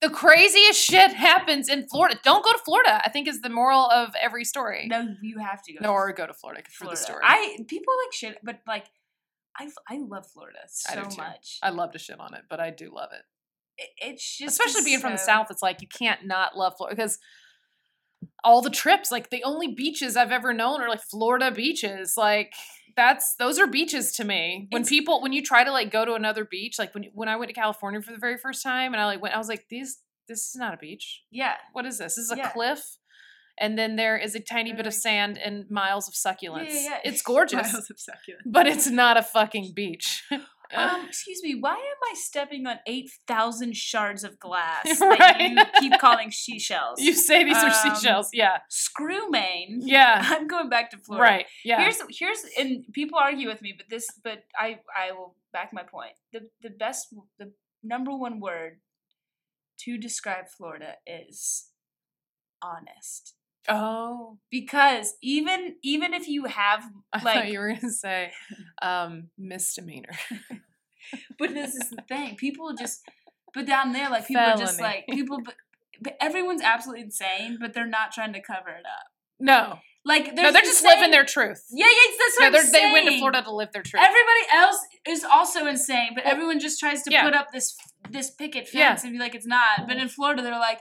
the 0.00 0.10
craziest 0.10 0.80
shit 0.80 1.12
happens 1.12 1.68
in 1.68 1.88
Florida. 1.88 2.18
Don't 2.22 2.44
go 2.44 2.52
to 2.52 2.58
Florida. 2.58 3.00
I 3.04 3.08
think 3.08 3.28
is 3.28 3.40
the 3.40 3.48
moral 3.48 3.90
of 3.90 4.14
every 4.20 4.44
story. 4.44 4.86
No, 4.88 5.06
you 5.22 5.38
have 5.38 5.62
to 5.64 5.72
go. 5.72 5.78
No, 5.82 5.92
or 5.92 6.12
go 6.12 6.26
to 6.26 6.34
Florida 6.34 6.62
for 6.70 6.86
the 6.86 6.96
story. 6.96 7.20
I 7.24 7.58
people 7.66 7.92
like 8.04 8.12
shit, 8.12 8.38
but 8.42 8.60
like 8.66 8.86
I 9.58 9.68
I 9.88 9.98
love 9.98 10.26
Florida 10.32 10.58
I 10.62 10.94
so 10.94 11.02
too. 11.08 11.16
much. 11.16 11.58
I 11.62 11.70
love 11.70 11.92
to 11.92 11.98
shit 11.98 12.20
on 12.20 12.34
it, 12.34 12.42
but 12.50 12.60
I 12.60 12.70
do 12.70 12.92
love 12.94 13.10
it. 13.12 13.22
It- 13.78 13.90
it's 14.12 14.38
just 14.38 14.58
Especially 14.58 14.84
being 14.84 15.00
from 15.00 15.12
the 15.12 15.18
South, 15.18 15.48
it's 15.50 15.62
like 15.62 15.82
you 15.82 15.88
can't 15.88 16.24
not 16.26 16.56
love 16.56 16.74
Florida 16.76 16.96
because 16.96 17.18
all 18.44 18.62
the 18.62 18.70
trips, 18.70 19.10
like 19.10 19.30
the 19.30 19.44
only 19.44 19.68
beaches 19.74 20.16
I've 20.16 20.32
ever 20.32 20.52
known 20.52 20.80
are 20.80 20.88
like 20.88 21.02
Florida 21.02 21.50
beaches. 21.50 22.14
Like 22.16 22.52
that's 22.96 23.34
those 23.36 23.58
are 23.58 23.66
beaches 23.66 24.12
to 24.12 24.24
me. 24.24 24.68
When 24.70 24.82
It's- 24.82 24.88
people 24.88 25.20
when 25.20 25.32
you 25.32 25.42
try 25.42 25.64
to 25.64 25.70
like 25.72 25.90
go 25.90 26.04
to 26.04 26.14
another 26.14 26.44
beach, 26.44 26.78
like 26.78 26.94
when 26.94 27.04
when 27.14 27.28
I 27.28 27.36
went 27.36 27.48
to 27.50 27.54
California 27.54 28.00
for 28.00 28.12
the 28.12 28.18
very 28.18 28.38
first 28.38 28.62
time 28.62 28.92
and 28.94 29.00
I 29.00 29.06
like 29.06 29.20
went, 29.20 29.34
I 29.34 29.38
was 29.38 29.48
like, 29.48 29.66
these 29.68 29.98
this 30.28 30.40
is 30.48 30.56
not 30.56 30.74
a 30.74 30.76
beach. 30.76 31.22
Yeah, 31.30 31.54
What 31.72 31.86
is 31.86 31.98
this? 31.98 32.16
This 32.16 32.24
is 32.24 32.32
a 32.32 32.36
Yeah. 32.36 32.50
cliff. 32.50 32.80
And 33.58 33.78
then 33.78 33.96
there 33.96 34.16
is 34.16 34.34
a 34.34 34.40
tiny 34.40 34.72
bit 34.72 34.86
of 34.86 34.94
sand 34.94 35.38
and 35.38 35.70
miles 35.70 36.08
of 36.08 36.14
succulents. 36.14 36.68
yeah, 36.74 36.82
yeah. 36.90 36.98
It's 37.04 37.22
gorgeous, 37.32 37.72
Miles 37.72 37.90
of 37.90 37.98
succulent. 37.98 38.42
but 38.46 38.66
it's 38.66 38.86
not 38.88 39.16
a 39.16 39.22
fucking 39.22 39.72
beach. 39.74 40.22
Um, 40.74 41.06
excuse 41.06 41.44
me, 41.44 41.54
why 41.60 41.74
am 41.74 42.00
I 42.10 42.14
stepping 42.16 42.66
on 42.66 42.80
eight 42.88 43.08
thousand 43.28 43.76
shards 43.76 44.24
of 44.24 44.40
glass 44.40 45.00
Right. 45.00 45.54
that 45.54 45.70
you 45.80 45.80
keep 45.90 46.00
calling 46.00 46.32
seashells? 46.32 47.00
you 47.00 47.12
say 47.14 47.44
these 47.44 47.56
are 47.56 47.66
Um, 47.66 47.94
seashells. 47.94 48.30
Yeah. 48.32 48.58
Screw 48.68 49.30
Maine. 49.30 49.78
Yeah. 49.84 50.20
I'm 50.26 50.48
going 50.48 50.68
back 50.68 50.90
to 50.90 50.96
Florida. 50.98 51.22
Right. 51.22 51.46
Yeah. 51.64 51.80
Here's 51.82 51.98
here's 52.18 52.44
and 52.58 52.84
people 52.92 53.16
argue 53.16 53.46
with 53.48 53.62
me, 53.62 53.74
but 53.76 53.86
this 53.88 54.08
but 54.24 54.42
I 54.58 54.80
I 54.92 55.12
will 55.12 55.36
back 55.52 55.72
my 55.72 55.84
point. 55.84 56.14
The 56.32 56.40
the 56.60 56.70
best 56.70 57.14
the 57.38 57.52
number 57.84 58.10
one 58.16 58.40
word 58.40 58.80
to 59.82 59.96
describe 59.96 60.48
Florida 60.48 60.94
is 61.06 61.68
honest. 62.60 63.34
Oh. 63.68 64.38
Because 64.50 65.14
even 65.22 65.76
even 65.82 66.14
if 66.14 66.28
you 66.28 66.44
have 66.44 66.84
I 67.12 67.22
like 67.22 67.34
thought 67.34 67.48
you 67.52 67.58
were 67.58 67.72
gonna 67.74 67.92
say 67.92 68.32
um 68.82 69.28
misdemeanor. 69.38 70.16
but 71.38 71.54
this 71.54 71.74
is 71.74 71.90
the 71.90 72.02
thing. 72.08 72.36
People 72.36 72.74
just 72.78 73.00
but 73.54 73.66
down 73.66 73.92
there 73.92 74.10
like 74.10 74.26
people 74.26 74.42
are 74.42 74.56
just 74.56 74.80
like 74.80 75.06
people 75.10 75.38
but, 75.44 75.54
but 76.00 76.16
everyone's 76.20 76.62
absolutely 76.62 77.02
insane, 77.04 77.58
but 77.60 77.72
they're 77.74 77.86
not 77.86 78.12
trying 78.12 78.32
to 78.32 78.40
cover 78.40 78.68
it 78.70 78.84
up. 78.86 79.06
No. 79.38 79.78
Like 80.04 80.34
no, 80.34 80.52
they're 80.52 80.62
just 80.62 80.84
living 80.84 81.10
their 81.10 81.24
truth. 81.24 81.64
Yeah, 81.72 81.84
yeah, 81.86 82.16
that's 82.16 82.38
No, 82.38 82.46
what 82.46 82.52
they're, 82.52 82.62
I'm 82.62 82.70
they 82.70 82.92
went 82.92 83.08
to. 83.08 83.18
Florida 83.18 83.42
to 83.42 83.52
live 83.52 83.72
their 83.72 83.82
truth. 83.82 84.00
Everybody 84.00 84.44
else 84.54 84.78
is 85.08 85.24
also 85.24 85.66
insane, 85.66 86.10
but 86.14 86.24
Well, 86.24 86.32
everyone 86.32 86.60
just 86.60 86.78
tries 86.78 87.02
to 87.02 87.10
yeah. 87.10 87.24
put 87.24 87.34
up 87.34 87.48
this 87.52 87.76
this 88.08 88.30
picket 88.30 88.68
Yeah. 88.72 88.90
fence 88.90 89.02
and 89.02 89.12
be 89.12 89.18
like 89.18 89.34
it's 89.34 89.46
not. 89.48 89.88
But 89.88 89.96
in 89.96 90.08
Florida, 90.08 90.42
they're 90.42 90.52
like, 90.60 90.80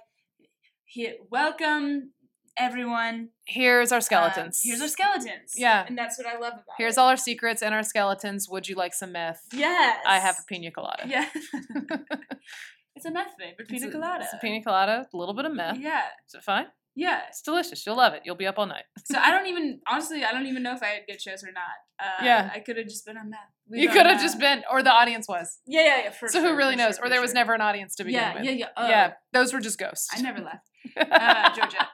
"Welcome, 1.32 2.12
everyone. 2.58 3.30
Here's 3.46 3.92
our 3.92 3.98
Uh, 3.98 4.02
skeletons. 4.02 4.62
here's 4.64 4.82
our 4.82 4.88
skeletons." 4.88 5.54
Yeah. 5.56 5.86
and 5.88 5.98
that's 5.98 6.18
what 6.18 6.28
I 6.28 6.34
love 6.34 6.54
about 6.54 6.76
Here's 6.78 6.98
it. 6.98 7.00
all 7.00 7.10
our 7.10 7.18
secrets 7.18 7.62
and 7.62 7.74
our 7.76 7.84
skeletons. 7.84 8.48
Would 8.50 8.68
you 8.70 8.76
like 8.76 8.94
some 8.94 9.12
meth? 9.12 9.42
Yes, 9.54 10.00
I 10.08 10.20
have 10.20 10.36
a 10.40 10.44
pina 10.48 10.72
colada. 10.72 11.04
Yeah, 11.08 11.28
it's 12.96 13.06
a 13.06 13.12
meth 13.12 13.36
flavored 13.38 13.56
It's 13.60 13.72
pina 13.72 13.88
a- 13.88 13.92
colada. 13.92 14.24
It's 14.24 14.34
a 14.34 14.38
pina 14.38 14.64
colada, 14.64 15.08
a 15.14 15.18
little 15.18 15.34
bit 15.36 15.46
of 15.46 15.54
meth. 15.54 15.78
Yeah, 15.80 16.04
Is 16.28 16.36
it 16.36 16.44
fine? 16.44 16.68
yeah. 16.98 17.22
It's 17.28 17.42
delicious. 17.42 17.86
You'll 17.86 17.98
love 17.98 18.14
it. 18.14 18.22
You'll 18.24 18.36
be 18.38 18.48
up 18.48 18.58
all 18.58 18.66
night. 18.68 18.86
So 19.04 19.18
I 19.20 19.30
don't 19.32 19.48
even 19.48 19.82
honestly, 19.88 20.24
I 20.24 20.32
don't 20.32 20.46
even 20.46 20.64
know 20.64 20.74
if 20.74 20.82
I 20.82 20.88
had 20.88 21.02
good 21.08 21.22
shows 21.22 21.44
or 21.44 21.52
not. 21.52 21.64
Uh, 22.00 22.24
Yeah. 22.24 22.50
I 22.54 22.60
could 22.60 22.78
have 22.78 22.88
just 22.88 23.06
been 23.06 23.18
on 23.18 23.30
meth. 23.30 23.40
We 23.70 23.82
You 23.82 23.90
could 23.90 24.06
have 24.06 24.22
just 24.22 24.40
been, 24.40 24.64
or 24.72 24.82
the 24.82 24.92
audience 24.92 25.28
was. 25.28 25.60
Yeah, 25.66 25.82
yeah, 25.82 25.98
yeah. 26.06 26.10
For 26.12 26.28
so 26.30 26.40
sure, 26.40 26.52
who 26.52 26.56
really 26.56 26.76
knows? 26.78 26.96
sure, 26.98 27.06
or 27.06 27.10
there 27.10 27.20
was 27.22 27.34
never 27.34 27.54
an 27.54 27.62
audience 27.62 27.96
to 27.96 28.04
begin 28.06 28.22
Yeah, 28.22 28.34
with. 28.36 28.44
yeah, 28.46 28.52
yeah. 28.52 28.68
Oh, 28.78 28.88
yeah, 28.88 29.14
those 29.34 29.52
were 29.54 29.60
just 29.60 29.78
ghosts. 29.78 30.08
I 30.16 30.22
never 30.22 30.40
left. 30.40 30.70
uh, 31.12 31.56
Georgia. 31.56 31.88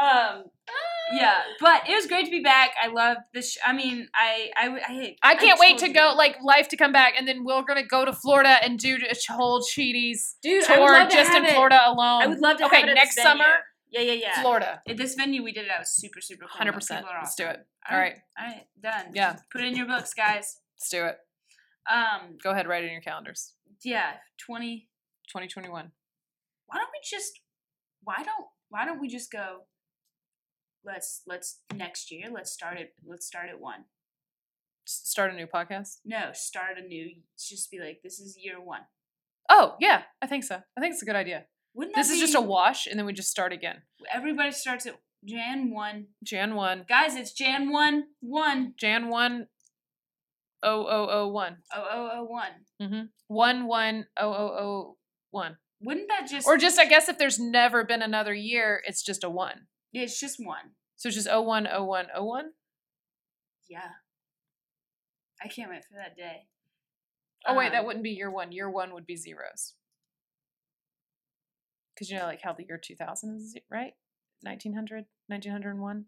Um, 0.00 0.44
yeah, 1.12 1.38
but 1.60 1.88
it 1.88 1.94
was 1.94 2.06
great 2.06 2.26
to 2.26 2.30
be 2.30 2.40
back. 2.40 2.74
I 2.82 2.88
love 2.88 3.16
this. 3.32 3.52
Sh- 3.52 3.58
I 3.66 3.72
mean, 3.72 4.08
I 4.14 4.50
hate- 4.88 5.18
I 5.22 5.34
can't 5.36 5.58
wait 5.58 5.70
told 5.70 5.80
to 5.80 5.88
you. 5.88 5.94
go, 5.94 6.12
like, 6.16 6.36
life 6.42 6.68
to 6.68 6.76
come 6.76 6.92
back, 6.92 7.14
and 7.16 7.26
then 7.26 7.44
we're 7.44 7.62
gonna 7.62 7.82
go 7.86 8.04
to 8.04 8.12
Florida 8.12 8.58
and 8.62 8.78
do 8.78 8.98
a 8.98 9.32
whole 9.32 9.60
Cheaties 9.62 10.34
dude. 10.42 10.64
Tour 10.64 11.04
to 11.04 11.08
just 11.10 11.32
in 11.34 11.44
it. 11.46 11.52
Florida 11.52 11.80
alone. 11.86 12.22
I 12.22 12.26
would 12.26 12.40
love 12.40 12.58
to 12.58 12.66
okay, 12.66 12.80
have 12.80 12.84
it 12.88 12.90
at 12.90 12.94
next 12.96 13.16
summer, 13.16 13.44
Yeah, 13.90 14.02
yeah, 14.02 14.12
yeah. 14.12 14.42
Florida. 14.42 14.82
At 14.86 14.98
this 14.98 15.14
venue 15.14 15.42
we 15.42 15.52
did 15.52 15.64
it. 15.64 15.70
I 15.74 15.78
was 15.78 15.90
super, 15.90 16.20
super 16.20 16.44
cool. 16.44 16.58
Hundred 16.58 16.74
percent. 16.74 17.06
Let's 17.10 17.34
do 17.34 17.46
it. 17.46 17.66
All 17.90 17.96
right, 17.98 18.16
All 18.38 18.46
right, 18.46 18.66
done. 18.82 19.12
Yeah. 19.14 19.36
Put 19.50 19.62
it 19.62 19.68
in 19.68 19.76
your 19.76 19.86
books, 19.86 20.12
guys. 20.12 20.60
let's 20.76 20.90
do 20.90 21.06
it. 21.06 21.16
Um, 21.90 22.36
Go 22.42 22.50
ahead, 22.50 22.66
write 22.68 22.84
it 22.84 22.88
in 22.88 22.92
your 22.92 23.00
calendars. 23.00 23.54
yeah, 23.82 24.12
twenty. 24.36 24.88
2021. 25.28 25.90
Why 26.66 26.76
don't 26.78 26.88
we 26.92 26.98
just? 27.02 27.40
Why 28.02 28.16
don't? 28.16 28.46
Why 28.68 28.84
don't 28.84 29.00
we 29.00 29.08
just 29.08 29.30
go? 29.32 29.60
Let's 30.84 31.22
let's 31.26 31.60
next 31.74 32.10
year. 32.10 32.28
Let's 32.32 32.52
start 32.52 32.78
it. 32.78 32.94
Let's 33.06 33.26
start 33.26 33.48
at 33.48 33.60
one. 33.60 33.84
Start 34.84 35.32
a 35.32 35.36
new 35.36 35.46
podcast. 35.46 35.98
No, 36.04 36.30
start 36.32 36.78
a 36.78 36.86
new. 36.86 37.10
Just 37.38 37.70
be 37.70 37.78
like, 37.78 38.00
this 38.02 38.18
is 38.18 38.38
year 38.40 38.60
one. 38.60 38.82
Oh 39.50 39.74
yeah, 39.80 40.02
I 40.22 40.26
think 40.26 40.44
so. 40.44 40.56
I 40.76 40.80
think 40.80 40.94
it's 40.94 41.02
a 41.02 41.06
good 41.06 41.16
idea. 41.16 41.44
Wouldn't 41.74 41.94
that 41.94 42.02
This 42.02 42.10
is 42.10 42.20
just 42.20 42.34
a 42.34 42.40
wash, 42.40 42.86
and 42.86 42.98
then 42.98 43.06
we 43.06 43.12
just 43.12 43.30
start 43.30 43.52
again. 43.52 43.82
Everybody 44.12 44.50
starts 44.52 44.86
at 44.86 44.98
Jan 45.24 45.70
one. 45.70 46.06
Jan 46.24 46.54
one, 46.54 46.84
Guys, 46.88 47.16
it's 47.16 47.32
Jan 47.32 47.70
one 47.70 48.04
one 48.20 48.74
Jan 48.78 49.08
one, 49.08 49.48
oh 50.62 50.86
oh 50.88 51.08
oh 51.10 51.28
one, 51.28 51.58
oh 51.74 51.86
oh 51.90 52.10
oh 52.12 52.24
one. 52.24 52.52
mm-hmm. 52.80 53.02
one 53.26 53.66
one 53.66 54.06
oh 54.16 54.32
oh 54.32 54.56
oh 54.58 54.96
one. 55.30 55.56
Wouldn't 55.80 56.08
that 56.08 56.28
just? 56.28 56.46
Or 56.46 56.56
just, 56.56 56.78
I 56.78 56.86
guess, 56.86 57.08
if 57.08 57.18
there's 57.18 57.38
never 57.38 57.84
been 57.84 58.02
another 58.02 58.34
year, 58.34 58.82
it's 58.86 59.02
just 59.02 59.22
a 59.22 59.30
one. 59.30 59.66
Yeah, 59.92 60.02
it's 60.02 60.20
just 60.20 60.36
one. 60.38 60.72
So 60.96 61.08
it's 61.08 61.16
just 61.16 61.28
oh 61.30 61.42
one 61.42 61.66
oh 61.70 61.84
one 61.84 62.06
oh 62.14 62.24
one. 62.24 62.50
Yeah. 63.68 63.90
I 65.42 65.48
can't 65.48 65.70
wait 65.70 65.84
for 65.84 65.94
that 65.96 66.16
day. 66.16 66.48
Oh 67.46 67.54
wait, 67.54 67.72
that 67.72 67.80
Um, 67.80 67.86
wouldn't 67.86 68.02
be 68.02 68.10
year 68.10 68.30
one. 68.30 68.50
Year 68.52 68.68
one 68.68 68.92
would 68.94 69.06
be 69.06 69.16
zeros. 69.16 69.74
Because 71.94 72.10
you 72.10 72.18
know, 72.18 72.24
like 72.24 72.40
how 72.42 72.52
the 72.52 72.64
year 72.66 72.80
2000 72.82 73.36
is, 73.36 73.56
right? 73.70 73.92
1900, 74.42 75.06
1901. 75.28 76.04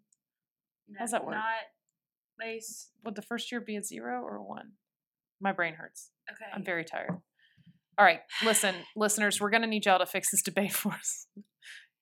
How's 0.98 1.10
that 1.12 1.24
work? 1.24 1.34
Not 1.34 1.44
lace. 2.40 2.90
Would 3.04 3.14
the 3.14 3.22
first 3.22 3.50
year 3.50 3.60
be 3.60 3.76
a 3.76 3.82
zero 3.82 4.22
or 4.22 4.36
a 4.36 4.42
one? 4.42 4.72
My 5.40 5.52
brain 5.52 5.74
hurts. 5.74 6.10
Okay. 6.30 6.50
I'm 6.52 6.64
very 6.64 6.84
tired. 6.84 7.20
All 7.98 8.04
right, 8.04 8.20
listen, 8.44 8.74
listeners, 8.96 9.40
we're 9.40 9.50
gonna 9.50 9.66
need 9.66 9.84
y'all 9.84 9.98
to 9.98 10.06
fix 10.06 10.30
this 10.30 10.42
debate 10.42 10.72
for 10.82 10.92
us. 10.92 11.26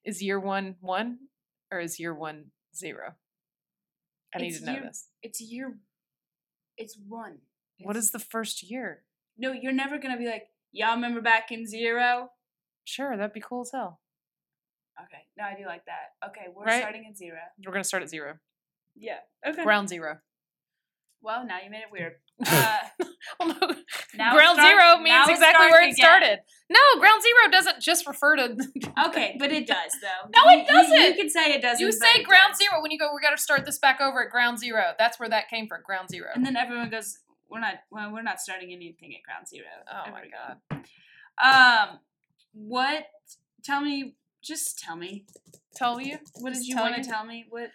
Is 0.04 0.22
year 0.22 0.38
one 0.40 0.76
one 0.80 1.18
or 1.70 1.80
is 1.80 1.98
year 2.00 2.14
one 2.14 2.50
zero? 2.74 3.14
I 4.34 4.38
need 4.38 4.48
It's 4.48 4.60
to 4.60 4.66
know 4.66 4.72
year- 4.72 4.82
this. 4.82 5.08
It's 5.22 5.40
year. 5.40 5.78
It's 6.76 6.96
one. 6.96 7.38
What 7.80 7.92
It's- 7.96 8.06
is 8.06 8.10
the 8.12 8.18
first 8.18 8.62
year? 8.62 9.04
No, 9.36 9.52
you're 9.52 9.72
never 9.72 9.98
gonna 9.98 10.16
be 10.18 10.26
like, 10.26 10.48
y'all 10.72 10.94
remember 10.94 11.20
back 11.20 11.50
in 11.52 11.66
zero? 11.66 12.32
Sure, 12.84 13.16
that'd 13.16 13.32
be 13.32 13.40
cool 13.40 13.62
as 13.62 13.70
hell. 13.72 14.00
Okay, 15.04 15.26
no, 15.36 15.44
I 15.44 15.54
do 15.56 15.64
like 15.66 15.84
that. 15.86 16.16
Okay, 16.28 16.46
we're 16.52 16.64
Right? 16.64 16.80
starting 16.80 17.06
at 17.06 17.16
zero. 17.16 17.40
We're 17.64 17.72
gonna 17.72 17.84
start 17.84 18.02
at 18.02 18.08
zero. 18.08 18.38
Yeah. 18.96 19.20
Okay. 19.46 19.62
Ground 19.62 19.88
zero. 19.88 20.20
well, 21.20 21.44
now 21.44 21.60
you 21.60 21.68
made 21.70 21.82
it 21.82 21.90
weird. 21.90 22.20
Uh, 22.46 22.88
Well, 23.40 23.48
no, 23.60 23.74
Now 24.14 24.34
ground 24.34 24.58
starts- 24.58 24.80
zero 24.80 24.98
means 25.02 25.28
exactly 25.28 25.66
where 25.66 25.82
it 25.82 25.92
again. 25.92 25.96
started. 25.96 26.38
No, 26.70 26.78
ground 27.00 27.22
zero 27.22 27.50
doesn't 27.50 27.80
just 27.80 28.06
refer 28.06 28.36
to. 28.36 28.56
okay, 29.08 29.36
but 29.38 29.50
it 29.52 29.66
does 29.66 29.92
though. 30.02 30.30
No, 30.34 30.50
it 30.52 30.66
You- 30.70 30.94
you- 30.96 31.02
You, 31.10 31.14
can 31.14 31.30
say 31.30 31.52
it 31.54 31.62
doesn't. 31.62 31.84
you 31.84 31.92
say 31.92 32.22
ground 32.22 32.50
does. 32.52 32.58
zero 32.58 32.80
when 32.82 32.90
you 32.90 32.98
go. 32.98 33.10
We 33.14 33.20
got 33.20 33.30
to 33.30 33.42
start 33.42 33.64
this 33.64 33.78
back 33.78 34.00
over 34.00 34.24
at 34.24 34.30
ground 34.30 34.58
zero. 34.58 34.92
That's 34.98 35.18
where 35.20 35.28
that 35.28 35.48
came 35.48 35.66
from. 35.68 35.82
Ground 35.82 36.08
zero. 36.10 36.28
and 36.34 36.44
then 36.44 36.56
everyone 36.56 36.88
goes, 36.90 37.18
"We're 37.50 37.60
not. 37.60 37.74
Well, 37.90 38.12
we're 38.12 38.22
not 38.22 38.40
starting 38.40 38.72
anything 38.72 39.14
at 39.14 39.22
ground 39.22 39.48
zero. 39.48 39.66
Oh 39.92 40.10
my 40.10 40.24
god. 40.28 40.84
Um, 41.90 41.98
what? 42.52 43.06
Tell 43.64 43.80
me. 43.80 44.14
Just 44.42 44.78
tell 44.78 44.96
me. 44.96 45.24
tell 45.74 46.00
you. 46.00 46.18
What 46.40 46.50
Just 46.54 46.62
did 46.62 46.68
you 46.68 46.76
want 46.76 46.96
to 46.96 47.02
tell 47.08 47.24
me? 47.24 47.46
What? 47.50 47.70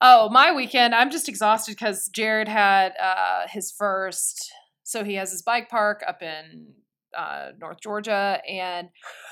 Oh, 0.00 0.28
my 0.30 0.52
weekend. 0.52 0.94
I'm 0.94 1.10
just 1.10 1.28
exhausted 1.28 1.72
because 1.72 2.08
Jared 2.08 2.48
had 2.48 2.92
uh, 3.02 3.46
his 3.48 3.70
first. 3.70 4.52
So 4.90 5.04
he 5.04 5.14
has 5.14 5.30
his 5.30 5.42
bike 5.42 5.68
park 5.68 6.02
up 6.04 6.20
in 6.20 6.72
uh, 7.16 7.50
North 7.60 7.78
Georgia, 7.80 8.40
and 8.48 8.88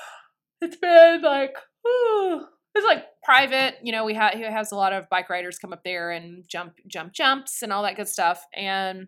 it's 0.61 0.77
been 0.77 1.21
like 1.21 1.53
it's 2.75 2.85
like 2.87 3.03
private. 3.23 3.75
You 3.83 3.91
know, 3.91 4.05
we 4.05 4.13
have 4.13 4.35
he 4.35 4.43
has 4.43 4.71
a 4.71 4.77
lot 4.77 4.93
of 4.93 5.09
bike 5.09 5.29
riders 5.29 5.59
come 5.59 5.73
up 5.73 5.83
there 5.83 6.11
and 6.11 6.45
jump 6.47 6.75
jump 6.87 7.11
jumps 7.11 7.61
and 7.61 7.73
all 7.73 7.83
that 7.83 7.97
good 7.97 8.07
stuff. 8.07 8.45
And 8.55 9.07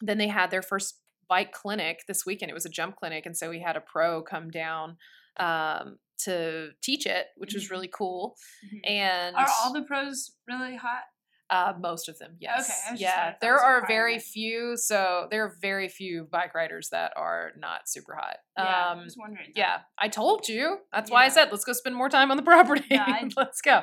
then 0.00 0.16
they 0.16 0.28
had 0.28 0.50
their 0.50 0.62
first 0.62 1.00
bike 1.28 1.52
clinic 1.52 2.04
this 2.08 2.24
weekend. 2.24 2.50
It 2.50 2.54
was 2.54 2.64
a 2.64 2.70
jump 2.70 2.96
clinic, 2.96 3.26
and 3.26 3.36
so 3.36 3.50
we 3.50 3.60
had 3.60 3.76
a 3.76 3.80
pro 3.82 4.22
come 4.22 4.50
down 4.50 4.96
um, 5.36 5.98
to 6.20 6.70
teach 6.82 7.04
it, 7.04 7.26
which 7.36 7.52
was 7.52 7.66
Mhm. 7.66 7.70
really 7.72 7.88
cool. 7.88 8.36
Mhm. 8.64 8.90
And 8.90 9.36
Are 9.36 9.46
all 9.62 9.74
the 9.74 9.82
pros 9.82 10.32
really 10.48 10.76
hot? 10.76 11.02
Uh, 11.50 11.74
most 11.78 12.08
of 12.08 12.18
them, 12.18 12.36
yes. 12.40 12.70
Okay, 12.70 12.94
I 12.94 12.98
yeah, 12.98 13.08
wondering 13.10 13.28
if 13.34 13.34
that 13.34 13.40
there 13.40 13.58
are 13.58 13.86
very 13.86 14.18
few. 14.18 14.76
So 14.76 15.28
there 15.30 15.44
are 15.44 15.56
very 15.60 15.88
few 15.88 16.26
bike 16.30 16.54
riders 16.54 16.88
that 16.90 17.12
are 17.16 17.52
not 17.58 17.88
super 17.88 18.14
hot. 18.14 18.36
Yeah, 18.56 18.64
I 18.64 18.92
um, 18.92 19.04
was 19.04 19.16
wondering. 19.18 19.48
that. 19.54 19.58
yeah, 19.58 19.78
I 19.98 20.08
told 20.08 20.48
you. 20.48 20.78
That's 20.92 21.10
why 21.10 21.24
I 21.24 21.28
said 21.28 21.48
let's 21.52 21.64
go 21.64 21.72
spend 21.74 21.96
more 21.96 22.08
time 22.08 22.30
on 22.30 22.36
the 22.38 22.42
property. 22.54 22.84
Yeah, 22.90 23.04
I- 23.06 23.28
let's 23.36 23.60
go. 23.60 23.82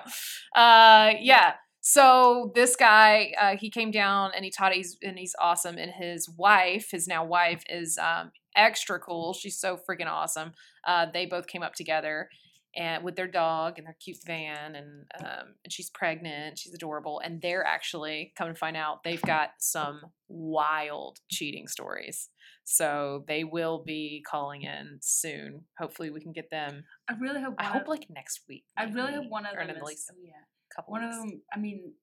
Uh, 0.56 1.13
yeah. 1.19 1.54
So 1.82 2.52
this 2.56 2.76
guy, 2.76 3.34
uh, 3.39 3.58
he 3.58 3.69
came 3.69 3.91
down 3.91 4.32
and 4.36 4.43
he 4.45 4.52
taught. 4.52 4.74
He's 4.74 4.97
and 5.04 5.17
he's 5.17 5.36
awesome. 5.39 5.78
And 5.78 5.91
his 5.91 6.30
wife, 6.30 6.89
his 6.91 7.08
now 7.08 7.24
wife, 7.26 7.63
is 7.69 7.97
um, 7.97 8.32
extra 8.56 9.00
cool. 9.00 9.34
She's 9.34 9.60
so 9.60 9.78
freaking 9.78 10.08
awesome. 10.08 10.54
Uh, 10.86 11.08
they 11.12 11.26
both 11.26 11.47
came 11.47 11.63
up 11.63 11.74
together 11.74 12.30
and 12.75 13.03
with 13.03 13.15
their 13.15 13.27
dog 13.27 13.77
and 13.77 13.86
their 13.86 13.97
cute 13.99 14.17
van 14.25 14.75
and 14.75 15.05
um, 15.19 15.55
and 15.63 15.71
she's 15.71 15.89
pregnant 15.89 16.57
she's 16.57 16.73
adorable 16.73 17.21
and 17.23 17.41
they're 17.41 17.65
actually 17.65 18.34
come 18.38 18.47
to 18.47 18.55
find 18.55 18.77
out 18.77 19.03
they've 19.03 19.21
got 19.21 19.49
some 19.60 20.01
wild 20.29 21.19
cheating 21.29 21.67
stories 21.67 22.29
so 22.63 23.25
they 23.27 23.43
will 23.43 23.84
be 23.86 24.23
calling 24.29 24.62
in 24.62 24.97
soon 25.01 25.65
hopefully 25.77 26.10
we 26.10 26.21
can 26.21 26.31
get 26.31 26.49
them 26.49 26.84
I 27.10 27.13
really 27.19 27.41
hope. 27.41 27.55
i 27.57 27.65
hope 27.65 27.84
of, 27.84 27.88
like 27.88 28.07
next 28.10 28.41
week 28.47 28.63
I 28.77 28.86
really 28.86 29.13
hope 29.13 29.29
one 29.29 29.45
of 29.45 29.55
them 29.55 29.75
is. 29.75 29.81
least 29.84 30.12
oh, 30.13 30.17
yeah. 30.23 30.31
couple 30.73 30.91
One 30.91 31.03
of 31.03 31.13
them. 31.13 31.41
I 31.53 31.60
mean, 31.60 31.93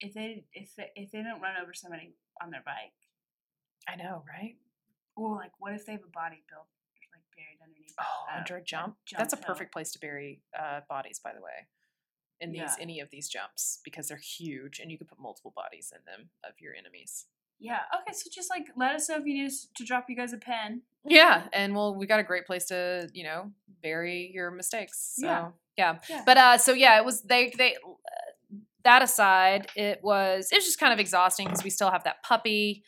if 0.00 0.12
they 0.12 0.44
if 0.52 0.74
they, 0.76 0.90
if 0.96 1.10
they 1.12 1.22
don't 1.22 1.40
run 1.40 1.54
over 1.62 1.72
somebody 1.72 2.14
on 2.42 2.50
their 2.50 2.62
bike, 2.64 2.92
i 3.88 3.96
know 3.96 4.24
right 4.28 4.56
or 5.16 5.36
like, 5.36 5.52
what 5.58 5.72
if 5.72 5.86
they 5.86 5.92
have 5.92 6.02
a 6.02 6.10
body 6.10 6.42
built 6.50 6.66
buried 7.36 7.58
underneath? 7.62 7.94
oh 8.00 8.04
uh, 8.32 8.38
under 8.38 8.56
a 8.56 8.60
a 8.60 8.64
jump, 8.64 8.96
that's 9.16 9.32
a 9.32 9.36
jump 9.36 9.46
perfect 9.46 9.72
place 9.72 9.92
to 9.92 9.98
bury 9.98 10.40
uh, 10.58 10.80
bodies 10.88 11.20
by 11.22 11.32
the 11.32 11.40
way 11.40 11.68
in 12.40 12.50
these 12.52 12.60
Yeah. 12.60 12.74
any 12.82 13.00
of 13.00 13.10
these 13.10 13.28
jumps 13.28 13.80
because 13.84 14.08
they're 14.08 14.16
huge 14.18 14.80
and 14.80 14.90
you 14.90 14.98
can 14.98 15.06
put 15.06 15.20
multiple 15.20 15.52
bodies 15.54 15.92
in 15.94 16.00
them 16.04 16.30
of 16.42 16.54
your 16.60 16.74
enemies 16.74 17.26
Yeah. 17.60 17.80
Okay. 18.00 18.12
So 18.12 18.28
just 18.32 18.50
like 18.50 18.66
let 18.76 18.94
us 18.96 19.08
know 19.08 19.16
if 19.18 19.24
you 19.26 19.34
need 19.34 19.46
us 19.46 19.68
to 19.76 19.84
drop 19.84 20.06
you 20.08 20.16
guys 20.16 20.32
a 20.32 20.38
pen. 20.38 20.82
Yeah, 21.06 21.46
and 21.52 21.74
well, 21.74 21.94
we 21.94 22.06
got 22.06 22.18
a 22.18 22.24
great 22.24 22.46
place 22.46 22.64
to 22.66 23.08
you 23.14 23.24
know 23.24 23.52
bury 23.82 24.30
your 24.34 24.50
mistakes. 24.50 25.14
So 25.20 25.26
Yeah. 25.26 25.48
yeah, 25.76 25.98
Yeah. 26.10 26.22
but 26.26 26.36
uh, 26.36 26.58
so 26.58 26.72
yeah, 26.72 26.98
it 26.98 27.04
was 27.04 27.22
they 27.22 27.52
they. 27.56 27.74
Uh, 27.76 28.58
that 28.84 29.02
aside, 29.02 29.68
it 29.76 30.00
was 30.02 30.48
it 30.52 30.56
was 30.56 30.64
just 30.64 30.78
kind 30.78 30.92
of 30.92 30.98
exhausting 30.98 31.46
because 31.46 31.64
we 31.64 31.70
still 31.70 31.90
have 31.90 32.04
that 32.04 32.22
puppy, 32.22 32.82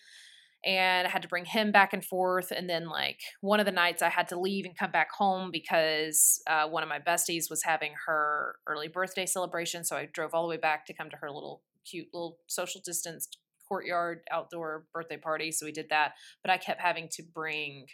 and 0.65 1.07
I 1.07 1.11
had 1.11 1.23
to 1.23 1.29
bring 1.29 1.45
him 1.45 1.73
back 1.73 1.93
and 1.93 2.05
forth. 2.05 2.51
And 2.51 2.69
then 2.69 2.89
like 2.89 3.21
one 3.41 3.61
of 3.61 3.67
the 3.67 3.73
nights, 3.73 4.03
I 4.03 4.09
had 4.09 4.29
to 4.29 4.41
leave 4.41 4.65
and 4.65 4.77
come 4.77 4.91
back 4.91 5.09
home 5.13 5.51
because 5.53 6.41
uh, 6.49 6.69
one 6.69 6.83
of 6.83 6.89
my 6.89 6.99
besties 6.99 7.51
was 7.51 7.63
having 7.63 7.93
her 8.07 8.57
early 8.67 8.89
birthday 8.89 9.27
celebration. 9.27 9.85
So 9.85 9.97
I 9.97 10.09
drove 10.13 10.35
all 10.35 10.43
the 10.43 10.49
way 10.49 10.57
back 10.57 10.87
to 10.87 10.95
come 10.95 11.11
to 11.11 11.17
her 11.17 11.31
little 11.31 11.63
cute 11.89 12.09
little 12.13 12.39
social 12.49 12.81
distanced 12.85 13.39
courtyard 13.69 14.21
outdoor 14.31 14.87
birthday 14.93 15.17
party. 15.17 15.53
So 15.53 15.67
we 15.67 15.73
did 15.73 15.89
that, 15.91 16.13
but 16.43 16.51
I 16.51 16.57
kept 16.57 16.81
having 16.81 17.09
to 17.13 17.23
bring 17.23 17.87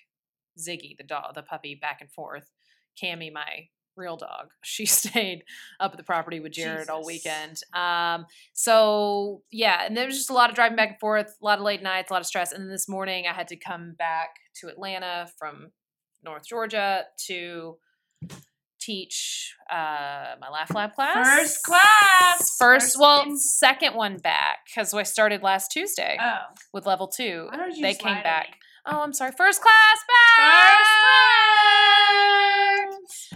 Ziggy, 0.58 0.96
the 0.96 1.04
dog, 1.04 1.34
the 1.34 1.42
puppy, 1.42 1.78
back 1.80 1.98
and 2.00 2.10
forth. 2.10 2.50
Cammy, 3.02 3.32
my 3.32 3.68
real 3.96 4.16
dog, 4.16 4.50
she 4.62 4.86
stayed 4.86 5.44
up 5.80 5.92
at 5.92 5.96
the 5.96 6.04
property 6.04 6.40
with 6.40 6.52
Jared 6.52 6.88
all 6.88 7.04
weekend. 7.04 7.58
Um, 7.74 8.26
so 8.52 9.42
yeah, 9.50 9.84
and 9.86 9.96
there 9.96 10.06
was 10.06 10.16
just 10.16 10.30
a 10.30 10.34
lot 10.34 10.50
of 10.50 10.56
driving 10.56 10.76
back 10.76 10.90
and 10.90 11.00
forth, 11.00 11.36
a 11.40 11.44
lot 11.44 11.58
of 11.58 11.64
late 11.64 11.82
nights, 11.82 12.10
a 12.10 12.12
lot 12.12 12.20
of 12.20 12.26
stress. 12.26 12.52
And 12.52 12.64
then 12.64 12.70
this 12.70 12.88
morning, 12.88 13.26
I 13.28 13.32
had 13.32 13.48
to 13.48 13.56
come 13.56 13.94
back 13.98 14.30
to 14.60 14.68
Atlanta 14.68 15.28
from 15.38 15.70
North 16.24 16.46
Georgia 16.46 17.04
to 17.26 17.76
teach 18.82 19.54
uh, 19.70 20.34
my 20.40 20.48
Laugh 20.52 20.74
Lab 20.74 20.92
class. 20.92 21.26
First 21.26 21.62
class. 21.62 22.56
First, 22.58 22.96
well, 22.98 23.22
in- 23.22 23.38
second 23.38 23.94
one 23.94 24.18
back 24.18 24.58
because 24.66 24.92
I 24.92 25.04
started 25.04 25.42
last 25.42 25.70
Tuesday 25.70 26.18
oh. 26.20 26.38
with 26.72 26.86
level 26.86 27.06
two. 27.08 27.46
Why 27.50 27.56
don't 27.56 27.76
you 27.76 27.82
They 27.82 27.94
came 27.94 28.22
back. 28.22 28.48
me? 28.50 28.56
Oh, 28.86 29.02
I'm 29.02 29.12
sorry. 29.12 29.32
First 29.36 29.62
class 29.62 29.98
back. 30.38 30.78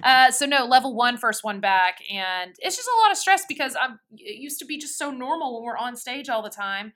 Uh, 0.03 0.31
so 0.31 0.47
no, 0.47 0.65
level 0.67 0.95
one, 0.95 1.17
first 1.17 1.45
one 1.45 1.61
back, 1.61 1.99
and 2.13 2.55
it's 2.59 2.77
just 2.77 2.89
a 2.89 3.01
lot 3.03 3.11
of 3.11 3.17
stress 3.17 3.45
because 3.47 3.77
I'm. 3.81 3.99
It 4.17 4.39
used 4.39 4.59
to 4.61 4.65
be 4.65 4.79
just 4.79 4.99
so 4.99 5.11
normal 5.11 5.55
when 5.55 5.65
we're 5.65 5.77
on 5.77 5.97
stage 5.97 6.29
all 6.29 6.43
the 6.43 6.51
time, 6.51 6.93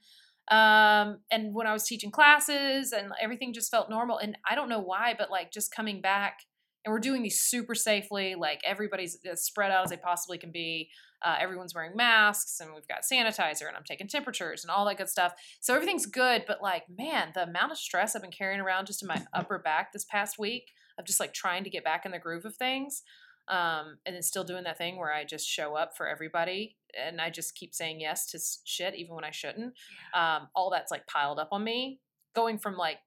um, 0.50 1.20
and 1.30 1.54
when 1.54 1.66
I 1.66 1.72
was 1.72 1.84
teaching 1.84 2.10
classes, 2.10 2.92
and 2.92 3.12
everything 3.20 3.52
just 3.52 3.70
felt 3.70 3.90
normal. 3.90 4.18
And 4.18 4.36
I 4.48 4.54
don't 4.54 4.68
know 4.68 4.80
why, 4.80 5.14
but 5.16 5.30
like 5.30 5.50
just 5.52 5.74
coming 5.74 6.00
back, 6.00 6.40
and 6.84 6.92
we're 6.92 7.00
doing 7.00 7.22
these 7.22 7.40
super 7.40 7.74
safely. 7.74 8.34
Like 8.34 8.60
everybody's 8.64 9.18
as 9.30 9.42
spread 9.42 9.70
out 9.70 9.84
as 9.84 9.90
they 9.90 9.96
possibly 9.96 10.38
can 10.38 10.50
be. 10.50 10.90
Uh, 11.22 11.36
everyone's 11.38 11.74
wearing 11.74 11.94
masks, 11.94 12.60
and 12.60 12.72
we've 12.74 12.88
got 12.88 13.02
sanitizer, 13.02 13.68
and 13.68 13.76
I'm 13.76 13.84
taking 13.84 14.08
temperatures 14.08 14.64
and 14.64 14.70
all 14.70 14.86
that 14.86 14.96
good 14.96 15.08
stuff. 15.08 15.34
So 15.60 15.74
everything's 15.74 16.06
good, 16.06 16.44
but 16.46 16.62
like, 16.62 16.84
man, 16.88 17.32
the 17.34 17.42
amount 17.42 17.72
of 17.72 17.78
stress 17.78 18.16
I've 18.16 18.22
been 18.22 18.30
carrying 18.30 18.60
around 18.60 18.86
just 18.86 19.02
in 19.02 19.08
my 19.08 19.22
upper 19.34 19.58
back 19.58 19.92
this 19.92 20.06
past 20.06 20.38
week 20.38 20.72
of 21.00 21.06
just 21.06 21.18
like 21.20 21.32
trying 21.34 21.64
to 21.64 21.70
get 21.70 21.82
back 21.84 22.06
in 22.06 22.12
the 22.12 22.18
groove 22.18 22.44
of 22.44 22.54
things. 22.56 23.02
Um, 23.48 23.98
and 24.06 24.14
then 24.14 24.22
still 24.22 24.44
doing 24.44 24.62
that 24.64 24.78
thing 24.78 24.96
where 24.96 25.12
I 25.12 25.24
just 25.24 25.48
show 25.48 25.74
up 25.74 25.96
for 25.96 26.06
everybody 26.06 26.76
and 26.96 27.20
I 27.20 27.30
just 27.30 27.56
keep 27.56 27.74
saying 27.74 28.00
yes 28.00 28.30
to 28.30 28.38
shit 28.64 28.94
even 28.94 29.16
when 29.16 29.24
I 29.24 29.32
shouldn't. 29.32 29.74
Um, 30.14 30.48
all 30.54 30.70
that's 30.70 30.92
like 30.92 31.04
piled 31.08 31.40
up 31.40 31.48
on 31.50 31.64
me, 31.64 31.98
going 32.36 32.58
from 32.58 32.76
like 32.76 32.98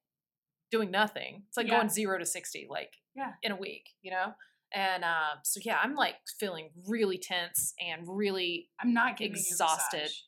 doing 0.69 0.91
nothing. 0.91 1.43
It's 1.47 1.55
like 1.55 1.67
Yeah. 1.67 1.77
going 1.77 1.87
zero 1.89 2.17
to 2.17 2.25
60, 2.25 2.67
like 2.69 2.91
Yeah. 3.15 3.33
in 3.41 3.53
a 3.53 3.55
week, 3.55 3.91
you 4.01 4.11
know? 4.11 4.33
And 4.73 5.05
uh, 5.05 5.35
so, 5.43 5.61
yeah, 5.63 5.79
I'm 5.81 5.95
like 5.95 6.15
feeling 6.39 6.71
really 6.87 7.19
tense 7.19 7.73
and 7.79 8.01
really 8.05 8.69
I'm 8.81 8.93
not 8.93 9.15
giving 9.17 9.37
Exhausted. 9.37 9.97
You 9.97 10.01
a 10.01 10.03
massage. 10.03 10.19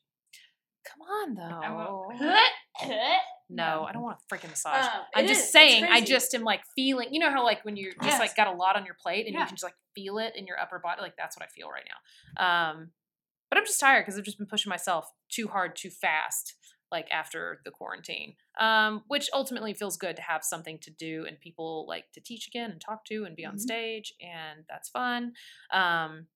Come 0.86 1.02
on, 1.02 1.34
though. 1.34 2.38
No, 3.48 3.84
I 3.88 3.92
don't 3.92 4.02
want 4.02 4.18
a 4.20 4.34
freaking 4.34 4.50
massage. 4.50 4.84
Um, 4.86 5.02
I'm 5.14 5.26
just 5.26 5.46
is, 5.46 5.52
saying, 5.52 5.84
I 5.84 6.00
just 6.00 6.34
am 6.34 6.42
like 6.42 6.62
feeling, 6.74 7.08
you 7.12 7.20
know 7.20 7.30
how 7.30 7.44
like 7.44 7.64
when 7.64 7.76
you 7.76 7.92
just 7.92 8.02
Yes. 8.04 8.18
like 8.20 8.34
got 8.36 8.48
a 8.48 8.52
lot 8.52 8.76
on 8.76 8.84
your 8.84 8.96
plate 9.00 9.26
and 9.26 9.34
Yeah. 9.34 9.40
you 9.40 9.46
can 9.46 9.54
just 9.54 9.62
like 9.64 9.76
feel 9.94 10.18
it 10.18 10.34
in 10.36 10.46
your 10.46 10.58
upper 10.58 10.78
body, 10.80 11.00
like 11.00 11.16
that's 11.16 11.36
what 11.36 11.44
I 11.44 11.48
feel 11.48 11.68
right 11.70 11.84
now. 12.38 12.70
Um, 12.72 12.90
but 13.48 13.58
I'm 13.58 13.64
just 13.64 13.78
tired 13.78 14.02
because 14.04 14.18
I've 14.18 14.24
just 14.24 14.38
been 14.38 14.48
pushing 14.48 14.70
myself 14.70 15.08
too 15.30 15.46
hard, 15.46 15.76
too 15.76 15.90
fast, 15.90 16.54
like 16.90 17.08
after 17.12 17.60
the 17.64 17.70
quarantine. 17.70 18.34
Um, 18.58 19.04
which 19.06 19.28
ultimately 19.32 19.74
feels 19.74 19.96
good 19.96 20.16
to 20.16 20.22
have 20.22 20.42
something 20.42 20.78
to 20.80 20.90
do 20.90 21.24
and 21.28 21.38
people 21.40 21.86
like 21.86 22.10
to 22.14 22.20
teach 22.20 22.48
again 22.48 22.70
and 22.72 22.80
talk 22.80 23.04
to 23.06 23.24
and 23.24 23.36
be 23.36 23.44
on 23.46 23.54
Mhm. 23.56 23.60
stage, 23.60 24.12
and 24.20 24.64
that's 24.68 24.88
fun. 24.88 25.34
Um, 25.72 26.26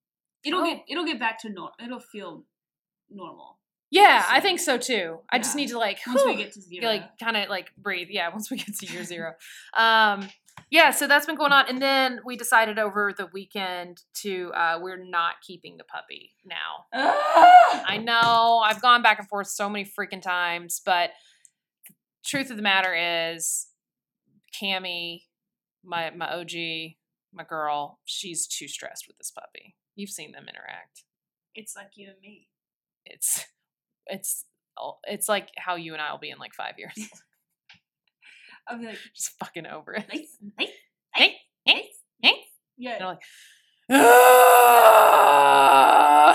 It'll 0.42 0.61
Oh. 0.62 0.64
get 0.64 0.85
it'll 0.88 1.05
get 1.05 1.18
back 1.18 1.38
to 1.40 1.51
normal. 1.51 1.75
It'll 1.85 2.01
feel 2.01 2.46
normal 3.11 3.60
yeah, 3.90 4.24
I 4.29 4.40
think 4.40 4.61
so 4.61 4.79
too. 4.79 5.18
I 5.31 5.38
just 5.38 5.57
need 5.57 5.68
to 5.68 5.79
like 5.79 5.98
once 6.07 6.22
we 6.24 6.37
get 6.42 6.53
to 6.53 6.61
zero. 6.61 6.87
like 6.87 7.18
kind 7.18 7.37
of 7.37 7.48
like 7.48 7.70
breathe 7.76 8.09
yeah 8.11 8.29
once 8.29 8.50
we 8.50 8.57
get 8.57 8.74
to 8.76 8.87
year 8.87 9.05
zero 9.05 9.33
um 9.76 10.29
yeah 10.70 10.90
so 10.90 11.07
that's 11.07 11.26
been 11.26 11.37
going 11.37 11.53
on 11.53 11.64
and 11.68 11.81
then 11.81 12.20
we 12.24 12.37
decided 12.37 12.79
over 12.79 13.12
the 13.16 13.26
weekend 13.33 14.03
to 14.14 14.53
uh 14.55 14.79
we're 14.81 15.03
not 15.03 15.35
keeping 15.46 15.76
the 15.79 15.85
puppy 15.85 16.33
now 16.44 16.85
Ah! 16.94 17.85
i 17.87 17.96
know 17.96 18.61
i've 18.64 18.83
gone 18.83 19.03
back 19.03 19.18
and 19.18 19.29
forth 19.29 19.46
so 19.46 19.68
many 19.68 19.85
freaking 19.85 20.20
times 20.22 20.81
but 20.85 21.11
truth 22.24 22.50
of 22.50 22.57
the 22.57 22.62
matter 22.62 22.94
is 22.94 23.68
cami 24.61 25.22
my 25.85 26.11
my 26.11 26.31
og 26.35 26.50
my 27.33 27.44
girl 27.48 27.98
she's 28.05 28.46
too 28.46 28.68
stressed 28.68 29.07
with 29.09 29.16
this 29.18 29.31
puppy 29.31 29.76
you've 29.96 30.11
seen 30.11 30.33
them 30.33 30.44
interact 30.48 31.05
It's 31.55 31.74
like 31.76 31.92
you 31.96 32.09
and 32.11 32.20
me. 32.22 32.48
it's 33.05 33.46
it's 34.11 34.44
oh, 34.79 34.99
it's 35.05 35.29
like 35.29 35.49
how 35.57 35.77
you 35.77 35.92
and 35.92 36.03
i 36.03 36.11
will 36.11 36.18
be 36.18 36.31
in 36.31 36.38
like 36.38 36.55
five 36.55 36.75
years 36.79 36.92
I'll 38.68 38.79
be 38.79 38.87
like, 38.87 38.99
just 39.16 39.31
fucking 39.38 39.66
over 39.66 39.94
it 39.94 40.07
nice, 40.12 40.37
nice, 40.59 40.68
hey. 41.14 41.37
yeah. 42.77 42.99
They're 42.99 43.07
like, 43.07 43.23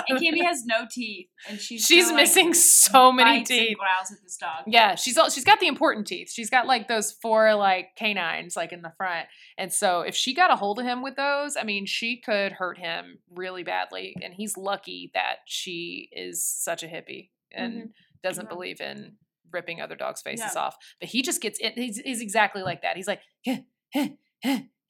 and 0.07 0.19
Kimmy 0.19 0.43
has 0.43 0.65
no 0.65 0.85
teeth, 0.91 1.27
and 1.47 1.57
she's 1.59 1.85
she's 1.85 2.05
still, 2.05 2.15
like, 2.15 2.23
missing 2.23 2.53
so 2.53 3.13
many 3.13 3.43
teeth. 3.43 3.77
growls 3.77 4.11
at 4.11 4.21
this 4.21 4.35
dog. 4.35 4.65
Yeah, 4.67 4.95
she's 4.95 5.17
all, 5.17 5.29
she's 5.29 5.45
got 5.45 5.61
the 5.61 5.67
important 5.67 6.05
teeth. 6.05 6.31
She's 6.33 6.49
got 6.49 6.67
like 6.67 6.89
those 6.89 7.13
four 7.13 7.55
like 7.55 7.95
canines 7.95 8.57
like 8.57 8.73
in 8.73 8.81
the 8.81 8.91
front, 8.97 9.27
and 9.57 9.71
so 9.71 10.01
if 10.01 10.15
she 10.15 10.33
got 10.33 10.51
a 10.51 10.57
hold 10.57 10.79
of 10.79 10.85
him 10.85 11.01
with 11.01 11.15
those, 11.15 11.55
I 11.55 11.63
mean, 11.63 11.85
she 11.85 12.17
could 12.19 12.51
hurt 12.51 12.77
him 12.77 13.19
really 13.33 13.63
badly. 13.63 14.15
And 14.21 14.33
he's 14.33 14.57
lucky 14.57 15.11
that 15.13 15.37
she 15.45 16.09
is 16.11 16.45
such 16.45 16.83
a 16.83 16.87
hippie 16.87 17.29
and 17.51 17.73
mm-hmm. 17.73 17.85
doesn't 18.23 18.45
Yeah. 18.45 18.49
believe 18.49 18.81
in 18.81 19.17
ripping 19.51 19.81
other 19.81 19.95
dogs' 19.95 20.21
faces 20.21 20.51
Yeah. 20.53 20.61
off. 20.61 20.75
But 20.99 21.09
he 21.09 21.21
just 21.21 21.41
gets 21.41 21.59
it. 21.59 21.73
He's, 21.73 21.97
he's 21.97 22.21
exactly 22.21 22.61
like 22.61 22.81
that. 22.81 22.95
He's 22.95 23.07
like, 23.07 23.21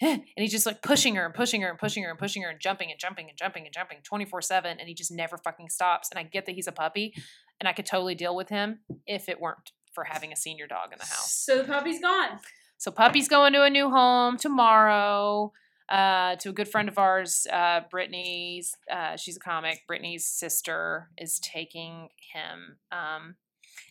and 0.02 0.24
he's 0.36 0.52
just 0.52 0.66
like 0.66 0.82
pushing 0.82 1.16
her 1.16 1.26
and 1.26 1.34
pushing 1.34 1.62
her 1.62 1.70
and 1.70 1.80
pushing 1.80 2.04
her 2.04 2.10
and 2.10 2.20
pushing 2.20 2.44
her 2.44 2.50
and 2.50 2.60
jumping 2.60 2.92
and 2.92 3.00
jumping 3.00 3.30
and 3.30 3.38
jumping 3.38 3.66
and 3.66 3.74
jumping 3.74 4.00
24 4.04 4.42
7. 4.42 4.80
And 4.80 4.88
he 4.88 4.94
just 4.94 5.12
never 5.12 5.38
fucking 5.38 5.70
stops. 5.70 6.10
And 6.12 6.20
I 6.20 6.24
get 6.24 6.46
that 6.46 6.56
he's 6.56 6.68
a 6.68 6.72
puppy 6.72 7.14
and 7.60 7.68
I 7.68 7.74
could 7.74 7.86
totally 7.86 8.16
deal 8.16 8.36
with 8.36 8.50
him 8.50 8.80
if 9.06 9.30
it 9.30 9.40
weren't 9.40 9.72
for 9.94 10.04
having 10.04 10.34
a 10.34 10.36
senior 10.36 10.68
dog 10.68 10.92
in 10.92 11.00
the 11.00 11.06
house. 11.06 11.32
So 11.32 11.60
the 11.60 11.64
puppy's 11.66 12.02
gone. 12.02 12.40
So 12.78 12.92
puppy's 12.92 13.30
going 13.30 13.54
to 13.54 13.64
a 13.64 13.70
new 13.70 13.90
home 13.90 14.38
tomorrow. 14.38 15.54
Uh, 15.90 16.36
to 16.38 16.50
a 16.50 16.54
good 16.54 16.68
friend 16.68 16.90
of 16.90 16.98
ours, 16.98 17.46
uh, 17.52 17.82
Brittany's. 17.90 18.76
Uh, 18.92 19.16
she's 19.18 19.38
a 19.38 19.40
comic. 19.40 19.82
Brittany's 19.88 20.26
sister 20.26 21.10
is 21.18 21.40
taking 21.40 22.10
him. 22.34 22.78
Um, 22.92 23.36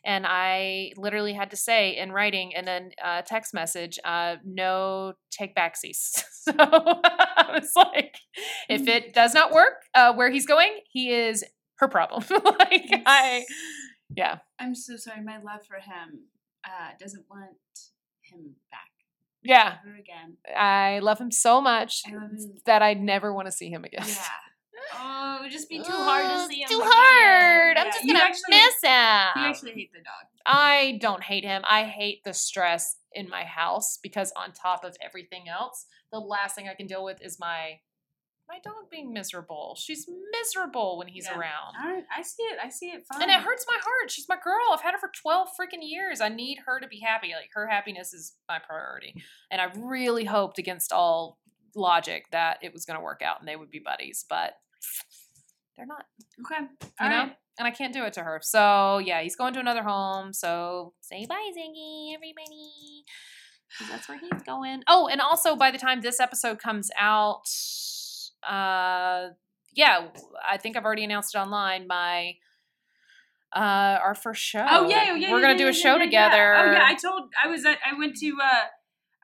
and 0.05 0.27
I 0.27 0.93
literally 0.97 1.33
had 1.33 1.51
to 1.53 1.57
say 1.57 1.97
in 1.97 2.13
writing 2.13 2.55
and 2.55 2.67
then 2.67 2.91
a 3.03 3.09
uh, 3.09 3.23
text 3.23 3.55
message, 3.55 3.99
uh, 4.05 4.37
no 4.45 5.15
take 5.31 5.55
backsies. 5.55 6.23
so 6.33 6.53
I 6.59 7.59
was 7.59 7.73
like, 7.75 8.17
if 8.69 8.87
it 8.87 9.15
does 9.15 9.33
not 9.35 9.53
work 9.53 9.83
uh, 9.95 10.13
where 10.13 10.31
he's 10.31 10.47
going, 10.47 10.81
he 10.91 11.11
is 11.11 11.45
her 11.77 11.89
problem. 11.89 12.25
like 12.31 13.03
I, 13.07 13.45
yeah, 14.15 14.39
I'm 14.59 14.75
so 14.75 14.97
sorry. 14.97 15.23
My 15.23 15.39
love 15.39 15.67
for 15.67 15.77
him 15.77 16.25
uh, 16.65 16.91
doesn't 16.99 17.25
want 17.31 17.57
him 18.23 18.57
back 18.71 18.91
yeah. 19.45 19.77
ever 19.87 19.97
again. 19.97 20.37
I 20.57 21.01
love 21.01 21.19
him 21.19 21.31
so 21.31 21.61
much 21.61 22.03
love 22.11 22.31
him. 22.31 22.55
that 22.67 22.83
I'd 22.83 23.01
never 23.01 23.33
want 23.33 23.47
to 23.47 23.53
see 23.53 23.71
him 23.71 23.85
again. 23.85 24.05
Yeah. 24.07 24.15
Oh, 24.97 25.37
it 25.39 25.43
would 25.45 25.53
just 25.53 25.69
be 25.69 25.79
too 25.79 25.93
hard 25.93 26.27
to 26.27 26.47
see 26.53 26.61
him. 26.63 26.69
Too 26.69 26.83
hard. 26.83 27.77
I'm 27.79 27.87
Yeah, 27.87 27.93
just 27.93 28.07
gonna 28.07 28.19
actually, 28.19 28.51
miss 28.51 28.75
him. 28.83 29.43
You 29.43 29.49
actually 29.49 29.73
hate 29.73 29.93
the 29.93 29.99
dog. 30.01 30.27
I 30.47 30.99
don't 31.01 31.23
hate 31.23 31.45
him. 31.45 31.63
I 31.65 31.85
hate 31.85 32.23
the 32.25 32.35
stress 32.35 32.97
in 33.13 33.29
my 33.29 33.45
house 33.45 33.99
because 34.03 34.33
on 34.37 34.53
top 34.53 34.85
of 34.85 34.97
everything 35.03 35.49
else, 35.49 35.87
the 36.13 36.19
last 36.19 36.55
thing 36.55 36.69
I 36.69 36.75
can 36.75 36.87
deal 36.87 37.05
with 37.05 37.23
is 37.23 37.39
my 37.41 37.79
my 38.49 38.59
dog 38.63 38.91
being 38.91 39.13
miserable. 39.13 39.77
She's 39.81 40.07
miserable 40.33 40.99
when 40.99 41.09
he's 41.09 41.27
Yeah. 41.27 41.39
around. 41.39 41.75
I, 41.79 42.03
I 42.19 42.23
see 42.23 42.43
it. 42.43 42.59
I 42.63 42.69
see 42.69 42.87
it 42.91 43.05
fine. 43.11 43.23
And 43.23 43.31
it 43.31 43.41
hurts 43.41 43.65
my 43.69 43.77
heart. 43.81 44.11
She's 44.11 44.29
my 44.29 44.37
girl. 44.43 44.73
I've 44.73 44.83
had 44.83 44.93
her 44.93 44.99
for 44.99 45.11
12 45.23 45.49
freaking 45.59 45.81
years. 45.83 46.21
I 46.21 46.29
need 46.29 46.59
her 46.67 46.79
to 46.81 46.87
be 46.89 47.01
happy. 47.01 47.33
Like 47.35 47.51
her 47.55 47.67
happiness 47.69 48.13
is 48.13 48.35
my 48.49 48.59
priority. 48.59 49.15
And 49.51 49.61
I 49.61 49.69
really 49.77 50.25
hoped 50.25 50.59
against 50.59 50.93
all 50.93 51.39
logic 51.75 52.27
that 52.33 52.59
it 52.63 52.73
was 52.73 52.85
going 52.85 52.99
to 52.99 53.03
work 53.05 53.23
out 53.23 53.41
and 53.41 53.49
they 53.49 53.57
would 53.57 53.71
be 53.71 53.81
buddies, 53.85 54.25
but 54.29 54.53
they're 55.77 55.87
not 55.87 56.05
Okay. 56.45 56.65
you 56.83 56.89
All 57.01 57.09
know? 57.09 57.19
right. 57.25 57.37
And 57.59 57.69
I 57.69 57.71
can't 57.71 57.93
do 57.95 58.05
it 58.05 58.13
to 58.15 58.23
her. 58.23 58.41
So 58.43 58.99
yeah, 58.99 59.23
he's 59.23 59.37
going 59.37 59.55
to 59.55 59.61
another 59.61 59.83
home. 59.85 60.33
So 60.33 60.93
say 61.01 61.25
bye, 61.29 61.51
Ziggy, 61.57 62.13
everybody. 62.15 63.05
that's 63.91 64.09
where 64.09 64.19
he's 64.19 64.43
going. 64.45 64.83
Oh, 64.89 65.09
and 65.09 65.21
also 65.21 65.57
by 65.57 65.71
the 65.71 65.79
time 65.79 66.01
this 66.01 66.21
episode 66.21 66.59
comes 66.59 66.91
out, 66.99 67.43
uh 68.49 69.29
yeah, 69.75 70.09
I 70.49 70.57
think 70.59 70.77
I've 70.77 70.85
already 70.85 71.05
announced 71.05 71.35
it 71.35 71.39
online. 71.39 71.87
My 71.87 72.35
uh 73.55 73.99
our 74.03 74.15
first 74.15 74.43
show. 74.43 74.65
Oh 74.69 74.89
yeah, 74.89 75.09
oh, 75.11 75.15
yeah. 75.15 75.31
We're 75.33 75.39
yeah, 75.39 75.43
gonna 75.43 75.53
yeah, 75.53 75.59
do 75.59 75.69
a 75.69 75.73
show 75.73 75.99
together. 75.99 76.55
Oh 76.57 76.73
yeah, 76.73 76.85
I 76.87 76.95
told. 76.95 77.31
I 77.43 77.49
was. 77.49 77.65
At, 77.65 77.79
I 77.85 77.99
went 77.99 78.17
to. 78.17 78.37
uh 78.43 78.65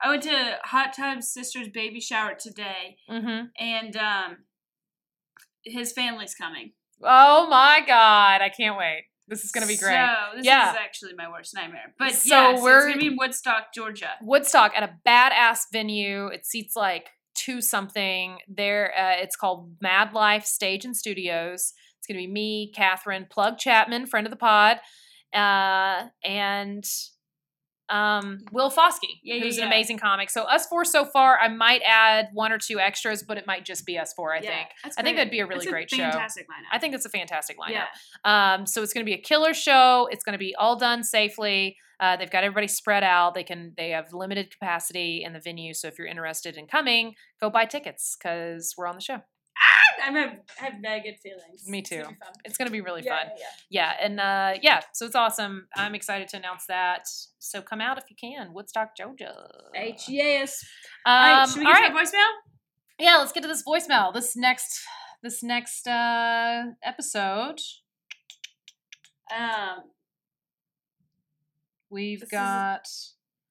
I 0.03 0.09
went 0.09 0.23
to 0.23 0.57
Hot 0.63 0.93
Tub 0.95 1.21
sister's 1.21 1.67
baby 1.69 1.99
shower 1.99 2.33
today, 2.33 2.97
mm-hmm. 3.07 3.45
and 3.59 3.95
um, 3.97 4.37
his 5.63 5.91
family's 5.93 6.33
coming. 6.33 6.71
Oh 7.03 7.47
my 7.47 7.81
god, 7.85 8.41
I 8.41 8.49
can't 8.49 8.77
wait. 8.77 9.03
This 9.27 9.45
is 9.45 9.51
gonna 9.51 9.67
be 9.67 9.77
great. 9.77 9.93
So 9.93 10.37
this 10.37 10.45
Yeah. 10.45 10.71
is 10.71 10.77
actually 10.77 11.13
my 11.13 11.29
worst 11.29 11.53
nightmare. 11.55 11.93
But 11.99 12.13
So 12.13 12.35
yeah, 12.35 12.55
so 12.55 12.63
we're- 12.63 12.77
it's 12.77 12.85
gonna 12.87 12.97
be 12.99 13.07
in 13.07 13.15
Woodstock, 13.17 13.73
Georgia. 13.73 14.11
Woodstock 14.21 14.73
at 14.75 14.83
a 14.83 14.93
badass 15.07 15.59
venue. 15.71 16.27
It 16.27 16.45
seats 16.45 16.75
like 16.75 17.11
two 17.45 17.61
something. 17.61 18.37
There, 18.47 18.93
uh, 18.97 19.21
it's 19.21 19.35
called 19.35 19.75
Mad 19.81 20.13
Life 20.13 20.45
Stage 20.45 20.85
and 20.85 20.95
Studios. 20.95 21.73
It's 21.97 22.07
gonna 22.07 22.19
be 22.19 22.27
me, 22.27 22.71
Catherine, 22.75 23.27
Plug 23.29 23.57
Chapman, 23.57 24.07
friend 24.07 24.25
of 24.27 24.31
the 24.31 24.37
pod, 24.37 24.77
uh, 25.33 26.07
and 26.23 26.83
um, 27.91 28.39
Will 28.51 28.71
Foskey, 28.71 29.19
Yeah, 29.21 29.35
yeah, 29.35 29.43
who's 29.43 29.57
an 29.57 29.63
yeah. 29.63 29.67
amazing 29.67 29.99
comic. 29.99 30.29
So 30.29 30.43
us 30.43 30.65
four 30.67 30.85
so 30.85 31.05
far. 31.05 31.37
I 31.39 31.49
might 31.49 31.81
add 31.85 32.29
one 32.33 32.51
or 32.51 32.57
two 32.57 32.79
extras, 32.79 33.21
but 33.23 33.37
it 33.37 33.45
might 33.45 33.65
just 33.65 33.85
be 33.85 33.97
us 33.97 34.13
four. 34.13 34.33
I 34.33 34.39
think. 34.39 34.69
I 34.97 35.03
think 35.03 35.17
that'd 35.17 35.31
be 35.31 35.39
a 35.39 35.45
really 35.45 35.65
That's 35.65 35.71
great 35.71 35.89
show. 35.89 35.97
Fantastic 35.97 36.47
lineup. 36.47 36.71
I 36.71 36.79
think 36.79 36.95
it's 36.95 37.05
a 37.05 37.09
fantastic 37.09 37.57
lineup. 37.59 37.85
Yeah. 38.25 38.55
Um, 38.55 38.65
so 38.65 38.81
it's 38.81 38.93
going 38.93 39.05
to 39.05 39.09
be 39.09 39.15
a 39.15 39.21
killer 39.21 39.53
show. 39.53 40.07
It's 40.11 40.23
going 40.23 40.33
to 40.33 40.39
be 40.39 40.55
all 40.55 40.75
done 40.77 41.03
safely. 41.03 41.77
Uh, 41.99 42.17
they've 42.17 42.31
got 42.31 42.43
everybody 42.43 42.67
spread 42.67 43.03
out. 43.03 43.35
They 43.35 43.43
can 43.43 43.73
they 43.77 43.91
have 43.91 44.11
limited 44.11 44.51
capacity 44.51 45.23
in 45.23 45.33
the 45.33 45.39
venue. 45.39 45.73
So 45.73 45.87
if 45.87 45.99
you're 45.99 46.07
interested 46.07 46.57
in 46.57 46.65
coming, 46.65 47.13
go 47.39 47.49
buy 47.49 47.65
tickets 47.65 48.17
because 48.17 48.73
we're 48.77 48.87
on 48.87 48.95
the 48.95 49.01
show. 49.01 49.21
I'm 50.03 50.15
have, 50.15 50.39
have 50.57 50.73
very 50.81 51.01
good 51.01 51.17
feelings. 51.21 51.67
Me 51.67 51.79
It's 51.79 51.89
gonna 51.89 52.03
too. 52.03 52.09
be. 52.09 52.15
It's 52.45 52.57
going 52.57 52.67
to 52.67 52.71
be 52.71 52.81
really 52.81 53.03
Yeah, 53.05 53.17
fun. 53.19 53.31
yeah, 53.37 53.45
Yeah, 53.69 53.93
and 54.01 54.19
uh, 54.19 54.53
yeah, 54.61 54.81
so 54.93 55.05
it's 55.05 55.15
awesome. 55.15 55.67
I'm 55.75 55.93
excited 55.95 56.27
to 56.29 56.37
announce 56.37 56.65
that. 56.67 57.07
So 57.39 57.61
come 57.61 57.81
out 57.81 57.97
if 57.99 58.05
you 58.09 58.15
can, 58.19 58.53
Woodstock, 58.53 58.89
JoJo. 58.99 59.15
yeah. 59.73 59.81
H 59.81 60.09
yes. 60.09 60.63
Um, 61.05 61.13
all 61.13 61.21
right, 61.35 61.49
should 61.49 61.59
we 61.59 61.65
get 61.65 61.71
right. 61.71 61.89
to 61.91 61.95
our 61.95 62.03
voicemail? 62.03 62.31
Yeah, 62.99 63.17
let's 63.17 63.31
get 63.31 63.41
to 63.43 63.47
this 63.47 63.63
voicemail. 63.63 64.13
This 64.13 64.35
next 64.35 64.79
this 65.23 65.43
next 65.43 65.87
uh, 65.87 66.63
episode, 66.83 67.59
Um, 69.35 69.83
we've 71.89 72.19
This 72.21 72.27
is- 72.27 72.31
got. 72.31 72.87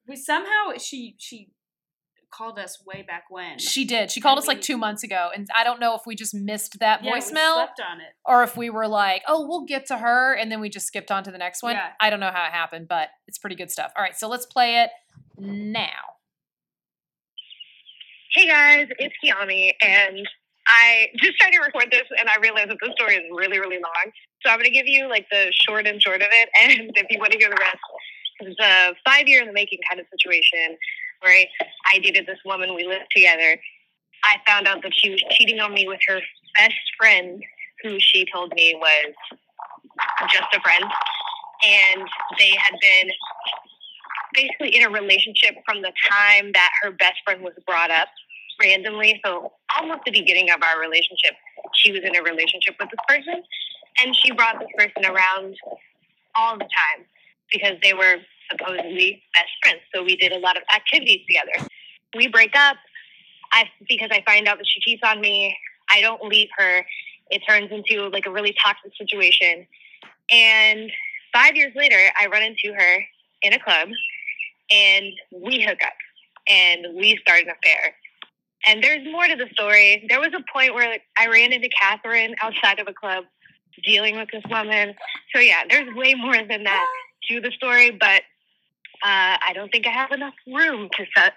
we 0.08 0.16
somehow 0.16 0.72
she 0.78 1.14
she 1.18 1.50
called 2.30 2.58
us 2.58 2.78
way 2.86 3.02
back 3.06 3.24
when. 3.28 3.58
She 3.58 3.84
did. 3.84 4.10
She 4.10 4.20
called 4.20 4.38
us 4.38 4.46
like 4.46 4.60
two 4.60 4.76
months 4.76 5.02
ago, 5.02 5.30
and 5.34 5.48
I 5.54 5.64
don't 5.64 5.80
know 5.80 5.94
if 5.94 6.02
we 6.06 6.14
just 6.14 6.34
missed 6.34 6.78
that 6.80 7.04
yeah, 7.04 7.12
we 7.12 7.20
voicemail 7.20 7.54
slept 7.54 7.80
on 7.80 8.00
it. 8.00 8.14
or 8.24 8.42
if 8.42 8.56
we 8.56 8.70
were 8.70 8.88
like, 8.88 9.22
"Oh, 9.26 9.46
we'll 9.46 9.64
get 9.64 9.86
to 9.86 9.98
her," 9.98 10.34
and 10.34 10.50
then 10.50 10.60
we 10.60 10.68
just 10.68 10.86
skipped 10.86 11.10
on 11.10 11.24
to 11.24 11.30
the 11.30 11.38
next 11.38 11.62
one. 11.62 11.74
Yeah. 11.74 11.90
I 12.00 12.10
don't 12.10 12.20
know 12.20 12.30
how 12.32 12.44
it 12.44 12.52
happened, 12.52 12.88
but 12.88 13.08
it's 13.26 13.38
pretty 13.38 13.56
good 13.56 13.70
stuff. 13.70 13.92
All 13.96 14.02
right, 14.02 14.16
so 14.16 14.28
let's 14.28 14.46
play 14.46 14.82
it 14.82 14.90
now. 15.38 16.16
Hey 18.34 18.46
guys, 18.46 18.88
it's 18.98 19.14
Kiami, 19.24 19.72
and 19.82 20.28
I 20.68 21.08
just 21.16 21.36
tried 21.38 21.50
to 21.50 21.60
record 21.60 21.88
this, 21.90 22.06
and 22.18 22.28
I 22.28 22.38
realized 22.40 22.70
that 22.70 22.78
the 22.80 22.92
story 22.96 23.16
is 23.16 23.24
really, 23.32 23.58
really 23.58 23.78
long. 23.78 24.12
So 24.44 24.50
I'm 24.50 24.56
going 24.58 24.64
to 24.64 24.70
give 24.70 24.86
you 24.86 25.08
like 25.08 25.26
the 25.30 25.52
short 25.66 25.86
and 25.86 26.00
short 26.00 26.22
of 26.22 26.28
it, 26.30 26.48
and 26.62 26.90
if 26.94 27.06
you 27.10 27.18
want 27.18 27.32
to 27.32 27.38
hear 27.38 27.50
the 27.50 27.58
rest, 27.60 27.76
it's 28.40 28.60
a 28.60 28.94
five 29.04 29.28
year 29.28 29.40
in 29.40 29.48
the 29.48 29.52
making 29.52 29.80
kind 29.88 30.00
of 30.00 30.06
situation 30.10 30.78
where 31.20 31.32
I, 31.32 31.46
I 31.94 31.98
dated 31.98 32.26
this 32.26 32.38
woman. 32.44 32.74
We 32.74 32.86
lived 32.86 33.10
together. 33.14 33.58
I 34.24 34.36
found 34.46 34.66
out 34.66 34.82
that 34.82 34.92
she 34.94 35.10
was 35.10 35.22
cheating 35.30 35.60
on 35.60 35.72
me 35.72 35.86
with 35.86 36.00
her 36.08 36.20
best 36.58 36.74
friend, 36.98 37.42
who 37.82 37.98
she 37.98 38.26
told 38.32 38.52
me 38.54 38.74
was 38.76 39.14
just 40.30 40.54
a 40.54 40.60
friend, 40.60 40.84
and 40.84 42.08
they 42.38 42.50
had 42.50 42.78
been 42.80 43.10
basically 44.34 44.76
in 44.76 44.84
a 44.84 44.90
relationship 44.90 45.56
from 45.64 45.82
the 45.82 45.92
time 46.08 46.52
that 46.52 46.70
her 46.82 46.90
best 46.92 47.16
friend 47.24 47.42
was 47.42 47.54
brought 47.66 47.90
up 47.90 48.08
randomly. 48.60 49.20
So 49.24 49.52
almost 49.76 50.02
the 50.04 50.12
beginning 50.12 50.50
of 50.50 50.62
our 50.62 50.80
relationship, 50.80 51.34
she 51.74 51.92
was 51.92 52.02
in 52.04 52.14
a 52.16 52.22
relationship 52.22 52.76
with 52.78 52.90
this 52.90 53.00
person, 53.08 53.42
and 54.02 54.14
she 54.14 54.32
brought 54.32 54.58
this 54.60 54.68
person 54.76 55.10
around 55.10 55.56
all 56.36 56.54
the 56.54 56.64
time 56.64 57.06
because 57.50 57.76
they 57.82 57.92
were 57.92 58.16
supposedly 58.50 59.22
best 59.34 59.50
friends. 59.62 59.80
So 59.94 60.02
we 60.02 60.16
did 60.16 60.32
a 60.32 60.38
lot 60.38 60.56
of 60.56 60.62
activities 60.74 61.20
together. 61.26 61.68
We 62.16 62.28
break 62.28 62.54
up. 62.56 62.76
I 63.52 63.64
because 63.88 64.10
I 64.12 64.22
find 64.26 64.46
out 64.46 64.58
that 64.58 64.66
she 64.66 64.80
cheats 64.80 65.02
on 65.04 65.20
me. 65.20 65.56
I 65.90 66.00
don't 66.00 66.22
leave 66.22 66.48
her. 66.56 66.84
It 67.30 67.42
turns 67.48 67.70
into 67.70 68.08
like 68.08 68.26
a 68.26 68.30
really 68.30 68.54
toxic 68.62 68.92
situation. 68.96 69.66
And 70.30 70.90
five 71.32 71.56
years 71.56 71.72
later, 71.74 71.98
I 72.20 72.26
run 72.26 72.42
into 72.42 72.72
her 72.76 73.04
in 73.42 73.52
a 73.52 73.58
club, 73.58 73.88
and 74.70 75.06
we 75.32 75.60
hook 75.60 75.78
up, 75.84 75.92
and 76.48 76.86
we 76.94 77.18
start 77.22 77.42
an 77.42 77.50
affair. 77.50 77.94
And 78.66 78.82
there's 78.82 79.04
more 79.10 79.26
to 79.26 79.36
the 79.36 79.48
story. 79.52 80.06
There 80.08 80.20
was 80.20 80.30
a 80.34 80.44
point 80.52 80.74
where 80.74 80.98
I 81.18 81.26
ran 81.28 81.52
into 81.52 81.68
Catherine 81.80 82.34
outside 82.42 82.78
of 82.78 82.86
a 82.88 82.92
club 82.92 83.24
dealing 83.84 84.16
with 84.16 84.28
this 84.32 84.42
woman. 84.50 84.94
So, 85.34 85.40
yeah, 85.40 85.62
there's 85.68 85.92
way 85.94 86.14
more 86.14 86.36
than 86.36 86.64
that 86.64 86.86
to 87.30 87.40
the 87.40 87.50
story, 87.52 87.90
but 87.90 88.22
uh, 89.02 89.36
I 89.46 89.52
don't 89.54 89.70
think 89.70 89.86
I 89.86 89.90
have 89.90 90.12
enough 90.12 90.34
room 90.46 90.88
to 90.96 91.04
set, 91.16 91.34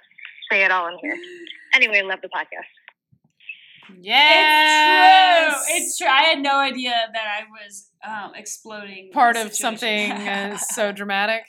say 0.51 0.64
it 0.64 0.72
all 0.72 0.88
in 0.88 0.97
here. 1.01 1.18
Anyway, 1.74 2.01
love 2.03 2.20
the 2.22 2.30
podcast. 2.30 2.70
Yes, 3.99 5.53
It's 5.53 5.68
true. 5.68 5.76
It's 5.78 5.97
true. 5.97 6.07
I 6.07 6.24
had 6.24 6.39
no 6.39 6.57
idea 6.57 6.93
that 7.14 7.26
I 7.28 7.43
was 7.51 7.89
um, 8.05 8.32
exploding. 8.36 9.11
part 9.14 9.36
of 9.38 9.53
something 9.53 10.11
uh, 10.11 10.57
so 10.74 10.91
dramatic. 10.91 11.43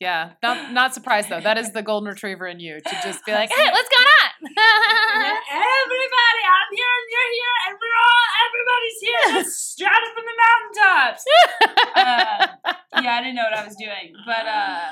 Yeah, 0.00 0.30
not 0.42 0.72
not 0.72 0.94
surprised 0.94 1.28
though. 1.28 1.42
That 1.42 1.58
is 1.58 1.72
the 1.72 1.82
golden 1.82 2.08
retriever 2.08 2.46
in 2.46 2.58
you 2.58 2.80
to 2.80 2.94
just 3.04 3.22
be 3.26 3.32
like, 3.32 3.50
"Hey, 3.50 3.68
what's 3.70 3.88
going 3.90 4.08
on?" 4.24 4.30
Everybody, 4.48 6.42
I'm 6.48 6.70
here 6.72 6.94
and 6.96 7.06
you're 7.12 7.32
here, 7.36 7.56
and 7.68 7.76
we're 7.76 7.98
all 8.00 8.24
everybody's 8.48 8.98
here. 9.02 9.24
Let's 9.36 9.56
strut 9.56 9.92
up 9.92 10.16
in 10.16 10.24
the 10.24 10.36
mountaintops. 10.40 11.24
uh, 11.96 13.02
yeah, 13.02 13.12
I 13.12 13.20
didn't 13.20 13.34
know 13.36 13.44
what 13.44 13.58
I 13.58 13.64
was 13.66 13.76
doing, 13.76 14.14
but 14.24 14.46
uh, 14.46 14.88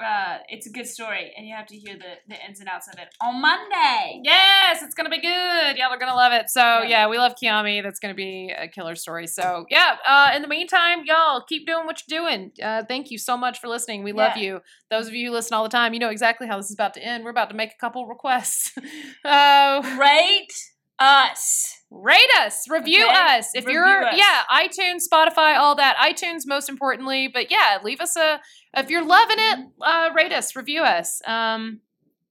uh, 0.00 0.38
it's 0.48 0.66
a 0.66 0.70
good 0.70 0.86
story, 0.86 1.32
and 1.36 1.46
you 1.46 1.54
have 1.54 1.66
to 1.66 1.76
hear 1.76 1.94
the, 1.96 2.14
the 2.28 2.36
ins 2.46 2.60
and 2.60 2.68
outs 2.68 2.88
of 2.88 2.98
it 2.98 3.08
on 3.22 3.40
Monday. 3.40 4.20
Yes, 4.24 4.82
it's 4.82 4.94
gonna 4.94 5.10
be 5.10 5.20
good. 5.20 5.76
Y'all 5.76 5.90
are 5.92 5.98
gonna 5.98 6.14
love 6.14 6.32
it. 6.32 6.50
So 6.50 6.60
Yeah. 6.60 6.88
yeah, 6.88 7.08
we 7.08 7.18
love 7.18 7.34
Kiami. 7.42 7.82
That's 7.82 7.98
gonna 8.00 8.14
be 8.14 8.52
a 8.56 8.68
killer 8.68 8.94
story. 8.94 9.26
So 9.26 9.66
yeah. 9.70 9.96
Uh, 10.06 10.30
in 10.34 10.42
the 10.42 10.48
meantime, 10.48 11.02
y'all 11.04 11.42
keep 11.48 11.66
doing 11.66 11.86
what 11.86 12.02
you're 12.06 12.20
doing. 12.20 12.52
Uh, 12.62 12.82
thank 12.86 13.10
you 13.10 13.18
so 13.18 13.36
much 13.36 13.60
for 13.60 13.68
listening. 13.68 14.02
We 14.02 14.12
love 14.12 14.36
Yeah. 14.36 14.42
you. 14.42 14.60
Those 14.90 15.06
of 15.08 15.14
you 15.14 15.28
who 15.28 15.32
listen 15.34 15.54
all 15.54 15.62
the 15.62 15.68
time, 15.68 15.92
you 15.94 16.00
know 16.00 16.08
exactly 16.10 16.46
how 16.46 16.56
this 16.56 16.66
is 16.66 16.74
about 16.74 16.94
to 16.94 17.02
end. 17.02 17.24
We're 17.24 17.30
about 17.30 17.50
to 17.50 17.56
make 17.56 17.70
a 17.72 17.78
couple 17.78 18.06
requests. 18.06 18.72
uh, 19.24 19.96
Rate 19.98 20.52
us. 21.00 21.78
rate 21.90 22.30
us, 22.40 22.68
review 22.68 23.04
Okay? 23.04 23.14
us. 23.38 23.50
If 23.54 23.66
Review 23.66 23.80
you're 23.80 24.04
us. 24.04 24.16
yeah, 24.16 24.42
iTunes, 24.52 25.02
Spotify, 25.12 25.58
all 25.58 25.74
that. 25.76 25.96
iTunes 25.96 26.42
most 26.46 26.68
importantly, 26.68 27.26
but 27.26 27.50
yeah, 27.50 27.78
leave 27.82 28.00
us 28.00 28.16
a 28.16 28.40
if 28.76 28.88
you're 28.90 29.04
loving 29.04 29.38
it, 29.40 29.58
uh, 29.80 30.10
rate 30.14 30.32
us, 30.32 30.54
review 30.54 30.82
us. 30.82 31.20
Um, 31.26 31.80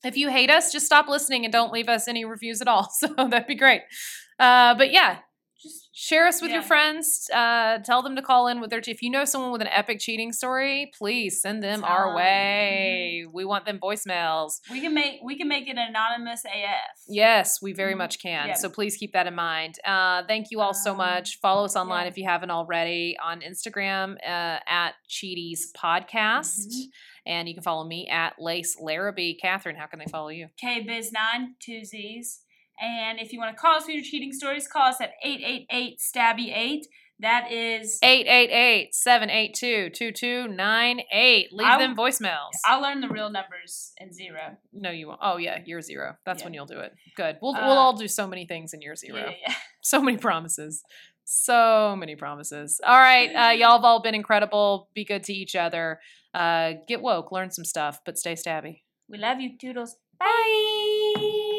if 0.04 0.16
you 0.16 0.30
hate 0.30 0.50
us, 0.50 0.72
just 0.72 0.86
stop 0.86 1.10
listening 1.10 1.44
and 1.44 1.52
don't 1.52 1.74
leave 1.74 1.90
us 1.90 2.08
any 2.08 2.24
reviews 2.24 2.62
at 2.62 2.68
all. 2.70 2.90
So 3.00 3.08
that'd 3.18 3.48
be 3.48 3.56
great. 3.56 3.82
Uh, 4.40 4.76
but 4.76 4.92
yeah, 4.92 5.18
share 6.02 6.26
us 6.28 6.42
with 6.42 6.50
your 6.52 6.62
friends. 6.62 7.30
Uh, 7.34 7.78
tell 7.80 8.02
them 8.02 8.16
to 8.16 8.22
call 8.22 8.48
in 8.48 8.62
with 8.62 8.70
their. 8.70 8.80
If 8.88 9.02
you 9.02 9.10
know 9.10 9.26
someone 9.26 9.52
with 9.52 9.60
an 9.62 9.68
epic 9.68 10.00
cheating 10.00 10.32
story, 10.32 10.92
please 10.98 11.42
send 11.42 11.62
them 11.62 11.82
Tell 11.82 11.90
our 11.90 12.10
'em. 12.10 12.16
way. 12.16 13.26
We 13.32 13.44
want 13.44 13.66
them 13.66 13.80
voicemails. 13.80 14.60
we 14.72 14.80
can 14.80 14.94
make 14.94 15.20
we 15.24 15.38
can 15.38 15.48
make 15.50 15.68
it 15.68 15.78
anonymous 15.78 16.46
AF. 16.46 16.96
Yes, 17.08 17.62
we 17.62 17.74
very 17.74 17.94
Mhm. 17.94 17.98
much 17.98 18.20
can. 18.22 18.48
Yeah. 18.48 18.54
So 18.54 18.70
please 18.70 18.96
keep 18.96 19.12
that 19.14 19.28
in 19.28 19.36
mind. 19.36 19.76
Uh, 19.86 20.24
thank 20.28 20.52
you 20.52 20.62
all 20.62 20.74
so 20.74 20.92
Um, 20.92 20.98
much. 20.98 21.38
Follow 21.42 21.66
us 21.66 21.76
online 21.76 22.04
yeah. 22.06 22.12
if 22.12 22.18
you 22.18 22.26
haven't 22.26 22.52
already 22.52 23.18
on 23.22 23.42
Instagram 23.42 24.16
uh, 24.24 24.60
at 24.68 24.94
Cheaties 25.10 25.60
Podcast. 25.78 26.70
Mhm. 26.70 26.84
And 27.26 27.48
you 27.48 27.54
can 27.54 27.62
follow 27.64 27.84
me 27.86 28.08
at 28.08 28.34
Lace 28.40 28.78
Larrabee. 28.80 29.36
Catherine, 29.36 29.76
how 29.76 29.86
can 29.86 30.00
they 30.00 30.06
follow 30.06 30.30
you? 30.30 30.48
KBiz9, 30.64 31.56
two 31.60 31.84
Z's. 31.84 32.42
And 32.82 33.20
if 33.20 33.34
you 33.34 33.40
want 33.40 33.56
to 33.56 33.60
call 33.62 33.76
us 33.78 33.86
for 33.86 33.92
your 33.92 34.04
cheating 34.04 34.32
stories, 34.34 34.68
call 34.68 34.84
us 34.84 35.02
at 35.02 35.12
888 35.24 36.00
Stabby 36.00 36.56
8. 36.56 36.86
That 37.22 37.52
is 37.52 38.00
888 38.02 38.96
782 38.96 39.90
2298. 39.90 41.50
Leave 41.52 41.80
them 41.80 41.94
voicemails. 41.96 42.52
I'll 42.66 42.82
learn 42.82 43.02
the 43.02 43.10
real 43.10 43.30
numbers 43.30 43.92
in 43.98 44.14
zero. 44.14 44.56
no, 44.72 44.90
you 44.90 45.08
won't. 45.08 45.20
Oh, 45.22 45.36
yeah, 45.36 45.60
year 45.66 45.82
zero. 45.82 46.16
That's 46.26 46.40
Yeah. 46.40 46.46
when 46.46 46.54
you'll 46.54 46.66
do 46.66 46.80
it. 46.80 46.94
Good. 47.18 47.38
We'll, 47.42 47.56
Uh, 47.58 47.68
we'll 47.68 47.78
all 47.78 47.94
do 47.98 48.08
so 48.08 48.26
many 48.26 48.46
things 48.46 48.74
in 48.74 48.82
year 48.82 48.96
zero. 48.96 49.18
Yeah, 49.18 49.34
yeah. 49.48 49.54
So 49.82 50.02
many 50.02 50.18
promises. 50.18 50.82
So 51.26 51.96
many 51.98 52.16
promises. 52.16 52.80
All 52.86 52.98
right. 52.98 53.30
Uh, 53.36 53.52
y'all 53.52 53.76
have 53.78 53.84
all 53.86 54.02
been 54.02 54.16
incredible. 54.16 54.90
Be 54.94 55.04
good 55.04 55.24
to 55.26 55.34
each 55.34 55.56
other. 55.58 56.00
Uh, 56.34 56.74
get 56.88 57.02
woke, 57.02 57.32
learn 57.34 57.52
some 57.52 57.66
stuff, 57.66 58.00
but 58.06 58.18
stay 58.18 58.34
stabby. 58.34 58.84
We 59.10 59.18
love 59.18 59.40
you, 59.42 59.58
Toodles. 59.58 59.96
Bye. 60.20 61.59